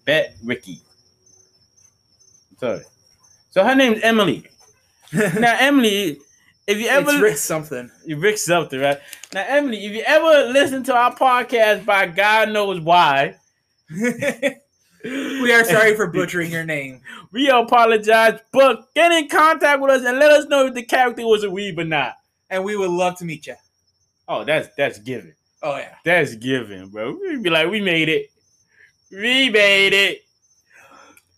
Bet 0.05 0.35
Ricky. 0.43 0.81
Sorry. 2.59 2.83
So 3.49 3.63
her 3.63 3.75
name's 3.75 4.01
Emily. 4.01 4.45
now 5.13 5.55
Emily, 5.59 6.19
if 6.67 6.77
you 6.77 6.87
ever 6.87 7.11
it's 7.11 7.21
Rick 7.21 7.37
something. 7.37 7.91
you 8.05 8.17
Rick 8.17 8.37
something, 8.37 8.79
right? 8.79 8.99
Now, 9.33 9.45
Emily, 9.47 9.85
if 9.85 9.93
you 9.93 10.01
ever 10.05 10.51
listen 10.51 10.83
to 10.85 10.95
our 10.95 11.15
podcast 11.15 11.85
by 11.85 12.07
God 12.07 12.49
knows 12.49 12.79
why, 12.79 13.35
we 15.09 15.51
are 15.53 15.63
sorry 15.63 15.95
for 15.95 16.07
butchering 16.11 16.51
your 16.51 16.65
name. 16.65 17.01
we 17.31 17.49
apologize, 17.49 18.39
but 18.51 18.93
get 18.95 19.11
in 19.11 19.27
contact 19.29 19.81
with 19.81 19.91
us 19.91 20.05
and 20.05 20.17
let 20.19 20.31
us 20.31 20.45
know 20.47 20.65
if 20.67 20.73
the 20.73 20.83
character 20.83 21.25
was 21.25 21.43
a 21.43 21.47
weeb 21.47 21.77
or 21.77 21.83
not. 21.85 22.13
And 22.49 22.63
we 22.63 22.75
would 22.77 22.89
love 22.91 23.17
to 23.19 23.25
meet 23.25 23.47
you. 23.47 23.55
Oh, 24.27 24.43
that's 24.43 24.69
that's 24.77 24.99
given. 24.99 25.33
Oh 25.63 25.77
yeah. 25.77 25.95
That's 26.03 26.35
given, 26.35 26.89
bro. 26.89 27.17
We'd 27.19 27.43
be 27.43 27.49
like, 27.49 27.69
we 27.69 27.81
made 27.81 28.09
it. 28.09 28.29
We 29.11 29.49
made 29.49 29.93
it. 29.93 30.21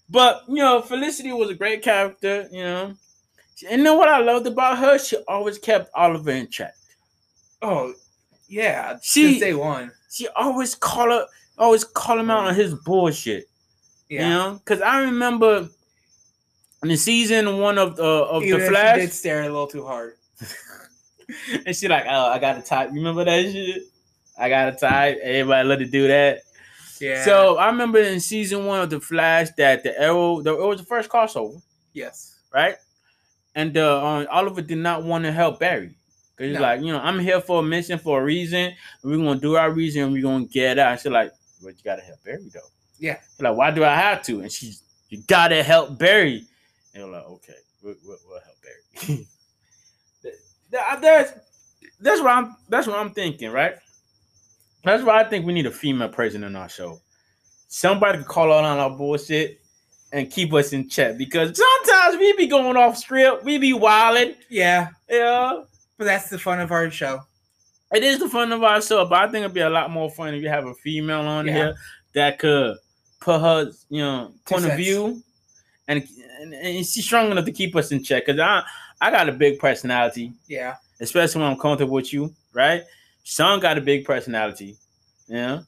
But 0.09 0.43
you 0.47 0.55
know, 0.55 0.81
Felicity 0.81 1.31
was 1.33 1.49
a 1.49 1.53
great 1.53 1.81
character, 1.81 2.47
you 2.51 2.63
know. 2.63 2.93
And 3.69 3.85
then 3.85 3.97
what 3.97 4.07
I 4.07 4.19
loved 4.19 4.47
about 4.47 4.77
her, 4.77 4.99
she 4.99 5.17
always 5.27 5.57
kept 5.57 5.89
Oliver 5.95 6.31
in 6.31 6.47
check. 6.49 6.73
Oh 7.61 7.93
yeah. 8.47 8.97
She- 9.01 9.27
Since 9.31 9.39
day 9.39 9.53
one. 9.53 9.91
She 10.09 10.27
always 10.29 10.73
call 10.73 11.09
her, 11.11 11.25
always 11.57 11.83
call 11.83 12.17
him 12.19 12.31
out 12.31 12.47
on 12.47 12.55
his 12.55 12.73
bullshit. 12.73 13.49
Yeah. 14.09 14.23
You 14.23 14.29
know, 14.29 14.61
because 14.63 14.81
I 14.81 15.01
remember 15.03 15.69
in 16.83 16.89
the 16.89 16.97
season 16.97 17.57
one 17.59 17.77
of 17.77 17.95
the 17.95 18.03
of 18.03 18.43
Even 18.43 18.59
the 18.61 18.67
Flash, 18.67 18.97
did 18.97 19.11
stare 19.13 19.41
a 19.41 19.45
little 19.45 19.67
too 19.67 19.85
hard. 19.85 20.13
and 21.65 21.75
she 21.75 21.87
like, 21.87 22.05
oh, 22.07 22.27
I 22.27 22.39
got 22.39 22.53
to 22.53 22.61
type. 22.61 22.89
Remember 22.91 23.25
that 23.25 23.51
shit? 23.51 23.83
I 24.37 24.49
got 24.49 24.73
a 24.73 24.77
type. 24.77 25.17
Everybody 25.21 25.67
let 25.67 25.79
her 25.79 25.85
do 25.85 26.07
that. 26.07 26.41
Yeah. 27.01 27.23
So 27.25 27.57
I 27.57 27.67
remember 27.67 27.99
in 27.99 28.19
season 28.19 28.65
one 28.65 28.81
of 28.81 28.89
the 28.89 28.99
Flash 28.99 29.49
that 29.57 29.83
the 29.83 29.99
Arrow, 29.99 30.41
the, 30.41 30.53
it 30.53 30.65
was 30.65 30.79
the 30.79 30.85
first 30.85 31.09
crossover, 31.09 31.61
yes. 31.93 32.39
right? 32.53 32.75
And 33.55 33.77
uh, 33.77 34.05
um, 34.05 34.27
Oliver 34.31 34.61
did 34.61 34.77
not 34.77 35.03
want 35.03 35.23
to 35.25 35.31
help 35.31 35.59
Barry. 35.59 35.95
Cause 36.37 36.45
he's 36.45 36.53
No. 36.55 36.61
like, 36.61 36.81
you 36.81 36.93
know, 36.93 36.99
I'm 36.99 37.19
here 37.19 37.41
for 37.41 37.61
a 37.61 37.63
mission 37.63 37.97
for 37.97 38.21
a 38.21 38.23
reason. 38.23 38.73
We're 39.03 39.17
gonna 39.17 39.39
do 39.39 39.55
our 39.55 39.71
reason 39.71 40.11
we're 40.11 40.21
gonna 40.21 40.45
get 40.45 40.77
out. 40.77 40.99
She's 40.99 41.11
like, 41.11 41.31
but 41.63 41.69
you 41.69 41.83
gotta 41.83 42.03
help 42.03 42.23
Barry 42.23 42.47
though. 42.53 42.59
Yeah. 42.99 43.19
Like, 43.39 43.55
why 43.55 43.71
do 43.71 43.83
I 43.83 43.93
have 43.95 44.23
to? 44.23 44.41
And 44.41 44.51
she's, 44.51 44.83
you 45.09 45.21
gotta 45.27 45.63
help 45.63 45.97
Barry. 45.97 46.45
And 46.93 47.03
we're 47.03 47.11
like, 47.11 47.25
okay, 47.25 47.53
we'll, 47.83 47.95
we'll, 48.05 48.17
we'll 48.27 48.39
help 48.41 48.55
Barry. 49.07 49.27
That's 50.71 51.33
that's 51.99 52.21
what 52.21 52.31
I'm 52.31 52.55
that's 52.69 52.87
what 52.87 52.97
I'm 52.97 53.11
thinking, 53.11 53.51
right? 53.51 53.75
That's 54.83 55.03
why 55.03 55.19
I 55.19 55.23
think 55.23 55.45
we 55.45 55.53
need 55.53 55.65
a 55.65 55.71
female 55.71 56.09
person 56.09 56.43
in 56.43 56.55
our 56.55 56.69
show. 56.69 57.01
Somebody 57.67 58.19
to 58.19 58.23
call 58.23 58.51
out 58.53 58.63
on 58.63 58.77
our 58.77 58.89
bullshit 58.89 59.59
and 60.11 60.31
keep 60.31 60.53
us 60.53 60.73
in 60.73 60.87
check 60.87 61.17
because 61.17 61.57
sometimes 61.57 62.17
we 62.17 62.33
be 62.33 62.47
going 62.47 62.77
off 62.77 62.97
script, 62.97 63.43
we 63.43 63.57
be 63.57 63.73
wilding, 63.73 64.35
Yeah. 64.49 64.89
yeah. 65.09 65.61
But 65.97 66.05
that's 66.05 66.29
the 66.29 66.39
fun 66.39 66.59
of 66.59 66.71
our 66.71 66.89
show. 66.91 67.19
It 67.91 68.03
is 68.03 68.19
the 68.19 68.29
fun 68.29 68.51
of 68.51 68.63
our 68.63 68.81
show, 68.81 69.05
but 69.05 69.19
I 69.19 69.31
think 69.31 69.43
it'd 69.43 69.53
be 69.53 69.61
a 69.61 69.69
lot 69.69 69.91
more 69.91 70.09
fun 70.09 70.33
if 70.33 70.43
you 70.43 70.49
have 70.49 70.65
a 70.65 70.73
female 70.75 71.21
on 71.21 71.47
Yeah. 71.47 71.53
here 71.53 71.75
that 72.13 72.39
could 72.39 72.77
put 73.19 73.41
her, 73.41 73.71
you 73.89 74.01
know, 74.01 74.31
point 74.45 74.65
of 74.65 74.75
view, 74.77 75.21
and, 75.87 76.07
and 76.41 76.53
and 76.53 76.85
she's 76.85 77.05
strong 77.05 77.31
enough 77.31 77.45
to 77.45 77.51
keep 77.51 77.75
us 77.75 77.91
in 77.91 78.03
check. 78.03 78.25
Cause 78.25 78.39
I 78.39 78.63
I 79.01 79.11
got 79.11 79.29
a 79.29 79.31
big 79.31 79.59
personality, 79.59 80.33
Yeah. 80.47 80.75
especially 80.99 81.41
when 81.41 81.51
I'm 81.51 81.59
comfortable 81.59 81.93
with 81.93 82.11
you, 82.13 82.33
right? 82.53 82.83
Sean 83.23 83.59
got 83.59 83.77
a 83.77 83.81
big 83.81 84.05
personality, 84.05 84.77
yeah, 85.27 85.61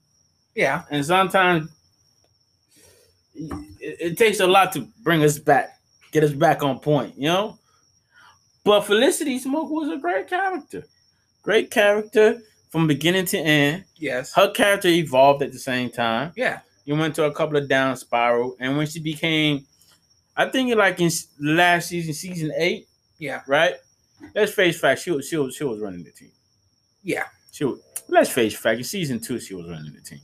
Yeah. 0.55 0.83
and 0.89 1.05
sometimes 1.05 1.69
it, 3.35 3.97
it 3.99 4.17
takes 4.17 4.39
a 4.39 4.47
lot 4.47 4.71
to 4.73 4.87
bring 5.03 5.23
us 5.23 5.37
back, 5.37 5.79
get 6.11 6.23
us 6.23 6.31
back 6.31 6.63
on 6.63 6.79
point, 6.79 7.15
you 7.17 7.27
know. 7.27 7.57
But 8.63 8.81
Felicity 8.81 9.39
Smoak 9.39 9.69
was 9.69 9.89
a 9.89 9.97
great 9.97 10.27
character, 10.27 10.85
great 11.41 11.71
character 11.71 12.41
from 12.69 12.87
beginning 12.87 13.25
to 13.25 13.37
end. 13.37 13.85
Yes. 13.95 14.33
Her 14.33 14.51
character 14.51 14.87
evolved 14.89 15.41
at 15.43 15.51
the 15.51 15.59
same 15.59 15.89
time. 15.89 16.31
Yeah. 16.35 16.59
You 16.85 16.95
went 16.95 17.15
to 17.15 17.25
a 17.25 17.31
couple 17.33 17.57
of 17.57 17.67
down 17.67 17.95
spiral, 17.97 18.55
and 18.59 18.77
when 18.77 18.87
she 18.87 18.99
became, 18.99 19.65
I 20.35 20.45
think 20.49 20.73
like 20.75 20.99
in 20.99 21.11
last 21.39 21.89
season, 21.89 22.13
season 22.13 22.51
eight, 22.57 22.87
Yeah. 23.19 23.41
right? 23.47 23.75
Let's 24.35 24.51
face 24.53 24.79
fact, 24.79 25.01
she 25.01 25.11
was 25.11 25.27
she 25.27 25.37
was 25.37 25.55
she 25.55 25.63
was 25.63 25.79
running 25.79 26.03
the 26.03 26.11
team. 26.11 26.31
Yeah. 27.03 27.25
She 27.51 27.63
was, 27.65 27.79
let's 28.07 28.29
face 28.29 28.57
fact, 28.57 28.77
in 28.79 28.83
season 28.83 29.19
two, 29.19 29.39
she 29.39 29.53
was 29.55 29.67
running 29.69 29.93
the 29.93 30.01
team. 30.01 30.19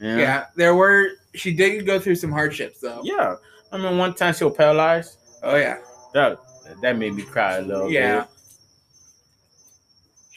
Yeah. 0.00 0.46
There 0.56 0.74
were 0.74 1.08
she 1.34 1.52
did 1.54 1.84
go 1.86 1.98
through 1.98 2.16
some 2.16 2.32
hardships 2.32 2.80
though. 2.80 3.00
Yeah. 3.04 3.36
I 3.72 3.78
mean, 3.78 3.98
one 3.98 4.14
time 4.14 4.34
she 4.34 4.44
was 4.44 4.54
paralyzed. 4.56 5.18
Oh 5.42 5.56
yeah. 5.56 5.78
That 6.14 6.38
that 6.82 6.96
made 6.96 7.14
me 7.14 7.22
cry 7.22 7.56
a 7.56 7.62
little 7.62 7.90
Yeah. 7.90 8.20
bit. 8.20 8.28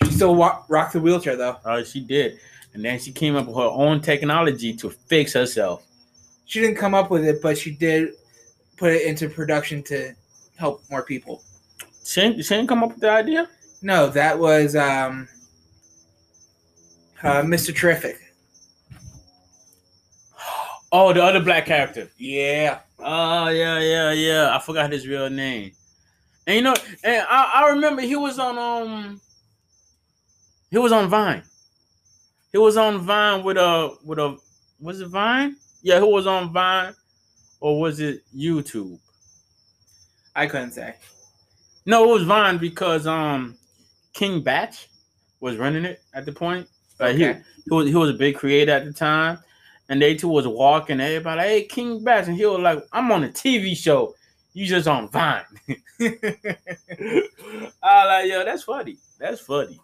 She 0.10 0.16
still 0.16 0.36
wa- 0.36 0.64
rocked 0.70 0.94
the 0.94 1.00
wheelchair 1.02 1.36
though. 1.36 1.58
Oh, 1.66 1.84
she 1.84 2.00
did. 2.02 2.40
And 2.74 2.86
then 2.86 3.00
she 3.00 3.12
came 3.12 3.36
up 3.36 3.48
with 3.48 3.56
her 3.56 3.64
own 3.64 4.02
technology 4.02 4.74
to 4.76 4.90
fix 4.90 5.34
herself. 5.34 5.84
She 6.46 6.62
didn't 6.62 6.78
come 6.78 6.94
up 6.94 7.10
with 7.10 7.26
it, 7.26 7.42
but 7.42 7.58
she 7.58 7.72
did 7.72 8.14
put 8.78 8.94
it 8.94 9.04
into 9.04 9.30
production 9.30 9.84
to 9.84 10.14
help 10.56 10.84
more 10.90 11.04
people. 11.04 11.44
She 12.04 12.22
didn't, 12.22 12.44
she 12.44 12.56
didn't 12.56 12.68
come 12.68 12.84
up 12.84 12.92
with 12.92 13.02
the 13.02 13.12
idea? 13.12 13.48
No, 13.82 14.10
that 14.10 14.38
was 14.38 14.76
um 14.76 15.28
uh, 17.24 17.42
Mr. 17.42 17.76
Terrific. 17.76 18.20
Oh, 20.92 21.14
the 21.14 21.22
other 21.24 21.40
black 21.40 21.68
character. 21.68 22.10
Yeah. 22.18 22.80
Oh 22.98 23.50
yeah, 23.50 23.78
yeah, 23.78 24.12
yeah. 24.12 24.56
I 24.56 24.60
forgot 24.60 24.92
his 24.92 25.08
real 25.08 25.30
name. 25.30 25.74
And 26.48 26.56
you 26.56 26.62
know, 26.64 26.74
and 27.04 27.28
I, 27.30 27.52
I 27.62 27.70
remember 27.70 28.02
he 28.02 28.16
was 28.16 28.40
on 28.40 28.58
um 28.58 29.22
he 30.72 30.80
was 30.80 30.92
on 30.92 31.08
Vine. 31.08 31.44
He 32.52 32.58
was 32.58 32.78
on 32.78 33.00
Vine 33.00 33.44
with 33.44 33.58
a 33.58 33.96
with 34.04 34.20
a 34.20 34.38
was 34.80 35.02
it 35.02 35.08
Vine? 35.08 35.56
Yeah, 35.82 36.00
who 36.00 36.08
was 36.08 36.28
on 36.28 36.52
Vine 36.52 36.94
or 37.60 37.80
was 37.80 38.00
it 38.00 38.24
YouTube? 38.36 39.00
I 40.36 40.48
couldn't 40.48 40.72
say. 40.72 40.96
No, 41.86 42.10
it 42.10 42.14
was 42.14 42.24
Vine 42.24 42.58
because 42.58 43.08
um 43.08 43.58
King 44.14 44.42
Bach 44.42 44.74
was 45.40 45.58
running 45.58 45.86
it 45.86 46.02
at 46.14 46.26
the 46.26 46.32
point. 46.32 46.68
Like 47.00 47.16
he, 47.16 47.26
Okay. 47.26 47.42
he 47.66 47.74
was 47.74 47.88
he 47.88 47.96
was 47.96 48.10
a 48.10 48.14
big 48.14 48.36
creator 48.36 48.72
at 48.72 48.86
the 48.86 48.94
time, 48.94 49.40
and 49.90 50.02
they 50.02 50.16
two 50.16 50.30
was 50.30 50.48
walking. 50.48 51.00
Everybody, 51.00 51.42
hey, 51.42 51.64
King 51.64 52.04
Bach, 52.04 52.28
and 52.28 52.36
he 52.36 52.46
was 52.46 52.60
like, 52.60 52.84
I'm 52.92 53.12
on 53.12 53.24
a 53.24 53.30
TV 53.30 53.76
show. 53.78 54.16
You 54.54 54.66
just 54.66 54.88
on 54.88 55.08
Vine. 55.10 55.44
I 56.02 56.12
like, 58.06 58.30
yo, 58.30 58.44
that's 58.44 58.64
funny. 58.64 58.98
That's 59.20 59.40
funny. 59.42 59.80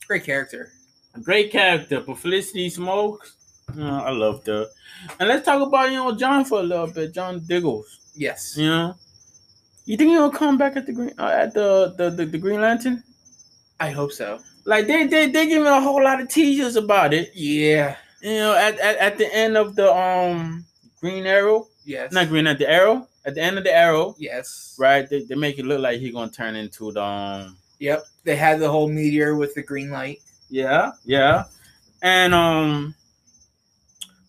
great 0.07 0.23
character. 0.23 0.71
A 1.15 1.19
great 1.19 1.51
character. 1.51 2.01
But 2.01 2.17
Felicity 2.17 2.69
Smoaks. 2.69 3.33
uh, 3.77 3.81
I 3.81 4.11
loved 4.11 4.47
her. 4.47 4.67
And 5.19 5.29
let's 5.29 5.45
talk 5.45 5.65
about, 5.65 5.89
you 5.91 5.97
know, 5.97 6.15
John 6.15 6.45
for 6.45 6.59
a 6.59 6.63
little 6.63 6.87
bit. 6.87 7.13
John 7.13 7.39
Diggles. 7.39 8.11
Yes. 8.15 8.55
You 8.57 8.67
know. 8.67 8.95
You 9.85 9.97
think 9.97 10.09
he'll 10.11 10.31
come 10.31 10.57
back 10.57 10.75
at 10.77 10.85
the 10.85 10.93
green 10.93 11.13
uh, 11.17 11.27
at 11.27 11.53
the, 11.53 11.93
the, 11.97 12.09
the 12.09 12.25
the 12.25 12.37
Green 12.37 12.59
Lantern? 12.61 13.03
I 13.79 13.91
hope 13.91 14.11
so. 14.11 14.39
Like 14.65 14.87
they 14.87 15.05
they 15.07 15.29
they 15.29 15.47
giving 15.47 15.67
a 15.67 15.79
whole 15.81 16.03
lot 16.03 16.19
of 16.21 16.27
teasers 16.29 16.75
about 16.75 17.13
it. 17.13 17.31
Yeah. 17.35 17.95
You 18.21 18.37
know, 18.37 18.55
at, 18.55 18.79
at, 18.79 18.97
at 18.97 19.17
the 19.17 19.31
end 19.33 19.55
of 19.57 19.75
the 19.75 19.93
um 19.93 20.65
Green 20.99 21.25
Arrow, 21.27 21.67
Yes. 21.85 22.11
not 22.11 22.29
Green 22.29 22.47
at 22.47 22.57
the 22.57 22.67
Arrow, 22.69 23.07
at 23.25 23.33
the 23.35 23.41
end 23.41 23.57
of 23.57 23.63
the 23.63 23.73
Arrow, 23.73 24.15
Yes. 24.19 24.75
right? 24.79 25.09
They, 25.09 25.23
they 25.23 25.35
make 25.35 25.57
it 25.59 25.65
look 25.65 25.79
like 25.81 25.99
he 25.99 26.11
gonna 26.11 26.31
turn 26.31 26.55
into 26.55 26.91
the 26.91 27.03
um 27.03 27.57
Yep. 27.79 28.05
They 28.23 28.35
had 28.35 28.59
the 28.59 28.69
whole 28.69 28.87
meteor 28.89 29.35
with 29.35 29.53
the 29.55 29.61
green 29.63 29.89
light. 29.91 30.21
yeah 30.49 30.91
yeah, 31.03 31.43
and 32.01 32.33
um, 32.33 32.95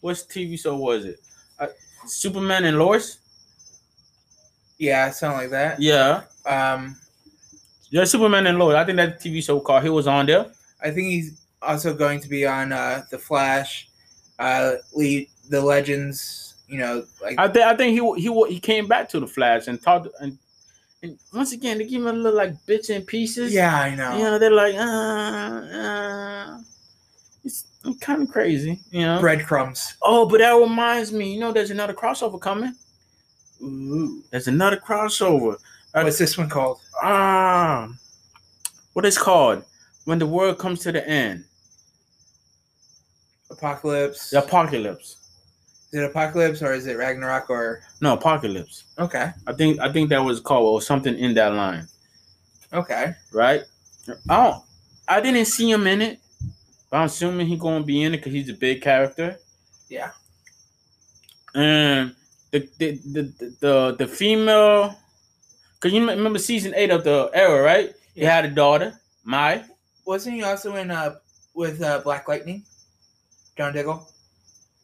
what's 0.01 0.25
TV 0.25 0.59
show 0.59 0.77
was 0.77 1.05
it? 1.05 1.21
Uh, 1.59 1.69
Superman 2.07 2.65
and 2.65 2.79
Lois. 2.79 3.19
Yeah, 4.79 5.11
something 5.11 5.39
like 5.43 5.51
that. 5.51 5.81
Yeah, 5.81 6.23
Um, 6.45 6.97
yeah, 7.91 8.05
Superman 8.05 8.47
and 8.47 8.59
Lois. 8.59 8.75
I 8.77 8.85
think 8.85 8.97
that 8.97 9.21
TV 9.21 9.43
show 9.43 9.61
called 9.61 9.83
he 9.85 9.89
was 9.91 10.07
on 10.07 10.27
there. 10.27 10.47
I 10.83 10.91
think 10.91 11.09
he's 11.09 11.41
also 11.63 11.95
going 11.95 12.21
to 12.21 12.29
be 12.29 12.47
on 12.47 12.73
uh, 12.73 13.03
the 13.11 13.19
Flash, 13.19 13.89
uh, 14.39 14.75
lead 14.95 15.29
the 15.49 15.61
Legends. 15.61 16.46
You 16.69 16.79
know, 16.79 17.05
like 17.23 17.39
I 17.39 17.49
think 17.49 17.65
I 17.65 17.77
think 17.77 17.99
he 17.99 18.23
he 18.23 18.55
he 18.55 18.61
came 18.61 18.87
back 18.87 19.09
to 19.11 19.21
the 19.21 19.27
Flash 19.27 19.69
and 19.69 19.81
talked 19.81 20.09
and 20.21 20.37
and 21.03 21.19
once 21.33 21.53
again 21.53 21.79
they 21.79 21.87
give 21.87 22.03
him 22.03 22.09
a 22.09 22.13
little 22.13 22.37
like 22.37 22.55
bits 22.67 22.91
and 22.91 23.07
pieces. 23.07 23.53
yeah, 23.53 23.79
I 23.79 23.95
know. 23.95 24.17
You 24.17 24.25
know, 24.25 24.39
they're 24.39 24.51
like, 24.51 24.75
uh, 24.75 25.77
uh 25.79 26.59
it's 27.45 27.65
kind 28.01 28.23
of 28.23 28.31
crazy, 28.31 28.81
you 28.91 29.03
know. 29.03 29.21
Breadcrumbs. 29.21 29.97
Oh, 30.03 30.27
but 30.29 30.39
that 30.39 30.53
reminds 30.53 31.13
me, 31.13 31.35
you 31.35 31.41
know, 31.41 31.53
there's 31.53 31.71
another 31.71 31.95
crossover 31.95 32.41
coming. 32.41 32.75
Ooh. 33.63 34.25
There's 34.31 34.49
another 34.49 34.77
crossover. 34.77 35.55
Uh, 35.95 36.03
What's 36.03 36.19
this 36.19 36.37
one 36.37 36.49
called? 36.49 36.81
Ah, 37.03 37.89
what 38.93 39.07
is 39.07 39.17
called 39.17 39.65
when 40.05 40.19
the 40.19 40.27
world 40.27 40.59
comes 40.59 40.81
to 40.81 40.93
the 40.93 41.07
end? 41.09 41.45
Apocalypse. 43.51 44.31
The 44.31 44.43
apocalypse. 44.43 45.26
Is 45.97 46.03
it 46.03 46.11
Apocalypse 46.11 46.61
or 46.61 46.75
is 46.75 46.87
it 46.87 46.99
Ragnarok 46.99 47.49
or? 47.49 47.81
No, 48.03 48.13
apocalypse. 48.13 48.85
Okay. 48.99 49.31
I 49.47 49.53
think 49.55 49.81
I 49.81 49.91
think 49.91 50.11
that 50.11 50.19
was 50.19 50.41
called 50.41 50.67
or 50.75 50.83
something 50.83 51.19
in 51.19 51.33
that 51.35 51.55
line, 51.55 51.89
Okay. 52.71 53.15
right? 53.33 53.63
I 54.29 54.37
don't, 54.45 54.63
I 55.09 55.21
didn't 55.23 55.47
see 55.47 55.71
him 55.71 55.87
in 55.87 56.03
it, 56.03 56.19
but 56.91 56.99
I'm 56.99 57.07
assuming 57.07 57.47
he's 57.47 57.59
gonna 57.59 57.83
be 57.83 58.03
in 58.03 58.13
it 58.13 58.19
because 58.19 58.35
he's 58.35 58.51
a 58.51 58.53
big 58.53 58.83
character. 58.83 59.39
Yeah. 59.89 60.11
and 61.55 62.15
the 62.51 62.69
the 62.79 63.01
the 63.15 63.23
the, 63.23 63.57
the, 63.61 63.97
the 64.01 64.07
female 64.07 64.99
because 65.77 65.95
you 65.95 66.07
remember 66.07 66.39
season 66.39 66.75
eight 66.77 66.91
of 66.91 67.05
the 67.05 67.31
Arrow 67.33 67.65
right 67.65 67.95
he 68.15 68.21
had 68.21 68.45
a 68.45 68.51
daughter 68.51 69.01
Mai. 69.25 69.65
Wasn't 70.05 70.35
he 70.35 70.43
also 70.43 70.77
in 70.77 70.91
uh 70.91 71.15
with 71.55 71.81
uh, 71.81 72.01
Black 72.01 72.29
Lightning? 72.29 72.65
John 73.57 73.73
Diggle. 73.73 74.07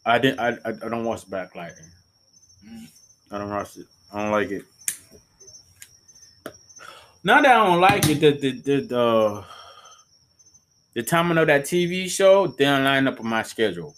I 0.05 0.19
didn't 0.19 0.41
i 0.41 0.49
i, 0.65 0.71
I 0.71 0.89
don't 0.89 1.05
watch 1.05 1.29
Black 1.29 1.55
Lightning 1.55 1.91
Mm. 2.65 2.87
i 3.33 3.39
don't 3.39 3.51
watch 3.51 3.77
it 3.77 3.87
i 4.13 4.23
don't 4.23 4.31
like 4.31 4.51
it 4.53 4.65
not 7.25 7.43
that 7.43 7.57
i 7.57 7.67
don't 7.67 7.81
like 7.81 8.09
it 8.09 8.21
the 8.21 8.31
the 8.33 8.51
the, 8.61 8.81
the, 8.87 9.45
the 10.95 11.03
timing 11.03 11.39
of 11.39 11.47
that 11.47 11.63
tv 11.63 12.09
show 12.09 12.47
didn't 12.47 12.85
line 12.85 13.07
up 13.09 13.19
with 13.19 13.27
my 13.27 13.43
schedule 13.43 13.95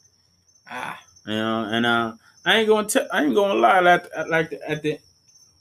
Ah. 0.66 0.98
You 1.26 1.34
know, 1.34 1.64
and 1.70 1.84
uh, 1.84 2.14
I 2.44 2.56
ain't 2.56 2.68
gonna 2.68 2.88
tell, 2.88 3.06
I 3.12 3.22
ain't 3.22 3.34
gonna 3.34 3.54
lie. 3.60 3.80
Like, 3.80 4.06
like 4.28 4.48
the- 4.50 4.70
at 4.70 4.82
the 4.82 4.98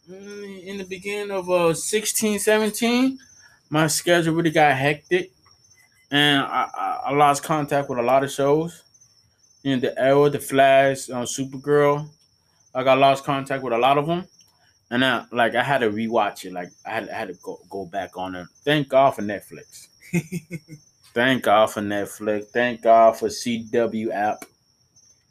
mm, 0.10 0.64
in 0.64 0.78
the 0.78 0.86
beginning 0.86 1.32
of 1.32 1.50
uh 1.50 1.74
16, 1.74 2.40
17, 2.40 3.20
my 3.70 3.88
schedule 3.88 4.34
really 4.34 4.50
got 4.50 4.76
hectic, 4.78 5.32
and 6.10 6.42
I, 6.42 6.70
I, 6.74 7.02
I 7.08 7.14
lost 7.14 7.44
contact 7.44 7.90
with 7.90 8.00
a 8.00 8.02
lot 8.02 8.24
of 8.24 8.32
shows. 8.32 8.84
In 9.64 9.80
the 9.80 9.98
Arrow, 9.98 10.30
the 10.30 10.40
Flash, 10.40 11.10
uh, 11.10 11.24
Supergirl, 11.24 12.10
like 12.76 12.88
I 12.88 12.94
lost 12.96 13.24
contact 13.24 13.64
with 13.64 13.74
a 13.74 13.78
lot 13.78 13.98
of 13.98 14.08
them, 14.08 14.26
and 14.92 15.06
I, 15.06 15.26
like 15.32 15.56
I 15.56 15.64
had 15.64 15.80
to 15.80 15.90
rewatch 15.90 16.46
it. 16.46 16.54
Like 16.54 16.70
I 16.86 16.90
had, 16.92 17.10
I 17.10 17.14
had 17.18 17.28
to 17.30 17.36
go 17.42 17.60
go 17.70 17.86
back 17.86 18.18
on 18.18 18.36
it. 18.36 18.48
Thank 18.66 18.90
God 18.90 19.12
for 19.12 19.22
Netflix. 19.22 19.88
Thank 21.14 21.44
God 21.44 21.68
for 21.68 21.82
Netflix. 21.82 22.46
Thank 22.48 22.82
God 22.82 23.18
for 23.18 23.28
CW 23.28 24.12
app. 24.12 24.46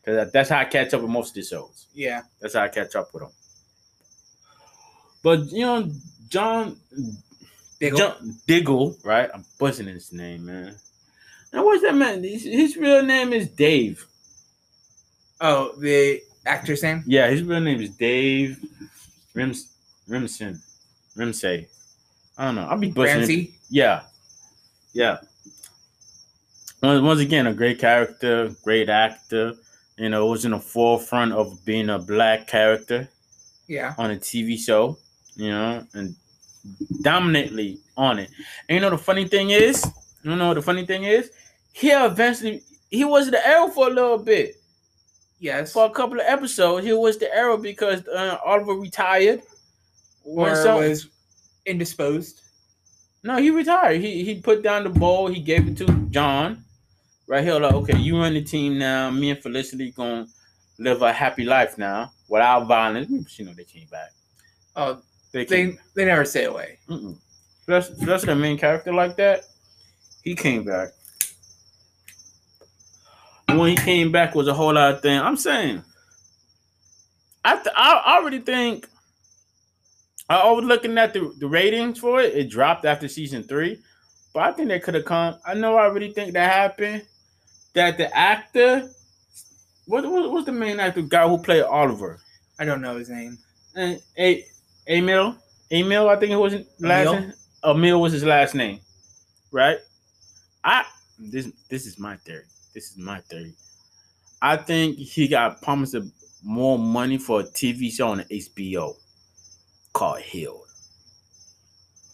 Cause 0.04 0.30
that's 0.32 0.48
how 0.50 0.58
I 0.58 0.64
catch 0.64 0.94
up 0.94 1.02
with 1.02 1.10
most 1.10 1.30
of 1.30 1.34
the 1.34 1.42
shows. 1.42 1.86
yeah. 1.94 2.22
That's 2.40 2.54
how 2.54 2.62
I 2.62 2.68
catch 2.68 2.96
up 2.96 3.12
with 3.12 3.22
them. 3.22 3.32
But 5.22 5.52
you 5.52 5.64
know, 5.64 5.90
John 6.28 6.76
Diggle. 7.78 7.98
John 7.98 8.36
Diggle, 8.46 8.96
right? 9.04 9.30
I'm 9.32 9.44
buzzing 9.58 9.86
his 9.86 10.12
name, 10.12 10.46
man. 10.46 10.76
Now 11.52 11.64
what's 11.64 11.82
that 11.82 11.94
man? 11.94 12.24
His, 12.24 12.42
his 12.44 12.76
real 12.76 13.02
name 13.02 13.32
is 13.32 13.48
Dave. 13.48 14.06
Oh, 15.42 15.74
the 15.78 16.22
actor's 16.46 16.82
name. 16.82 17.02
Yeah, 17.06 17.28
his 17.28 17.42
real 17.42 17.60
name 17.60 17.80
is 17.80 17.90
Dave 17.90 18.64
Rims 19.34 19.74
Rimson. 20.08 20.60
Rimsay. 21.16 21.66
I 22.38 22.44
don't 22.46 22.54
know. 22.54 22.62
I'll 22.62 22.78
be 22.78 22.90
buzzing. 22.90 23.18
Ramsey. 23.18 23.54
Yeah. 23.68 24.02
Yeah. 24.94 25.18
Once, 26.82 27.02
once 27.02 27.20
again, 27.20 27.46
a 27.48 27.52
great 27.52 27.78
character, 27.78 28.54
great 28.64 28.88
actor. 28.88 29.54
You 29.98 30.08
know, 30.08 30.26
was 30.26 30.44
in 30.44 30.52
the 30.52 30.58
forefront 30.58 31.32
of 31.32 31.62
being 31.64 31.90
a 31.90 31.98
black 31.98 32.46
character 32.46 33.08
Yeah. 33.68 33.94
on 33.98 34.10
a 34.10 34.16
TV 34.16 34.56
show, 34.56 34.96
you 35.36 35.50
know, 35.50 35.86
and 35.92 36.14
dominantly 37.02 37.78
on 37.96 38.18
it. 38.18 38.30
And 38.68 38.76
you 38.76 38.80
know 38.80 38.90
the 38.90 38.98
funny 38.98 39.28
thing 39.28 39.50
is, 39.50 39.84
you 40.22 40.34
know 40.34 40.48
what 40.48 40.54
the 40.54 40.62
funny 40.62 40.86
thing 40.86 41.04
is? 41.04 41.30
He 41.72 41.90
eventually 41.90 42.62
he 42.90 43.04
was 43.04 43.30
the 43.30 43.46
arrow 43.46 43.68
for 43.68 43.88
a 43.88 43.90
little 43.90 44.18
bit. 44.18 44.56
Yes. 45.42 45.72
For 45.72 45.84
a 45.86 45.90
couple 45.90 46.20
of 46.20 46.26
episodes, 46.26 46.86
he 46.86 46.92
was 46.92 47.18
the 47.18 47.28
arrow 47.34 47.56
because 47.56 48.06
uh, 48.06 48.38
Oliver 48.46 48.74
retired. 48.74 49.42
or 50.24 50.44
when 50.46 50.54
some- 50.56 50.76
was 50.78 51.08
indisposed. 51.66 52.40
No, 53.24 53.36
he 53.38 53.50
retired. 53.50 54.00
He 54.00 54.24
he 54.24 54.40
put 54.40 54.62
down 54.62 54.84
the 54.84 54.90
ball. 54.90 55.26
He 55.28 55.40
gave 55.40 55.66
it 55.68 55.76
to 55.78 55.86
John. 56.10 56.64
Right 57.28 57.42
here, 57.44 57.58
like, 57.58 57.72
okay, 57.74 57.96
you 57.98 58.18
run 58.18 58.34
the 58.34 58.42
team 58.42 58.78
now. 58.78 59.10
Me 59.10 59.30
and 59.30 59.40
Felicity 59.42 59.90
gonna 59.92 60.26
live 60.78 61.02
a 61.02 61.12
happy 61.12 61.44
life 61.44 61.76
now 61.78 62.12
without 62.28 62.66
violence. 62.66 63.38
You 63.38 63.44
know 63.46 63.52
they 63.54 63.64
came 63.64 63.86
back. 63.90 64.10
Oh, 64.76 65.02
They 65.32 65.44
came. 65.44 65.70
they 65.94 66.02
they 66.02 66.04
never 66.04 66.24
stay 66.24 66.44
away. 66.44 66.78
Mm-mm. 66.88 67.16
Especially, 67.60 67.96
especially 68.02 68.26
the 68.34 68.36
main 68.36 68.58
character 68.58 68.92
like 68.92 69.16
that. 69.16 69.40
He 70.22 70.34
came 70.36 70.64
back. 70.64 70.88
When 73.58 73.70
he 73.70 73.76
came 73.76 74.12
back 74.12 74.34
was 74.34 74.48
a 74.48 74.54
whole 74.54 74.74
lot 74.74 74.94
of 74.94 75.02
thing. 75.02 75.18
I'm 75.18 75.36
saying, 75.36 75.82
I 77.44 77.54
th- 77.56 77.74
I 77.76 78.16
already 78.18 78.40
think. 78.40 78.88
I 80.28 80.50
was 80.50 80.64
looking 80.64 80.96
at 80.96 81.12
the, 81.12 81.34
the 81.38 81.46
ratings 81.46 81.98
for 81.98 82.20
it. 82.20 82.34
It 82.34 82.48
dropped 82.48 82.84
after 82.86 83.06
season 83.08 83.42
three, 83.42 83.78
but 84.32 84.44
I 84.44 84.52
think 84.52 84.68
they 84.68 84.78
could 84.80 84.94
have 84.94 85.04
come. 85.04 85.36
I 85.44 85.54
know. 85.54 85.76
I 85.76 85.86
really 85.86 86.12
think 86.12 86.32
that 86.32 86.50
happened. 86.52 87.02
That 87.74 87.96
the 87.98 88.14
actor, 88.16 88.90
what 89.86 90.04
what 90.08 90.30
was 90.30 90.44
the 90.44 90.52
main 90.52 90.78
actor 90.80 91.02
guy 91.02 91.26
who 91.28 91.38
played 91.38 91.62
Oliver? 91.62 92.18
I 92.58 92.64
don't 92.64 92.80
know 92.80 92.96
his 92.96 93.10
name. 93.10 93.38
and 93.74 94.00
A 94.18 94.44
Amell, 94.88 95.36
Amell, 95.70 96.08
I 96.08 96.16
think 96.20 96.32
it 96.32 96.36
was 96.36 96.54
last 96.78 97.08
Amell? 97.08 97.20
name. 97.20 97.32
Amell 97.64 98.00
was 98.00 98.12
his 98.12 98.24
last 98.24 98.54
name, 98.54 98.80
right? 99.50 99.78
I 100.64 100.84
this 101.18 101.50
this 101.68 101.86
is 101.86 101.98
my 101.98 102.16
theory. 102.18 102.44
This 102.74 102.90
is 102.90 102.98
my 102.98 103.20
theory. 103.20 103.54
I 104.40 104.56
think 104.56 104.96
he 104.98 105.28
got 105.28 105.62
promised 105.62 105.96
more 106.42 106.78
money 106.78 107.18
for 107.18 107.40
a 107.40 107.44
TV 107.44 107.92
show 107.92 108.08
on 108.08 108.20
HBO 108.20 108.96
called 109.92 110.20
Heels. 110.20 110.90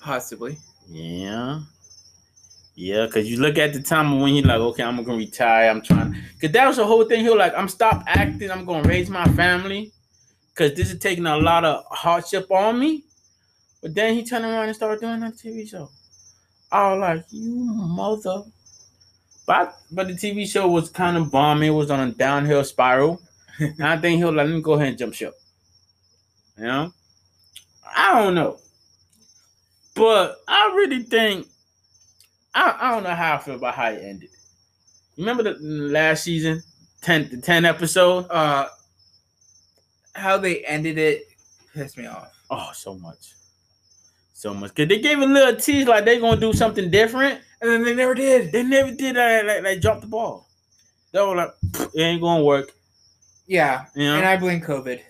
Possibly. 0.01 0.59
Yeah. 0.89 1.61
Yeah, 2.75 3.07
because 3.07 3.29
you 3.29 3.41
look 3.41 3.59
at 3.59 3.73
the 3.73 3.83
time 3.83 4.21
when 4.21 4.35
he 4.35 4.43
like, 4.43 4.61
okay, 4.61 4.85
I'm 4.85 5.03
gonna 5.03 5.19
retire. 5.19 5.69
I'm 5.69 5.83
trying 5.83 6.17
because 6.35 6.53
that 6.53 6.67
was 6.67 6.77
the 6.77 6.87
whole 6.87 7.05
thing. 7.05 7.23
He 7.23 7.29
was 7.29 7.39
like, 7.39 7.55
I'm 7.57 7.69
stop 7.69 8.05
acting, 8.07 8.51
I'm 8.51 8.65
gonna 8.65 8.89
raise 8.89 9.11
my 9.11 9.25
family. 9.35 9.93
Cause 10.55 10.75
this 10.75 10.93
is 10.93 10.99
taking 10.99 11.27
a 11.27 11.37
lot 11.37 11.65
of 11.65 11.85
hardship 11.91 12.51
on 12.51 12.79
me. 12.79 13.05
But 13.83 13.95
then 13.95 14.15
he 14.15 14.25
turned 14.25 14.45
around 14.45 14.67
and 14.67 14.77
started 14.77 15.01
doing 15.01 15.21
that 15.21 15.35
TV 15.35 15.69
show. 15.69 15.91
I 16.71 16.93
was 16.93 17.01
like, 17.01 17.25
you 17.31 17.65
mother. 17.65 18.43
But 19.49 19.79
but 19.91 20.09
the 20.09 20.13
TV 20.13 20.47
show 20.47 20.69
was 20.69 20.91
kind 20.91 21.17
of 21.17 21.31
bombing. 21.31 21.71
It 21.71 21.75
was 21.75 21.91
on 21.91 22.07
a 22.07 22.13
downhill 22.13 22.63
spiral. 22.65 23.23
and 23.59 23.83
I 23.83 23.97
think 23.97 24.19
he'll 24.19 24.31
let 24.31 24.47
me 24.47 24.61
go 24.61 24.75
ahead 24.75 24.89
and 24.89 24.99
jump 24.99 25.15
ship. 25.15 25.33
You 26.59 26.65
know, 26.65 26.93
I 27.97 28.21
don't 28.23 28.35
know, 28.35 28.59
but 29.95 30.37
I 30.47 30.75
really 30.77 31.03
think 31.03 31.47
I, 32.55 32.77
I 32.79 32.91
don't 32.91 33.05
know 33.05 33.15
how 33.15 33.37
I 33.37 33.39
feel 33.39 33.55
about 33.55 33.75
how 33.75 33.89
it 33.91 34.03
ended. 34.05 34.29
Remember 35.17 35.43
the 35.45 35.57
last 35.59 36.25
season, 36.25 36.63
ten 37.01 37.31
the 37.31 37.39
ten 37.39 37.65
episode? 37.65 38.27
Uh, 38.29 38.69
how 40.15 40.37
they 40.37 40.63
ended 40.67 40.99
it 40.99 41.23
pissed 41.73 41.97
me 41.97 42.05
off. 42.05 42.39
Oh, 42.51 42.69
so 42.75 42.97
much, 42.97 43.33
so 44.35 44.53
much. 44.53 44.75
Cause 44.75 44.89
they 44.89 44.99
gave 44.99 45.21
a 45.21 45.25
little 45.25 45.57
tease 45.57 45.87
like 45.87 46.05
they 46.05 46.21
gonna 46.21 46.39
do 46.39 46.53
something 46.53 46.91
different. 46.91 47.41
And 47.61 47.71
then 47.71 47.83
they 47.85 47.95
never 47.95 48.15
did. 48.15 48.53
They 48.53 48.63
never 48.63 48.93
did 48.93 49.17
that. 49.17 49.45
Like, 49.47 49.63
like 49.65 49.81
dropped 49.81 50.03
the 50.03 50.07
ball. 50.07 50.47
They 51.13 51.21
were 51.21 51.35
like, 51.37 51.51
it 51.95 52.01
ain't 52.01 52.21
gonna 52.23 52.45
work. 52.45 52.73
Yeah, 53.47 53.87
You 53.95 54.05
know, 54.05 54.17
and 54.19 54.27
I 54.27 54.37
blame 54.37 54.61
COVID. 54.61 55.01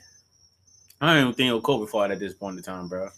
I 1.00 1.06
don't 1.14 1.22
even 1.22 1.34
think 1.34 1.50
it 1.50 1.52
was 1.54 1.62
COVID 1.64 1.88
fault 1.88 2.10
at 2.12 2.20
this 2.20 2.34
point 2.34 2.56
in 2.56 2.62
time, 2.62 2.88
bro. 2.88 3.08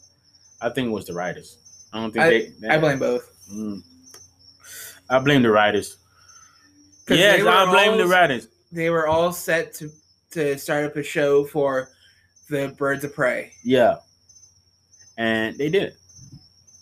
I 0.63 0.71
think 0.71 0.89
it 0.89 0.91
was 0.91 1.07
the 1.07 1.13
writers. 1.15 1.59
I 1.93 2.01
don't 2.01 2.11
think 2.11 2.25
I- 2.25 2.31
they, 2.31 2.53
they. 2.59 2.69
I 2.69 2.79
blame 2.79 2.99
both. 2.99 3.31
Mm. 3.53 3.83
I 5.11 5.19
blame 5.19 5.43
the 5.43 5.51
writers. 5.51 5.97
'Cause 7.07 7.19
Yes, 7.19 7.45
I 7.47 7.65
blame 7.71 7.99
the 7.99 8.07
writers. 8.07 8.49
They 8.73 8.89
were 8.91 9.07
all 9.09 9.33
set 9.33 9.75
to 9.75 9.91
to 10.33 10.57
start 10.59 10.85
up 10.85 10.97
a 10.97 11.03
show 11.03 11.45
for 11.45 11.91
the 12.49 12.69
Birds 12.79 13.03
of 13.05 13.13
Prey. 13.15 13.53
Yeah, 13.65 13.97
and 15.19 15.57
they 15.59 15.69
did. 15.69 15.95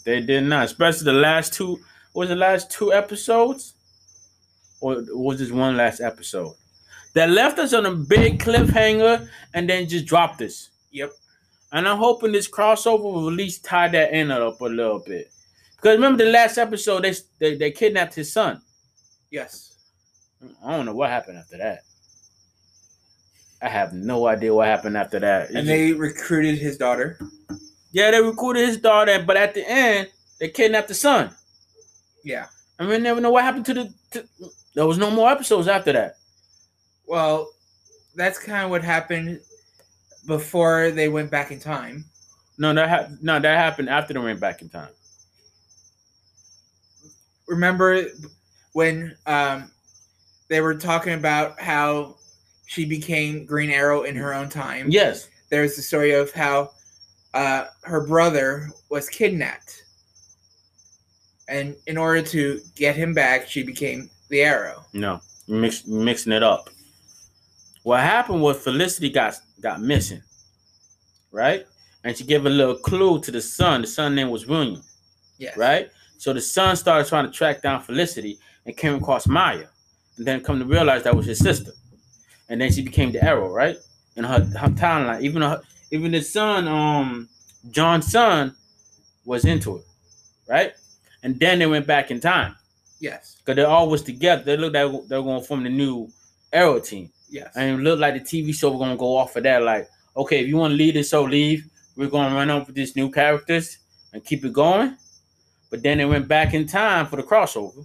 They 0.04 0.20
did 0.20 0.44
not, 0.44 0.66
especially 0.66 1.06
the 1.06 1.12
last 1.18 1.54
two. 1.54 1.80
Was 2.18 2.30
the 2.30 2.34
last 2.34 2.72
two 2.72 2.92
episodes, 2.92 3.74
or 4.80 5.04
was 5.10 5.38
this 5.38 5.52
one 5.52 5.76
last 5.76 6.00
episode 6.00 6.56
that 7.14 7.30
left 7.30 7.60
us 7.60 7.72
on 7.72 7.86
a 7.86 7.94
big 7.94 8.42
cliffhanger 8.42 9.28
and 9.54 9.70
then 9.70 9.88
just 9.88 10.06
dropped 10.06 10.42
us? 10.42 10.70
Yep. 10.90 11.12
And 11.70 11.86
I'm 11.86 11.98
hoping 11.98 12.32
this 12.32 12.50
crossover 12.50 13.04
will 13.04 13.28
at 13.28 13.34
least 13.34 13.64
tie 13.64 13.86
that 13.86 14.12
in 14.12 14.32
up 14.32 14.60
a 14.60 14.64
little 14.64 14.98
bit. 14.98 15.30
Because 15.76 15.94
remember 15.94 16.24
the 16.24 16.32
last 16.32 16.58
episode, 16.58 17.04
they 17.04 17.14
they, 17.38 17.54
they 17.54 17.70
kidnapped 17.70 18.16
his 18.16 18.32
son. 18.32 18.62
Yes. 19.30 19.76
I 20.66 20.76
don't 20.76 20.86
know 20.86 20.96
what 20.96 21.10
happened 21.10 21.38
after 21.38 21.58
that. 21.58 21.82
I 23.62 23.68
have 23.68 23.92
no 23.92 24.26
idea 24.26 24.52
what 24.52 24.66
happened 24.66 24.96
after 24.96 25.20
that. 25.20 25.50
And 25.50 25.68
they 25.68 25.92
recruited 25.92 26.58
his 26.58 26.78
daughter. 26.78 27.16
yeah, 27.92 28.10
they 28.10 28.20
recruited 28.20 28.66
his 28.66 28.78
daughter, 28.78 29.22
but 29.24 29.36
at 29.36 29.54
the 29.54 29.64
end, 29.70 30.08
they 30.40 30.48
kidnapped 30.48 30.88
the 30.88 30.94
son. 30.94 31.32
Yeah. 32.24 32.46
And 32.78 32.88
we 32.88 32.98
never 32.98 33.20
know 33.20 33.30
what 33.30 33.44
happened 33.44 33.66
to 33.66 33.74
the. 33.74 33.94
To, 34.12 34.28
there 34.74 34.86
was 34.86 34.98
no 34.98 35.10
more 35.10 35.30
episodes 35.30 35.66
after 35.68 35.92
that. 35.92 36.16
Well, 37.06 37.50
that's 38.14 38.38
kind 38.38 38.64
of 38.64 38.70
what 38.70 38.84
happened 38.84 39.40
before 40.26 40.90
they 40.90 41.08
went 41.08 41.30
back 41.30 41.50
in 41.50 41.58
time. 41.58 42.04
No, 42.58 42.74
that 42.74 42.88
ha- 42.88 43.14
no, 43.22 43.40
that 43.40 43.56
happened 43.56 43.88
after 43.88 44.12
they 44.14 44.20
went 44.20 44.40
back 44.40 44.62
in 44.62 44.68
time. 44.68 44.90
Remember 47.46 48.04
when 48.72 49.16
um, 49.26 49.70
they 50.48 50.60
were 50.60 50.74
talking 50.74 51.14
about 51.14 51.58
how 51.60 52.16
she 52.66 52.84
became 52.84 53.46
Green 53.46 53.70
Arrow 53.70 54.02
in 54.02 54.14
her 54.16 54.34
own 54.34 54.48
time? 54.48 54.90
Yes, 54.90 55.28
There's 55.48 55.76
the 55.76 55.82
story 55.82 56.12
of 56.12 56.30
how 56.32 56.72
uh, 57.32 57.66
her 57.82 58.06
brother 58.06 58.68
was 58.90 59.08
kidnapped. 59.08 59.84
And 61.48 61.74
in 61.86 61.96
order 61.96 62.22
to 62.22 62.60
get 62.74 62.94
him 62.94 63.14
back, 63.14 63.48
she 63.48 63.62
became 63.62 64.10
the 64.28 64.42
Arrow. 64.42 64.84
no, 64.92 65.20
mix, 65.48 65.86
mixing 65.86 66.32
it 66.32 66.42
up. 66.42 66.68
What 67.82 68.00
happened 68.00 68.42
was 68.42 68.62
Felicity 68.62 69.08
got 69.08 69.34
got 69.60 69.80
missing, 69.80 70.22
right? 71.32 71.66
And 72.04 72.16
she 72.16 72.24
gave 72.24 72.44
a 72.44 72.50
little 72.50 72.76
clue 72.76 73.20
to 73.22 73.30
the 73.30 73.40
son. 73.40 73.80
The 73.80 73.86
son 73.86 74.14
name 74.14 74.30
was 74.30 74.46
William. 74.46 74.82
Yes. 75.38 75.56
right? 75.56 75.90
So 76.18 76.32
the 76.32 76.40
son 76.40 76.76
started 76.76 77.08
trying 77.08 77.24
to 77.24 77.30
track 77.30 77.62
down 77.62 77.80
Felicity 77.82 78.38
and 78.66 78.76
came 78.76 78.94
across 78.96 79.26
Maya, 79.26 79.66
and 80.16 80.26
then 80.26 80.40
come 80.42 80.58
to 80.58 80.64
realize 80.64 81.04
that 81.04 81.14
was 81.14 81.26
his 81.26 81.38
sister, 81.38 81.72
and 82.48 82.60
then 82.60 82.72
she 82.72 82.82
became 82.82 83.12
the 83.12 83.24
arrow, 83.24 83.50
right? 83.50 83.76
In 84.16 84.24
her, 84.24 84.40
her 84.40 84.68
timeline, 84.68 85.22
even 85.22 85.42
her, 85.42 85.62
even 85.92 86.10
the 86.10 86.20
son, 86.20 86.66
um, 86.66 87.28
John's 87.70 88.10
son, 88.10 88.54
was 89.24 89.44
into 89.44 89.76
it, 89.76 89.84
right? 90.48 90.72
And 91.22 91.38
then 91.40 91.58
they 91.58 91.66
went 91.66 91.86
back 91.86 92.10
in 92.10 92.20
time 92.20 92.54
Yes. 93.00 93.36
because 93.38 93.56
they 93.56 93.64
all 93.64 93.88
was 93.88 94.02
together. 94.02 94.42
They 94.42 94.56
looked 94.56 94.74
like 94.74 95.08
they're 95.08 95.22
going 95.22 95.40
to 95.40 95.46
form 95.46 95.64
the 95.64 95.70
new 95.70 96.08
arrow 96.52 96.78
team, 96.80 97.10
Yes. 97.28 97.52
and 97.56 97.80
it 97.80 97.82
looked 97.82 98.00
like 98.00 98.14
the 98.14 98.20
TV 98.20 98.52
show 98.52 98.70
was 98.70 98.78
going 98.78 98.90
to 98.92 98.96
go 98.96 99.16
off 99.16 99.36
of 99.36 99.42
that. 99.42 99.62
Like, 99.62 99.88
okay, 100.16 100.40
if 100.40 100.46
you 100.48 100.56
want 100.56 100.72
to 100.72 100.76
leave 100.76 100.94
this 100.94 101.08
show, 101.10 101.24
leave. 101.24 101.64
We're 101.96 102.08
going 102.08 102.28
to 102.30 102.34
run 102.36 102.48
up 102.50 102.66
with 102.68 102.76
these 102.76 102.94
new 102.94 103.10
characters 103.10 103.78
and 104.12 104.24
keep 104.24 104.44
it 104.44 104.52
going. 104.52 104.96
But 105.70 105.82
then 105.82 105.98
they 105.98 106.04
went 106.04 106.28
back 106.28 106.54
in 106.54 106.64
time 106.66 107.06
for 107.06 107.16
the 107.16 107.24
crossover, 107.24 107.84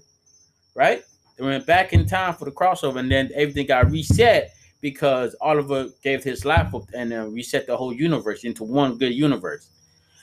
right? 0.75 1.03
They 1.37 1.43
went 1.43 1.65
back 1.65 1.93
in 1.93 2.05
time 2.05 2.35
for 2.35 2.45
the 2.45 2.51
crossover, 2.51 2.97
and 2.97 3.11
then 3.11 3.31
everything 3.33 3.65
got 3.65 3.89
reset 3.89 4.51
because 4.81 5.35
Oliver 5.41 5.87
gave 6.03 6.23
his 6.23 6.45
life 6.45 6.75
up 6.75 6.83
and 6.93 7.11
uh, 7.11 7.25
reset 7.27 7.65
the 7.65 7.75
whole 7.75 7.91
universe 7.93 8.43
into 8.43 8.63
one 8.63 8.97
good 8.99 9.13
universe. 9.13 9.69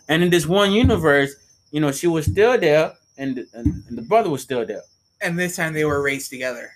And 0.09 0.23
in 0.23 0.31
this 0.31 0.47
one 0.47 0.71
universe, 0.71 1.35
you 1.73 1.81
know, 1.81 1.91
she 1.91 2.07
was 2.07 2.27
still 2.27 2.59
there, 2.59 2.93
and 3.21 3.37
the, 3.37 3.47
and, 3.55 3.85
and 3.89 3.99
the 3.99 4.03
brother 4.03 4.31
was 4.31 4.43
still 4.43 4.65
there. 4.67 4.83
and 5.23 5.39
this 5.39 5.57
time 5.57 5.73
they 5.75 5.85
were 5.85 6.03
raised 6.03 6.31
together. 6.31 6.73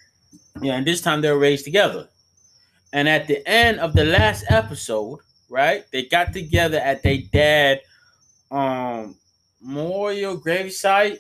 Yeah, 0.63 0.77
and 0.77 0.87
this 0.87 1.01
time 1.01 1.21
they 1.23 1.31
were 1.33 1.39
raised 1.39 1.65
together. 1.65 2.09
And 2.93 3.09
at 3.09 3.27
the 3.27 3.47
end 3.49 3.81
of 3.81 3.95
the 3.95 4.05
last 4.05 4.45
episode, 4.49 5.19
right, 5.51 5.85
they 5.93 6.05
got 6.07 6.33
together 6.33 6.79
at 6.79 7.03
their 7.03 7.19
dad 7.33 7.81
um 8.51 9.17
memorial 9.61 10.39
gravesite 10.39 11.19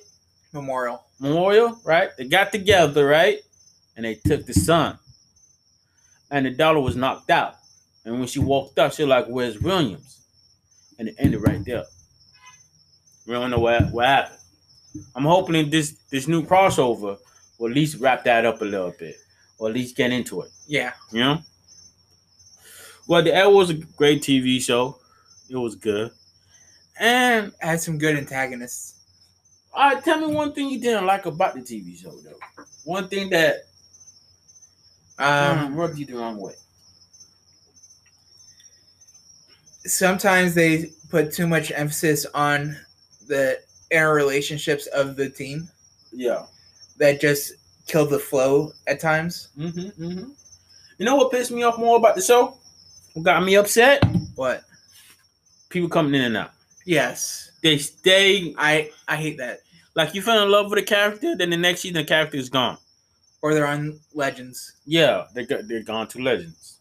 Memorial. 0.53 1.03
memorial, 1.18 1.81
right? 1.85 2.11
They 2.16 2.27
got 2.29 2.53
together, 2.53 3.07
right? 3.07 3.41
And 3.97 4.05
they 4.07 4.16
took 4.16 4.47
the 4.47 4.55
son. 4.55 4.99
And 6.31 6.47
the 6.47 6.51
daughter 6.51 6.81
was 6.81 6.97
knocked 6.97 7.31
out. 7.31 7.55
And 8.05 8.18
when 8.18 8.29
she 8.29 8.39
walked 8.41 8.79
up, 8.79 8.93
she 8.93 9.03
was 9.03 9.09
like, 9.11 9.27
Where's 9.27 9.59
Williams? 9.61 10.20
And 10.99 11.09
it 11.09 11.16
ended 11.18 11.43
right 11.43 11.64
there. 11.64 11.85
We 13.27 13.35
don't 13.35 13.51
know 13.51 13.59
what, 13.59 13.91
what 13.93 14.07
happened. 14.07 14.39
I'm 15.14 15.24
hoping 15.24 15.70
this 15.70 15.92
this 16.11 16.28
new 16.28 16.42
crossover 16.45 17.18
will 17.59 17.68
at 17.68 17.74
least 17.74 18.01
wrap 18.01 18.24
that 18.24 18.45
up 18.47 18.61
a 18.62 18.64
little 18.64 18.95
bit. 18.99 19.16
Or 19.59 19.68
at 19.68 19.74
least 19.74 19.97
get 19.97 20.11
into 20.12 20.40
it. 20.42 20.51
Yeah. 20.66 20.92
You 21.12 21.20
know? 21.20 21.38
Well, 23.07 23.22
the 23.22 23.32
Arrow 23.34 23.51
was 23.51 23.70
a 23.70 23.74
great 23.74 24.22
TV 24.22 24.61
show. 24.61 24.99
It 25.49 25.57
was 25.57 25.76
good. 25.76 26.11
And 26.99 27.53
Had 27.61 27.80
some 27.80 27.99
good 27.99 28.16
antagonists. 28.16 28.95
all 29.72 29.95
right, 29.95 30.03
tell 30.05 30.18
me 30.20 30.34
one 30.34 30.53
thing 30.53 30.70
you 30.70 30.80
didn't 30.80 31.07
like 31.07 31.26
about 31.26 31.55
the 31.55 31.61
TV 31.61 31.97
show, 32.01 32.11
though. 32.24 32.64
One 32.84 33.09
thing 33.09 33.30
that 33.30 33.66
Um, 35.18 35.59
um, 35.59 35.76
rubbed 35.76 35.99
you 35.99 36.07
the 36.07 36.14
wrong 36.16 36.38
way. 36.38 36.55
sometimes 39.86 40.55
they 40.55 40.90
put 41.11 41.32
too 41.32 41.47
much 41.47 41.70
emphasis 41.74 42.24
on 42.34 42.76
the 43.28 43.59
inner 43.91 44.14
relationships 44.14 44.87
of 44.89 45.16
the 45.16 45.28
team 45.30 45.68
Yeah. 46.12 46.47
that 46.99 47.20
just 47.20 47.53
killed 47.87 48.11
the 48.11 48.18
flow 48.18 48.72
at 48.87 49.01
times. 49.01 49.49
Mm-hmm, 49.59 50.03
mm-hmm. 50.05 50.30
You 50.99 51.05
know 51.05 51.16
what 51.16 51.30
pissed 51.32 51.51
me 51.51 51.62
off 51.62 51.78
more 51.78 51.97
about 51.97 52.14
the 52.14 52.22
show? 52.22 52.57
What 53.14 53.24
got 53.24 53.45
me 53.45 53.57
upset? 53.57 54.03
What? 54.35 54.62
People 55.68 55.89
coming 55.89 56.14
in 56.14 56.22
and 56.22 56.37
out. 56.37 56.51
Yes. 56.87 57.53
They 57.62 57.78
stay 57.78 58.55
I 58.59 58.91
I 59.09 59.16
hate 59.16 59.39
that. 59.39 59.61
like 59.97 60.14
you 60.14 60.22
fell 60.22 60.43
in 60.43 60.51
love 60.51 60.70
with 60.70 60.78
a 60.78 60.82
character, 60.82 61.35
then 61.37 61.51
the 61.51 61.57
next 61.57 61.80
season 61.80 61.97
the 61.97 62.05
character 62.05 62.37
is 62.37 62.49
gone. 62.49 62.78
Or 63.43 63.55
they're 63.55 63.66
on 63.66 63.99
Legends. 64.14 64.76
Yeah, 64.87 65.24
they 65.35 65.45
got 65.47 65.66
they're 65.68 65.82
gone 65.82 66.09
to 66.09 66.18
Legends. 66.22 66.78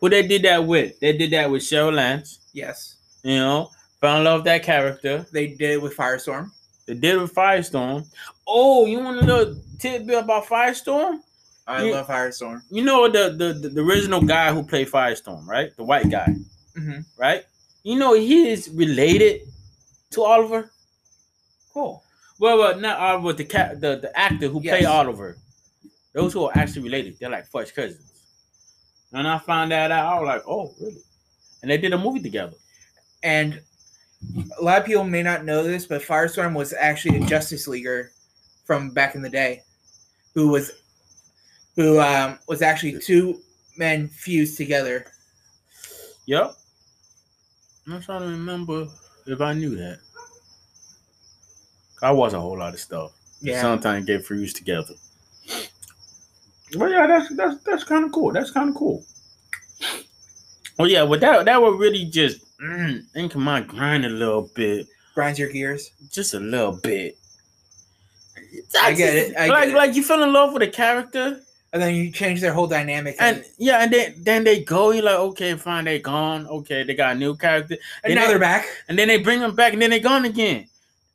Who 0.00 0.08
they 0.08 0.26
did 0.26 0.42
that 0.42 0.64
with? 0.64 0.98
They 1.00 1.16
did 1.16 1.30
that 1.32 1.50
with 1.50 1.62
Cheryl 1.62 1.92
Lance. 1.94 2.38
Yes. 2.52 2.96
You 3.22 3.36
know, 3.36 3.70
fell 4.00 4.18
in 4.18 4.24
love 4.24 4.40
with 4.40 4.44
that 4.46 4.62
character. 4.62 5.26
They 5.32 5.48
did 5.48 5.70
it 5.72 5.82
with 5.82 5.96
Firestorm. 5.96 6.50
They 6.86 6.94
did 6.94 7.16
it 7.16 7.20
with 7.20 7.34
Firestorm. 7.34 8.06
Oh, 8.46 8.86
you 8.86 8.98
want 9.00 9.20
to 9.20 9.26
know 9.26 9.54
tidbit 9.78 10.18
about 10.24 10.46
Firestorm? 10.46 11.20
I 11.66 11.84
You- 11.84 11.92
love 11.92 12.06
Firestorm. 12.06 12.62
You 12.70 12.82
know 12.84 13.08
the, 13.08 13.34
the 13.36 13.68
the 13.68 13.80
original 13.82 14.22
guy 14.22 14.52
who 14.52 14.62
played 14.62 14.88
Firestorm, 14.88 15.46
right? 15.46 15.76
The 15.76 15.84
white 15.84 16.10
guy, 16.10 16.34
hmm 16.76 17.00
right? 17.18 17.44
You 17.82 17.98
know 17.98 18.14
he 18.14 18.48
is 18.48 18.68
related 18.70 19.42
to 20.12 20.22
Oliver. 20.22 20.70
Cool. 21.74 22.02
Well, 22.40 22.58
well, 22.58 22.78
not 22.80 22.98
Oliver, 22.98 23.32
the 23.34 23.44
cat, 23.44 23.80
the, 23.80 23.98
the 23.98 24.16
actor 24.18 24.48
who 24.48 24.60
played 24.60 24.84
Oliver. 24.84 25.36
Those 26.14 26.32
who 26.32 26.44
are 26.44 26.52
actually 26.56 26.82
related, 26.82 27.16
they're 27.18 27.28
like 27.28 27.46
first 27.46 27.74
cousins. 27.74 28.22
And 29.12 29.26
I 29.26 29.38
found 29.38 29.72
that 29.72 29.90
out. 29.90 30.16
I 30.16 30.20
was 30.20 30.26
like, 30.26 30.42
oh, 30.48 30.74
really? 30.80 31.02
And 31.62 31.70
they 31.70 31.78
did 31.78 31.92
a 31.92 31.98
movie 31.98 32.20
together. 32.20 32.54
And 33.22 33.60
a 34.58 34.62
lot 34.62 34.80
of 34.80 34.86
people 34.86 35.04
may 35.04 35.22
not 35.22 35.44
know 35.44 35.62
this, 35.62 35.86
but 35.86 36.02
Firestorm 36.02 36.54
was 36.54 36.72
actually 36.72 37.18
a 37.18 37.26
Justice 37.26 37.68
Leaguer 37.68 38.10
from 38.64 38.90
back 38.90 39.14
in 39.14 39.22
the 39.22 39.30
day, 39.30 39.62
who 40.34 40.48
was 40.48 40.72
who 41.76 42.00
um, 42.00 42.38
was 42.48 42.60
actually 42.60 42.98
two 42.98 43.40
men 43.76 44.08
fused 44.08 44.56
together. 44.56 45.06
Yep. 46.26 46.54
I'm 47.86 48.02
trying 48.02 48.22
to 48.22 48.26
remember 48.26 48.88
if 49.26 49.40
I 49.40 49.54
knew 49.54 49.76
that. 49.76 49.98
I 52.02 52.10
was 52.10 52.34
a 52.34 52.40
whole 52.40 52.58
lot 52.58 52.74
of 52.74 52.80
stuff. 52.80 53.12
Yeah. 53.40 53.62
Sometimes 53.62 54.04
get 54.04 54.26
fused 54.26 54.56
together. 54.56 54.94
But 56.76 56.90
yeah, 56.90 57.06
that's 57.06 57.34
that's 57.34 57.62
that's 57.62 57.84
kind 57.84 58.04
of 58.04 58.12
cool. 58.12 58.32
That's 58.32 58.50
kind 58.50 58.68
of 58.68 58.74
cool. 58.74 59.04
Well, 60.78 60.88
yeah, 60.88 61.06
but 61.06 61.20
that 61.20 61.44
that 61.46 61.62
would 61.62 61.78
really 61.78 62.04
just 62.04 62.40
mm, 62.62 63.04
into 63.14 63.38
my 63.38 63.60
grind 63.60 64.04
a 64.04 64.08
little 64.08 64.50
bit, 64.54 64.86
Grinds 65.14 65.38
your 65.38 65.50
gears. 65.50 65.90
just 66.10 66.34
a 66.34 66.40
little 66.40 66.72
bit. 66.72 67.16
I 68.80 68.92
get 68.94 69.14
it, 69.14 69.36
I 69.36 69.46
like 69.48 69.64
get 69.64 69.68
it. 69.74 69.76
like 69.76 69.94
you 69.94 70.02
fell 70.02 70.22
in 70.22 70.32
love 70.32 70.52
with 70.52 70.62
a 70.62 70.68
character, 70.68 71.40
And 71.72 71.82
then 71.82 71.94
you 71.94 72.10
change 72.10 72.40
their 72.40 72.52
whole 72.52 72.66
dynamic. 72.66 73.16
and 73.20 73.44
yeah, 73.58 73.82
and 73.82 73.92
then 73.92 74.14
then 74.18 74.44
they 74.44 74.62
go. 74.64 74.90
You're 74.90 75.04
like, 75.04 75.18
okay, 75.18 75.54
fine, 75.54 75.84
they 75.84 75.98
gone. 75.98 76.46
Okay, 76.46 76.82
they 76.84 76.94
got 76.94 77.16
a 77.16 77.18
new 77.18 77.36
character, 77.36 77.76
and 78.02 78.10
then 78.10 78.14
now 78.16 78.22
they- 78.22 78.28
they're 78.32 78.38
back. 78.38 78.66
and 78.88 78.98
then 78.98 79.08
they 79.08 79.18
bring 79.18 79.40
them 79.40 79.54
back, 79.54 79.72
and 79.74 79.82
then 79.82 79.90
they 79.90 80.00
gone 80.00 80.24
again. 80.24 80.66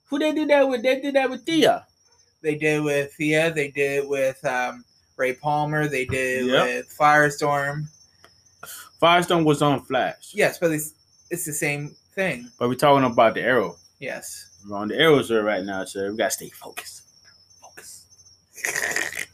Who 0.10 0.20
they 0.20 0.32
do 0.32 0.46
that 0.48 0.68
with? 0.68 0.84
They 0.84 1.00
did 1.02 1.16
that 1.16 1.30
with 1.30 1.44
Thea. 1.46 1.86
They 2.42 2.56
did 2.56 2.84
with 2.84 3.14
Thea. 3.14 3.52
They 3.52 3.70
did 3.72 4.08
with 4.08 4.44
um, 4.46 4.84
Ray 5.18 5.34
Palmer. 5.34 5.88
They 5.88 6.06
did 6.06 6.46
Yep. 6.48 6.66
with 6.66 6.96
Firestorm. 7.00 7.86
Firestorm 9.02 9.44
was 9.44 9.62
on 9.62 9.82
Flash. 9.86 10.32
Yes, 10.34 10.60
but 10.60 10.72
it's 10.72 10.94
it's 11.34 11.46
the 11.46 11.54
same 11.54 11.96
thing. 12.14 12.50
But 12.60 12.70
we're 12.70 12.76
talking 12.76 13.04
about 13.12 13.34
the 13.34 13.42
Arrow. 13.42 13.78
Yes. 14.00 14.60
We're 14.70 14.78
on 14.78 14.88
the 14.90 15.00
Arrows 15.00 15.32
right 15.32 15.64
now, 15.64 15.84
so 15.86 16.12
we 16.12 16.16
gotta 16.18 16.32
stay 16.32 16.50
focused. 16.50 17.02
Focus. 17.60 18.06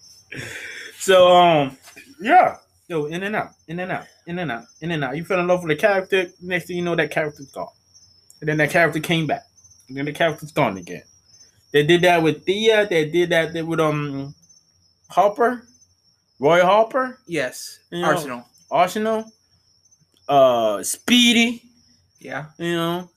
so 1.00 1.28
um, 1.28 1.78
yeah. 2.22 2.56
Yo, 2.88 3.06
in 3.06 3.22
and 3.22 3.36
out, 3.36 3.52
in 3.68 3.80
and 3.80 3.92
out, 3.92 4.06
in 4.26 4.40
and 4.40 4.52
out, 4.52 4.64
in 4.82 4.90
and 4.92 5.04
out. 5.04 5.16
You 5.16 5.24
fell 5.24 5.40
in 5.40 5.48
love 5.48 5.62
with 5.62 5.70
the 5.70 5.76
character. 5.76 6.28
Next 6.42 6.66
thing 6.66 6.78
you 6.78 6.84
know, 6.84 6.96
that 6.96 7.12
character's 7.12 7.52
gone, 7.52 7.68
and 8.40 8.50
then 8.50 8.58
that 8.58 8.72
character 8.72 9.00
came 9.00 9.28
back, 9.28 9.44
and 9.90 9.98
then 9.98 10.06
the 10.06 10.12
character's 10.14 10.52
gone 10.52 10.78
again. 10.78 11.04
They 11.72 11.84
did 11.86 12.02
that 12.02 12.24
with 12.24 12.46
Thea. 12.46 12.88
They 12.90 13.08
did 13.10 13.30
that 13.30 13.54
with 13.68 13.80
um, 13.80 14.34
Harper, 15.10 15.68
Roy 16.40 16.62
Harper, 16.62 17.20
Yes. 17.28 17.80
You 17.92 18.02
know- 18.02 18.08
Arsenal. 18.08 18.46
Arsenal, 18.72 19.26
uh, 20.28 20.82
Speedy. 20.82 21.69
Yeah. 22.20 22.46
You 22.58 22.76
know, 22.76 23.10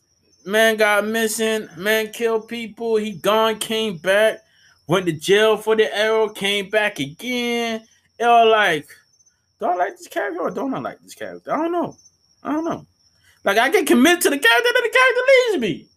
man 0.44 0.76
got 0.76 1.06
missing, 1.06 1.68
man 1.76 2.12
killed 2.12 2.48
people. 2.48 2.96
He 2.96 3.12
gone, 3.12 3.58
came 3.58 3.98
back, 3.98 4.38
went 4.86 5.06
to 5.06 5.12
jail 5.12 5.56
for 5.56 5.76
the 5.76 5.94
arrow, 5.96 6.28
came 6.28 6.70
back 6.70 6.98
again. 6.98 7.84
It 8.18 8.24
all 8.24 8.48
like, 8.48 8.88
do 9.58 9.66
I 9.66 9.74
like 9.74 9.96
this 9.96 10.08
character 10.08 10.40
or 10.40 10.50
don't 10.50 10.74
I 10.74 10.78
like 10.78 11.00
this 11.00 11.14
character? 11.14 11.52
I 11.52 11.56
don't 11.56 11.72
know. 11.72 11.96
I 12.42 12.52
don't 12.52 12.64
know. 12.64 12.86
Like 13.44 13.58
I 13.58 13.70
get 13.70 13.86
committed 13.86 14.20
to 14.22 14.30
the 14.30 14.38
character, 14.38 14.70
then 14.72 14.82
the 14.82 14.90
character 14.90 15.20
leaves 15.28 15.60
me. 15.60 15.88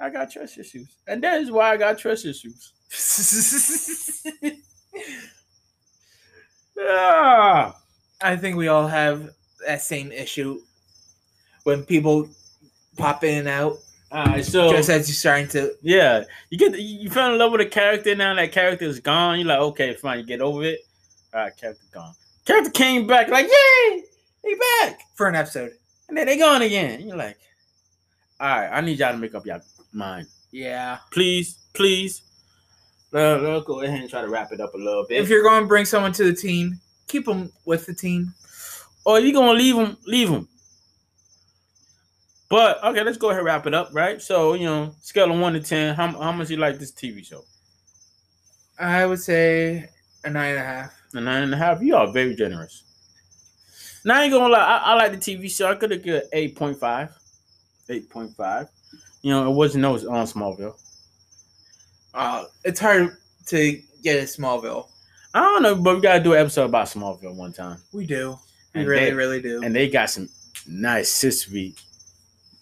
I 0.00 0.10
got 0.10 0.30
trust 0.30 0.58
issues, 0.58 0.88
and 1.06 1.22
that 1.22 1.40
is 1.40 1.50
why 1.50 1.72
I 1.72 1.76
got 1.76 1.98
trust 1.98 2.24
issues. 2.24 2.72
yeah. 6.76 7.72
I 8.20 8.36
think 8.36 8.56
we 8.56 8.66
all 8.66 8.86
have 8.86 9.30
that 9.66 9.80
same 9.80 10.10
issue 10.10 10.60
when 11.62 11.84
people 11.84 12.28
pop 12.98 13.24
in 13.24 13.38
and 13.38 13.48
out. 13.48 13.78
All 14.10 14.24
right, 14.24 14.44
so 14.44 14.70
Just 14.72 14.88
as 14.88 15.06
you're 15.08 15.14
starting 15.14 15.48
to. 15.48 15.74
Yeah, 15.82 16.24
you 16.50 16.58
get 16.58 16.78
you 16.78 17.10
fell 17.10 17.32
in 17.32 17.38
love 17.38 17.52
with 17.52 17.60
a 17.60 17.66
character. 17.66 18.14
Now 18.14 18.34
that 18.34 18.52
character 18.52 18.86
is 18.86 19.00
gone. 19.00 19.38
You're 19.38 19.48
like, 19.48 19.58
okay, 19.58 19.94
fine. 19.94 20.18
You 20.20 20.24
get 20.24 20.40
over 20.40 20.62
it. 20.64 20.80
All 21.34 21.40
right, 21.42 21.56
character 21.56 21.84
gone. 21.92 22.14
Character 22.46 22.70
came 22.70 23.06
back, 23.06 23.28
like, 23.28 23.46
yay, 23.46 24.02
he 24.42 24.54
back, 24.80 25.00
For 25.14 25.28
an 25.28 25.34
episode. 25.34 25.72
and 26.08 26.16
then 26.16 26.24
they 26.26 26.38
gone 26.38 26.62
again. 26.62 27.02
You're 27.02 27.16
like, 27.18 27.36
all 28.40 28.48
right, 28.48 28.68
I 28.72 28.80
need 28.80 28.98
y'all 28.98 29.12
to 29.12 29.18
make 29.18 29.34
up 29.34 29.44
your 29.44 29.60
mind, 29.92 30.26
Yeah. 30.50 30.96
please, 31.10 31.58
please. 31.74 32.22
Let, 33.12 33.42
let's 33.42 33.66
go 33.66 33.82
ahead 33.82 34.00
and 34.00 34.08
try 34.08 34.22
to 34.22 34.28
wrap 34.28 34.52
it 34.52 34.60
up 34.62 34.72
a 34.74 34.78
little 34.78 35.04
bit. 35.06 35.20
If 35.20 35.28
you're 35.28 35.42
going 35.42 35.62
to 35.62 35.68
bring 35.68 35.84
someone 35.84 36.12
to 36.12 36.24
the 36.24 36.32
team, 36.32 36.80
keep 37.06 37.26
them 37.26 37.52
with 37.66 37.84
the 37.84 37.92
team. 37.92 38.32
or 39.04 39.20
you're 39.20 39.32
gonna 39.34 39.52
leave 39.52 39.76
them, 39.76 39.96
leave 40.06 40.30
them. 40.30 40.48
But 42.48 42.82
okay, 42.82 43.02
let's 43.04 43.18
go 43.18 43.28
ahead 43.28 43.40
and 43.40 43.46
wrap 43.46 43.66
it 43.66 43.74
up, 43.74 43.90
right? 43.92 44.20
So 44.22 44.54
you 44.54 44.64
know, 44.64 44.94
scale 45.02 45.30
of 45.30 45.38
one 45.38 45.52
to 45.52 45.60
ten, 45.60 45.94
how 45.94 46.08
how 46.08 46.32
much 46.32 46.50
you 46.50 46.56
like 46.56 46.78
this 46.78 46.92
TV 46.92 47.24
show? 47.24 47.44
I 48.78 49.04
would 49.06 49.20
say 49.20 49.88
a 50.24 50.30
nine 50.30 50.50
and 50.52 50.58
a 50.60 50.64
half. 50.64 50.94
A 51.14 51.20
nine 51.20 51.42
and 51.42 51.54
a 51.54 51.56
half. 51.56 51.82
You 51.82 51.96
are 51.96 52.10
very 52.12 52.34
generous. 52.34 52.84
Now 54.04 54.20
I 54.20 54.22
ain't 54.24 54.32
gonna 54.32 54.48
lie. 54.52 54.58
I, 54.60 54.76
I 54.78 54.94
like 54.94 55.12
the 55.12 55.18
TV 55.18 55.50
show. 55.50 55.70
I 55.70 55.74
could 55.74 55.90
have 55.90 56.04
got 56.04 56.22
eight 56.32 56.56
point 56.56 56.78
five. 56.78 57.10
Eight 57.90 58.08
point 58.08 58.34
five. 58.36 58.68
You 59.22 59.32
know, 59.32 59.50
it 59.50 59.54
wasn't 59.54 59.82
no 59.82 59.94
on 59.94 60.26
Smallville. 60.26 60.76
Uh, 62.14 62.44
it's 62.64 62.80
hard 62.80 63.16
to 63.48 63.80
get 64.02 64.18
a 64.20 64.22
Smallville. 64.22 64.88
I 65.34 65.40
don't 65.40 65.62
know, 65.62 65.74
but 65.74 65.96
we 65.96 66.00
gotta 66.00 66.22
do 66.22 66.32
an 66.32 66.40
episode 66.40 66.66
about 66.66 66.86
Smallville 66.86 67.34
one 67.34 67.52
time. 67.52 67.78
We 67.92 68.06
do. 68.06 68.38
We 68.74 68.80
And 68.80 68.88
really, 68.88 69.04
they- 69.06 69.12
really 69.12 69.42
do. 69.42 69.62
And 69.62 69.74
they 69.74 69.88
got 69.90 70.08
some 70.10 70.28
nice 70.66 71.20
history, 71.20 71.74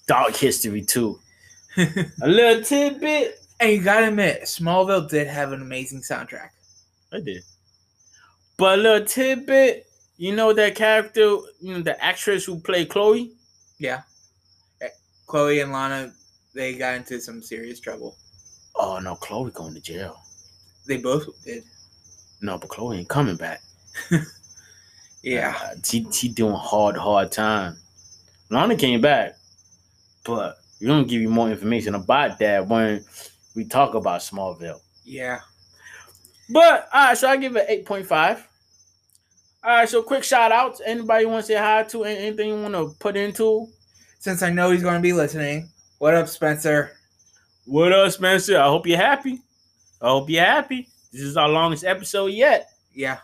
dark 0.07 0.34
history 0.36 0.82
too. 0.82 1.18
A 1.76 2.28
little 2.28 2.62
tidbit. 2.62 3.40
and 3.61 3.72
you 3.72 3.82
gotta 3.82 4.09
admit, 4.09 4.42
Smallville 4.42 5.09
did 5.09 5.26
have 5.26 5.52
an 5.52 5.62
amazing 5.62 6.00
soundtrack. 6.00 6.50
I 7.12 7.20
did. 7.20 7.42
But 8.57 8.78
a 8.78 8.82
little 8.82 9.07
tidbit. 9.07 9.86
You 10.18 10.34
know 10.34 10.52
that 10.54 10.74
character, 10.74 11.20
you 11.61 11.74
know 11.74 11.82
the 11.82 12.02
actress 12.02 12.46
who 12.46 12.59
played 12.59 12.88
Chloe. 12.88 13.32
Yeah. 13.78 14.02
Eh, 14.80 14.88
Chloe 15.26 15.61
and 15.61 15.72
Lana, 15.72 16.12
they 16.54 16.74
got 16.74 16.94
into 16.94 17.20
some 17.20 17.42
serious 17.42 17.80
trouble. 17.80 18.16
Oh 18.74 18.98
no, 18.98 19.14
Chloe 19.16 19.50
going 19.50 19.74
to 19.74 19.80
jail. 19.80 20.18
They 20.86 20.96
both 20.96 21.26
did. 21.44 21.64
No, 22.40 22.57
but 22.57 22.70
Chloe 22.70 22.98
ain't 22.98 23.09
coming 23.09 23.36
back. 23.36 23.61
Yeah. 25.26 25.59
Uh, 25.61 25.74
she 25.82 26.07
she 26.12 26.28
doing 26.28 26.54
hard, 26.54 26.96
hard 26.96 27.32
time. 27.32 27.76
Lana 28.48 28.76
came 28.76 29.00
back, 29.00 29.36
but 30.26 30.58
we're 30.80 30.88
gonna 30.88 31.04
give 31.04 31.22
you 31.22 31.30
more 31.30 31.50
information 31.50 31.94
about 31.94 32.38
that 32.40 32.66
when 32.66 33.04
we 33.54 33.64
talk 33.64 33.94
about 33.94 34.20
Smallville. 34.20 34.80
Yeah. 35.04 35.40
But 36.50 36.88
all 36.92 37.06
right, 37.08 37.16
so 37.16 37.28
I 37.28 37.36
give 37.36 37.56
it 37.56 37.66
eight 37.68 37.86
point 37.86 38.06
five. 38.06 38.46
All 39.64 39.76
right, 39.78 39.88
so 39.88 40.02
quick 40.02 40.22
shout 40.22 40.52
outs. 40.52 40.80
Anybody 40.84 41.26
want 41.26 41.44
to 41.44 41.46
say 41.52 41.58
hi 41.58 41.82
to? 41.84 42.04
Anything 42.04 42.50
you 42.50 42.62
want 42.62 42.74
to 42.74 42.94
put 43.00 43.16
into? 43.16 43.66
Since 44.20 44.42
I 44.42 44.50
know 44.50 44.70
he's 44.70 44.82
going 44.82 44.94
to 44.94 45.00
be 45.00 45.12
listening, 45.12 45.68
what 45.98 46.14
up, 46.14 46.28
Spencer? 46.28 46.92
What 47.64 47.92
up, 47.92 48.12
Spencer? 48.12 48.58
I 48.58 48.66
hope 48.66 48.86
you're 48.86 48.96
happy. 48.96 49.40
I 50.00 50.06
hope 50.08 50.30
you're 50.30 50.44
happy. 50.44 50.88
This 51.12 51.22
is 51.22 51.36
our 51.36 51.48
longest 51.48 51.84
episode 51.84 52.26
yet. 52.26 52.70
Yeah. 52.94 53.18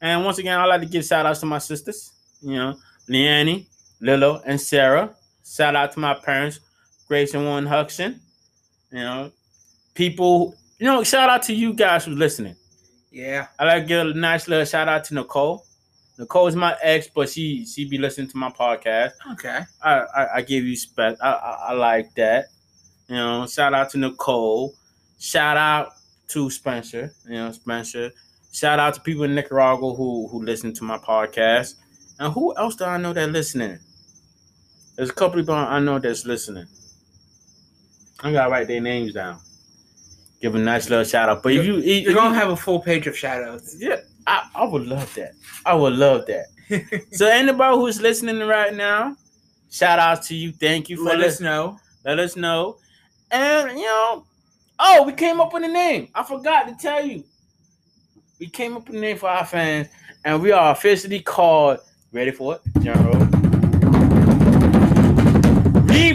And 0.00 0.24
once 0.24 0.38
again, 0.38 0.58
I'd 0.58 0.64
like 0.64 0.80
to 0.80 0.86
give 0.86 1.04
shout 1.04 1.26
outs 1.26 1.40
to 1.40 1.46
my 1.46 1.58
sisters, 1.58 2.12
you 2.40 2.54
know, 2.54 2.78
Leanne, 3.08 3.66
Lilo, 4.00 4.40
and 4.46 4.58
Sarah. 4.58 5.14
Shout 5.48 5.74
out 5.74 5.92
to 5.92 6.00
my 6.00 6.14
parents, 6.14 6.60
Grace 7.06 7.34
and 7.34 7.44
Warren 7.44 7.66
Huxon. 7.66 8.20
You 8.92 8.98
know, 8.98 9.32
people, 9.94 10.54
you 10.78 10.86
know, 10.86 11.02
shout 11.02 11.30
out 11.30 11.42
to 11.44 11.54
you 11.54 11.72
guys 11.72 12.04
who's 12.04 12.18
listening. 12.18 12.56
Yeah. 13.10 13.48
I 13.58 13.64
like 13.64 13.82
to 13.84 13.88
give 13.88 14.06
a 14.06 14.14
nice 14.14 14.46
little 14.46 14.64
shout 14.64 14.88
out 14.88 15.04
to 15.04 15.14
Nicole. 15.14 15.64
Nicole 16.18 16.48
is 16.48 16.56
my 16.56 16.76
ex, 16.82 17.08
but 17.14 17.28
she 17.28 17.64
she 17.64 17.88
be 17.88 17.96
listening 17.96 18.28
to 18.28 18.36
my 18.36 18.50
podcast. 18.50 19.12
Okay. 19.32 19.60
I 19.82 20.00
I, 20.00 20.34
I 20.36 20.42
give 20.42 20.64
you 20.64 20.76
spec. 20.76 21.16
I, 21.22 21.30
I 21.30 21.50
I 21.68 21.72
like 21.72 22.14
that. 22.16 22.46
You 23.08 23.16
know, 23.16 23.46
shout 23.46 23.72
out 23.72 23.90
to 23.90 23.98
Nicole. 23.98 24.74
Shout 25.18 25.56
out 25.56 25.92
to 26.28 26.50
Spencer. 26.50 27.12
You 27.26 27.34
know, 27.34 27.52
Spencer. 27.52 28.10
Shout 28.52 28.78
out 28.78 28.94
to 28.94 29.00
people 29.00 29.24
in 29.24 29.34
Nicaragua 29.34 29.94
who 29.94 30.28
who 30.28 30.42
listen 30.42 30.72
to 30.74 30.84
my 30.84 30.98
podcast. 30.98 31.74
And 32.18 32.32
who 32.32 32.54
else 32.56 32.74
do 32.74 32.84
I 32.84 32.98
know 32.98 33.12
that 33.12 33.30
listening? 33.30 33.78
There's 34.98 35.10
a 35.10 35.14
couple 35.14 35.40
people 35.40 35.54
I 35.54 35.78
know 35.78 36.00
that's 36.00 36.26
listening. 36.26 36.66
I 38.20 38.32
gotta 38.32 38.50
write 38.50 38.66
their 38.66 38.80
names 38.80 39.14
down. 39.14 39.38
Give 40.42 40.56
a 40.56 40.58
nice 40.58 40.90
little 40.90 41.04
shout 41.04 41.28
out. 41.28 41.40
But 41.44 41.52
if 41.52 41.64
you 41.64 41.78
if 41.78 41.84
You're 41.84 42.10
you- 42.10 42.14
going 42.14 42.32
to 42.32 42.38
have 42.38 42.50
a 42.50 42.56
full 42.56 42.80
page 42.80 43.06
of 43.06 43.16
shout 43.16 43.44
outs. 43.44 43.76
yeah, 43.78 44.00
I, 44.26 44.48
I 44.56 44.64
would 44.64 44.86
love 44.88 45.14
that. 45.14 45.34
I 45.64 45.74
would 45.74 45.92
love 45.92 46.26
that. 46.26 46.46
so 47.12 47.28
anybody 47.28 47.76
who's 47.76 48.00
listening 48.00 48.40
right 48.40 48.74
now, 48.74 49.16
shout 49.70 50.00
out 50.00 50.22
to 50.24 50.34
you. 50.34 50.50
Thank 50.50 50.88
you 50.88 50.96
for 50.96 51.04
Let 51.04 51.20
us 51.20 51.40
know. 51.40 51.78
Let 52.04 52.18
us 52.18 52.34
know. 52.34 52.78
And 53.30 53.78
you 53.78 53.84
know, 53.86 54.24
oh, 54.80 55.04
we 55.04 55.12
came 55.12 55.40
up 55.40 55.52
with 55.54 55.62
a 55.62 55.68
name. 55.68 56.08
I 56.12 56.24
forgot 56.24 56.66
to 56.66 56.74
tell 56.74 57.04
you. 57.06 57.22
We 58.40 58.48
came 58.48 58.76
up 58.76 58.88
with 58.88 58.96
a 58.96 59.00
name 59.00 59.16
for 59.16 59.28
our 59.28 59.46
fans, 59.46 59.86
and 60.24 60.42
we 60.42 60.50
are 60.50 60.72
officially 60.72 61.20
called. 61.20 61.78
Ready 62.12 62.32
for 62.32 62.56
it, 62.56 62.82
General? 62.82 63.47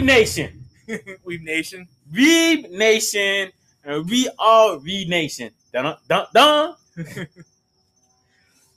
Reeb 0.04 0.06
Nation. 0.06 0.64
Weeb 1.26 1.42
Nation. 1.42 1.88
Reeb 2.12 2.70
Nation, 2.70 3.50
and 3.84 4.08
we 4.08 4.28
are 4.38 4.76
Reeb 4.76 5.08
Nation. 5.08 5.50
Dun 5.72 5.96
dun 6.08 6.26
dun. 6.34 6.74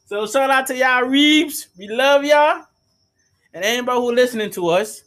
So 0.05 0.25
shout 0.25 0.49
out 0.49 0.65
to 0.67 0.75
y'all 0.78 1.03
Reeves. 1.03 1.67
We 1.78 1.89
love 1.89 2.23
y'all. 2.23 2.63
And 3.53 3.65
anybody 3.65 3.99
who 3.99 4.13
listening 4.13 4.49
to 4.51 4.69
us. 4.69 5.03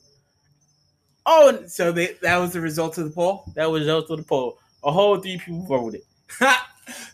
Oh, 1.25 1.49
and 1.49 1.71
So 1.71 1.91
they, 1.91 2.19
that 2.21 2.37
was 2.37 2.53
the 2.53 2.61
result 2.61 2.99
of 2.99 3.05
the 3.05 3.11
poll. 3.11 3.45
that 3.55 3.65
was 3.65 3.89
also 3.89 4.17
the 4.17 4.23
poll. 4.23 4.59
A 4.85 4.93
whole 4.93 5.17
three 5.17 5.39
people 5.39 5.63
voted. 5.63 6.03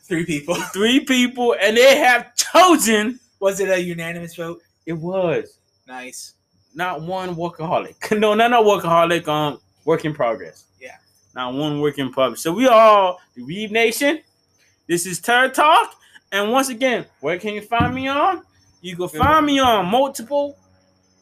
Three 0.08 0.26
people. 0.26 0.56
Three 0.72 1.04
people, 1.04 1.54
and 1.60 1.76
they 1.76 1.96
have 1.98 2.34
chosen. 2.34 3.20
Was 3.38 3.60
it 3.60 3.68
a 3.68 3.80
unanimous 3.80 4.34
vote? 4.34 4.62
It 4.84 4.94
was 4.94 5.60
Nice. 5.86 6.34
Not 6.76 7.00
one 7.02 7.34
workaholic. 7.34 7.96
No, 8.20 8.34
not 8.34 8.52
a 8.52 8.56
workaholic. 8.56 9.26
Um, 9.26 9.58
work 9.84 10.04
in 10.04 10.14
progress. 10.14 10.66
Yeah. 10.80 10.96
Not 11.34 11.54
one 11.54 11.80
work 11.80 11.98
in 11.98 12.12
progress. 12.12 12.42
So 12.42 12.52
we 12.52 12.68
all 12.68 13.18
the 13.34 13.42
Reeve 13.42 13.72
Nation. 13.72 14.20
This 14.86 15.04
is 15.06 15.18
Turd 15.20 15.52
Talk, 15.54 15.96
and 16.30 16.52
once 16.52 16.68
again, 16.68 17.06
where 17.20 17.38
can 17.40 17.54
you 17.54 17.62
find 17.62 17.92
me 17.92 18.06
on? 18.06 18.42
You 18.82 18.94
can 18.94 19.08
find 19.08 19.44
me 19.44 19.58
on 19.58 19.86
multiple 19.86 20.56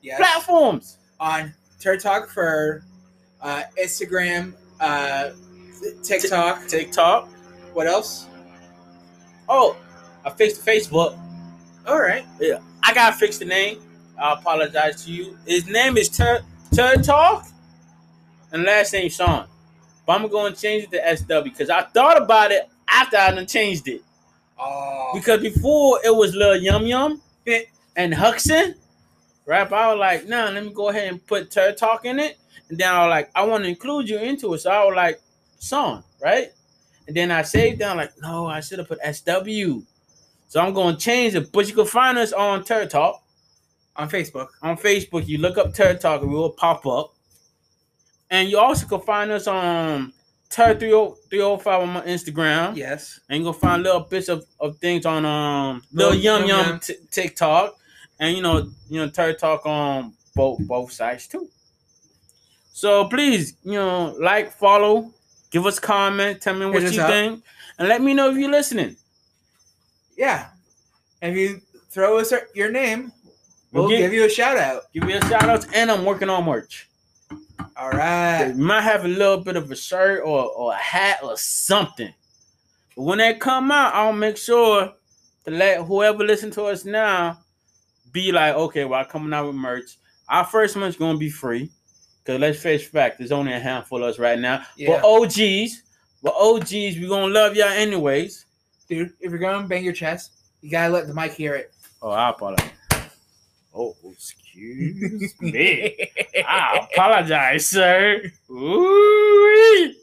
Yes. 0.03 0.19
platforms. 0.19 0.99
On 1.19 1.55
Turd 1.81 2.01
Talk 2.01 2.29
for 2.29 2.85
uh, 3.41 3.63
Instagram, 3.83 4.53
uh, 4.81 5.31
TikTok. 6.03 6.67
TikTok. 6.67 7.29
What 7.73 7.87
else? 7.87 8.27
Oh, 9.49 9.77
I 10.25 10.31
fixed 10.31 10.65
Facebook. 10.65 11.19
All 11.87 12.01
right. 12.01 12.25
Yeah, 12.41 12.59
I 12.83 12.93
gotta 12.93 13.17
fix 13.17 13.39
the 13.39 13.45
name. 13.47 13.81
I 14.19 14.35
apologize 14.35 15.05
to 15.05 15.13
you. 15.13 15.39
His 15.47 15.67
name 15.67 15.97
is 15.97 16.09
Turd 16.09 16.45
Talk, 17.03 17.47
and 18.53 18.63
last 18.63 18.93
name 18.93 19.11
Sean. 19.11 19.47
But 20.07 20.21
I'm 20.21 20.29
gonna 20.29 20.55
change 20.55 20.85
it 20.85 20.91
to 20.93 21.17
SW 21.17 21.43
because 21.43 21.71
I 21.71 21.83
thought 21.83 22.21
about 22.21 22.53
it 22.53 22.69
after 22.89 23.17
I 23.17 23.31
done 23.33 23.47
changed 23.47 23.89
it. 23.89 24.03
Oh. 24.59 25.11
Because 25.15 25.41
before 25.41 25.99
it 26.05 26.15
was 26.15 26.35
Lil 26.35 26.57
Yum 26.57 26.87
Yum 26.87 27.21
and 27.97 28.15
Huxon, 28.15 28.75
right? 29.47 29.69
But 29.69 29.77
I 29.77 29.93
was 29.93 29.99
like, 29.99 30.29
nah, 30.29 30.51
let 30.51 30.65
me 30.65 30.71
go 30.73 30.91
ahead 30.91 31.09
and 31.09 31.27
put 31.27 31.51
Turd 31.51 31.77
Talk 31.77 32.05
in 32.05 32.19
it. 32.19 32.39
And 32.69 32.79
then 32.79 32.93
I 32.93 33.07
was 33.07 33.11
like, 33.11 33.31
I 33.35 33.45
want 33.45 33.65
to 33.65 33.69
include 33.69 34.09
you 34.09 34.19
into 34.19 34.55
it. 34.55 34.61
So 34.61 34.71
I 34.71 34.85
was 34.85 34.95
like, 34.95 35.21
Sean, 35.61 36.05
right? 36.23 36.49
And 37.07 37.17
then 37.17 37.31
I 37.31 37.43
saved 37.43 37.81
down, 37.81 37.97
like, 37.97 38.13
no, 38.23 38.47
I 38.47 38.61
should 38.61 38.79
have 38.79 38.89
put 38.89 38.99
SW. 39.01 39.83
So 40.49 40.61
I'm 40.61 40.73
going 40.73 40.97
to 40.97 41.01
change 41.01 41.35
it. 41.35 41.53
But 41.53 41.69
you 41.69 41.75
can 41.75 41.85
find 41.85 42.17
us 42.17 42.33
on 42.33 42.65
Turd 42.65 42.91
Talk 42.91 43.23
On 43.97 44.09
Facebook. 44.11 44.49
on 44.63 44.77
Facebook. 44.77 45.27
You 45.27 45.39
look 45.39 45.57
up 45.57 45.73
Turd 45.75 46.01
Talk 46.01 46.23
and 46.23 46.31
we 46.31 46.37
will 46.37 46.51
pop 46.51 46.85
up. 46.87 47.15
And 48.31 48.49
you 48.49 48.59
also 48.59 48.87
can 48.87 49.01
find 49.01 49.31
us 49.31 49.47
on 49.47 50.13
Turd 50.51 50.81
305 50.81 51.67
on 51.81 51.89
my 51.89 52.01
Instagram. 52.03 52.77
Yes. 52.77 53.21
And 53.29 53.43
you're 53.43 53.53
gonna 53.53 53.61
find 53.61 53.83
little 53.83 54.01
bits 54.01 54.29
of, 54.29 54.45
of 54.59 54.79
things 54.79 55.07
on 55.07 55.25
um 55.25 55.83
Lil 55.93 56.15
Yum 56.15 56.45
Yum 56.47 56.67
Yum 56.67 56.81
t- 56.81 56.97
TikTok. 57.11 57.77
And 58.19 58.37
you 58.37 58.43
know, 58.43 58.71
you 58.89 59.01
know, 59.01 59.09
Turd 59.09 59.39
Talk 59.39 59.65
on 59.67 60.15
both 60.35 60.59
both 60.61 60.93
sides 60.93 61.29
too. 61.29 61.49
So 62.73 63.07
please, 63.09 63.55
you 63.63 63.75
know, 63.75 64.17
like, 64.19 64.53
follow, 64.53 65.13
give 65.53 65.65
us 65.65 65.79
comment, 65.79 66.41
tell 66.41 66.55
me 66.57 66.67
what 66.67 66.83
Hit 66.83 66.95
you 66.95 67.03
up. 67.03 67.09
think, 67.09 67.45
and 67.79 67.89
let 67.89 68.03
me 68.03 68.15
know 68.15 68.31
if 68.31 68.37
you're 68.37 68.51
listening. 68.51 68.97
Yeah. 70.17 70.49
And 71.23 71.37
if 71.37 71.39
you 71.39 71.61
throw 71.91 72.19
us 72.19 72.33
your 72.55 72.73
name, 72.73 73.13
We'll 73.75 73.89
we'll 73.89 73.99
give 73.99 74.13
you 74.13 74.25
a 74.25 74.29
shout 74.29 74.57
out. 74.57 74.85
Give 74.93 75.03
me 75.03 75.15
a 75.15 75.21
shout 75.27 75.49
out, 75.49 75.67
and 75.75 75.91
I'm 75.91 76.05
working 76.05 76.31
on 76.31 76.45
merch. 76.45 76.89
All 77.77 77.91
right. 77.91 78.53
We 78.55 78.63
might 78.63 78.83
have 78.83 79.05
a 79.05 79.09
little 79.09 79.39
bit 79.39 79.57
of 79.57 79.69
a 79.69 79.75
shirt 79.75 80.23
or, 80.25 80.47
or 80.47 80.73
a 80.73 80.77
hat 80.77 81.19
or 81.25 81.37
something. 81.37 82.13
But 82.97 83.03
when 83.03 83.19
they 83.19 83.35
come 83.35 83.73
out, 83.73 83.93
I'll 83.95 84.13
make 84.13 84.37
sure 84.37 84.93
to 85.45 85.51
let 85.51 85.83
whoever 85.83 86.23
listen 86.25 86.53
to 86.53 86.65
us 86.67 86.85
now 86.85 87.41
be 88.13 88.31
like, 88.31 88.55
okay, 88.55 88.85
well, 88.85 89.01
I'm 89.01 89.07
coming 89.07 89.33
out 89.35 89.47
with 89.47 89.57
merch. 89.57 89.99
Our 90.29 90.45
first 90.45 90.77
month's 90.77 90.97
gonna 90.97 91.19
be 91.19 91.31
free. 91.31 91.71
Cause 92.25 92.39
let's 92.39 92.61
face 92.61 92.87
fact, 92.87 93.19
there's 93.19 93.33
only 93.33 93.53
a 93.53 93.59
handful 93.59 94.03
of 94.03 94.09
us 94.11 94.19
right 94.21 94.39
now. 94.39 94.65
Yeah. 94.77 95.03
But 95.03 95.05
OGs, 95.05 95.83
but 96.23 96.33
OGs, 96.39 96.71
we 96.71 97.09
gonna 97.09 97.33
love 97.33 97.57
y'all 97.57 97.69
anyways. 97.69 98.47
Dude, 98.89 99.13
if 99.21 99.31
you're 99.31 99.39
going 99.39 99.63
to 99.63 99.69
bang 99.69 99.83
your 99.83 99.93
chest, 99.95 100.33
you 100.61 100.71
got 100.71 100.89
to 100.89 100.93
let 100.93 101.07
the 101.07 101.15
mic 101.15 101.33
hear 101.33 101.55
it. 101.55 101.73
Oh, 102.03 102.11
I 102.11 102.31
apologize. 102.31 102.71
Oh, 103.75 103.97
excuse 104.11 105.35
me. 105.41 106.11
I 106.47 106.89
apologize, 106.93 107.67
sir. 107.67 108.31
Ooh. 108.51 109.95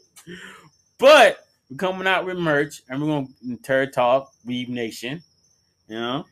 But 0.98 1.46
we're 1.70 1.76
coming 1.78 2.06
out 2.06 2.26
with 2.26 2.36
merch 2.36 2.82
and 2.88 3.00
we're 3.00 3.08
gonna 3.08 3.56
Turd 3.62 3.92
Talk, 3.92 4.32
Weeb 4.46 4.68
Nation. 4.68 5.22
You 5.88 5.96
know? 5.96 6.26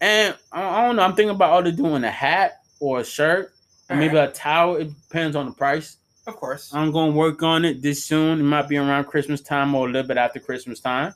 And 0.00 0.36
I, 0.52 0.62
I 0.62 0.86
don't 0.86 0.96
know, 0.96 1.02
I'm 1.02 1.14
thinking 1.14 1.34
about 1.34 1.66
either 1.66 1.76
doing 1.76 2.04
a 2.04 2.10
hat 2.10 2.62
or 2.80 3.00
a 3.00 3.04
shirt 3.04 3.52
or 3.90 3.96
maybe 3.96 4.16
a 4.16 4.30
towel. 4.30 4.76
It 4.76 4.90
depends 5.08 5.36
on 5.36 5.46
the 5.46 5.52
price. 5.52 5.98
Of 6.26 6.36
course. 6.36 6.74
I'm 6.74 6.90
gonna 6.92 7.12
work 7.12 7.42
on 7.42 7.64
it 7.64 7.82
this 7.82 8.04
soon. 8.04 8.40
It 8.40 8.44
might 8.44 8.68
be 8.68 8.78
around 8.78 9.04
Christmas 9.04 9.42
time 9.42 9.74
or 9.74 9.86
a 9.86 9.92
little 9.92 10.08
bit 10.08 10.16
after 10.16 10.40
Christmas 10.40 10.80
time. 10.80 11.14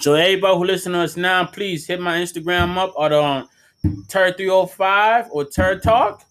So 0.00 0.14
everybody 0.14 0.56
who 0.56 0.64
listen 0.64 0.92
to 0.92 0.98
us 1.00 1.16
now, 1.16 1.44
please 1.44 1.86
hit 1.86 2.00
my 2.00 2.18
Instagram 2.18 2.76
up 2.76 2.92
or 2.96 3.10
the 3.10 3.22
um, 3.22 3.48
Turd305 3.84 5.28
or 5.30 5.44
Turd 5.44 5.82
Talk. 5.82 6.24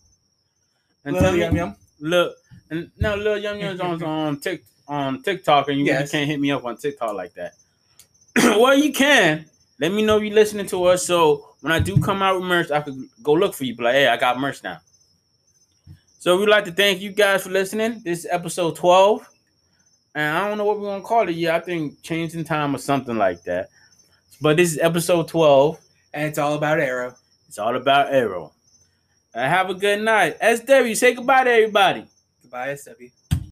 And 1.06 1.16
Lil 1.16 1.36
Yum 1.36 1.56
Yum. 1.56 1.76
look, 2.00 2.36
and 2.70 2.90
no, 2.98 3.16
Lil 3.16 3.38
Yum 3.40 3.60
Yum's 3.60 3.82
on 3.82 4.04
on, 4.04 4.40
Tik, 4.40 4.64
on 4.88 5.22
TikTok, 5.22 5.68
and 5.70 5.80
you 5.80 5.86
Yes. 5.86 6.12
can't 6.12 6.30
hit 6.30 6.40
me 6.40 6.52
up 6.52 6.64
on 6.66 6.78
TikTok 6.78 7.14
like 7.14 7.34
that. 7.34 7.54
well, 8.36 8.76
you 8.78 8.94
can. 8.94 9.46
Let 9.80 9.92
me 9.92 10.02
know 10.06 10.20
you're 10.20 10.34
listening 10.34 10.66
to 10.68 10.84
us. 10.86 11.06
So 11.06 11.56
when 11.62 11.74
I 11.74 11.80
do 11.80 12.00
come 12.00 12.22
out 12.22 12.36
with 12.40 12.46
merch, 12.48 12.72
I 12.72 12.82
could 12.82 12.98
go 13.22 13.34
look 13.34 13.54
for 13.54 13.66
you. 13.66 13.76
Be 13.76 13.84
like, 13.84 13.94
hey, 13.96 14.08
I 14.08 14.16
got 14.18 14.40
merch 14.40 14.64
now. 14.64 14.78
So 16.20 16.40
we'd 16.40 16.48
like 16.48 16.64
to 16.66 16.72
thank 16.72 17.02
you 17.02 17.12
guys 17.12 17.44
for 17.44 17.50
listening. 17.50 18.02
This 18.06 18.20
is 18.20 18.28
episode 18.32 18.76
12. 18.78 19.28
And 20.16 20.38
I 20.38 20.48
don't 20.48 20.58
know 20.58 20.64
what 20.64 20.80
we're 20.80 20.86
gonna 20.88 21.04
call 21.04 21.28
it 21.28 21.36
yet. 21.36 21.56
I 21.56 21.60
think 21.60 22.02
changing 22.02 22.46
time 22.46 22.74
or 22.74 22.78
something 22.78 23.18
like 23.18 23.44
that. 23.44 23.70
But 24.40 24.56
this 24.58 24.72
is 24.72 24.78
episode 24.80 25.28
12. 25.28 25.80
And 26.14 26.28
it's 26.28 26.38
all 26.38 26.54
about 26.54 26.80
Arrow. 26.80 27.16
It's 27.54 27.60
all 27.60 27.76
about 27.76 28.12
Arrow. 28.12 28.52
Uh, 29.32 29.48
have 29.48 29.70
a 29.70 29.76
good 29.76 30.02
night. 30.02 30.38
SW, 30.42 30.96
say 30.96 31.14
goodbye 31.14 31.44
to 31.44 31.52
everybody. 31.52 32.04
Goodbye, 32.42 32.74
SW. 32.74 33.14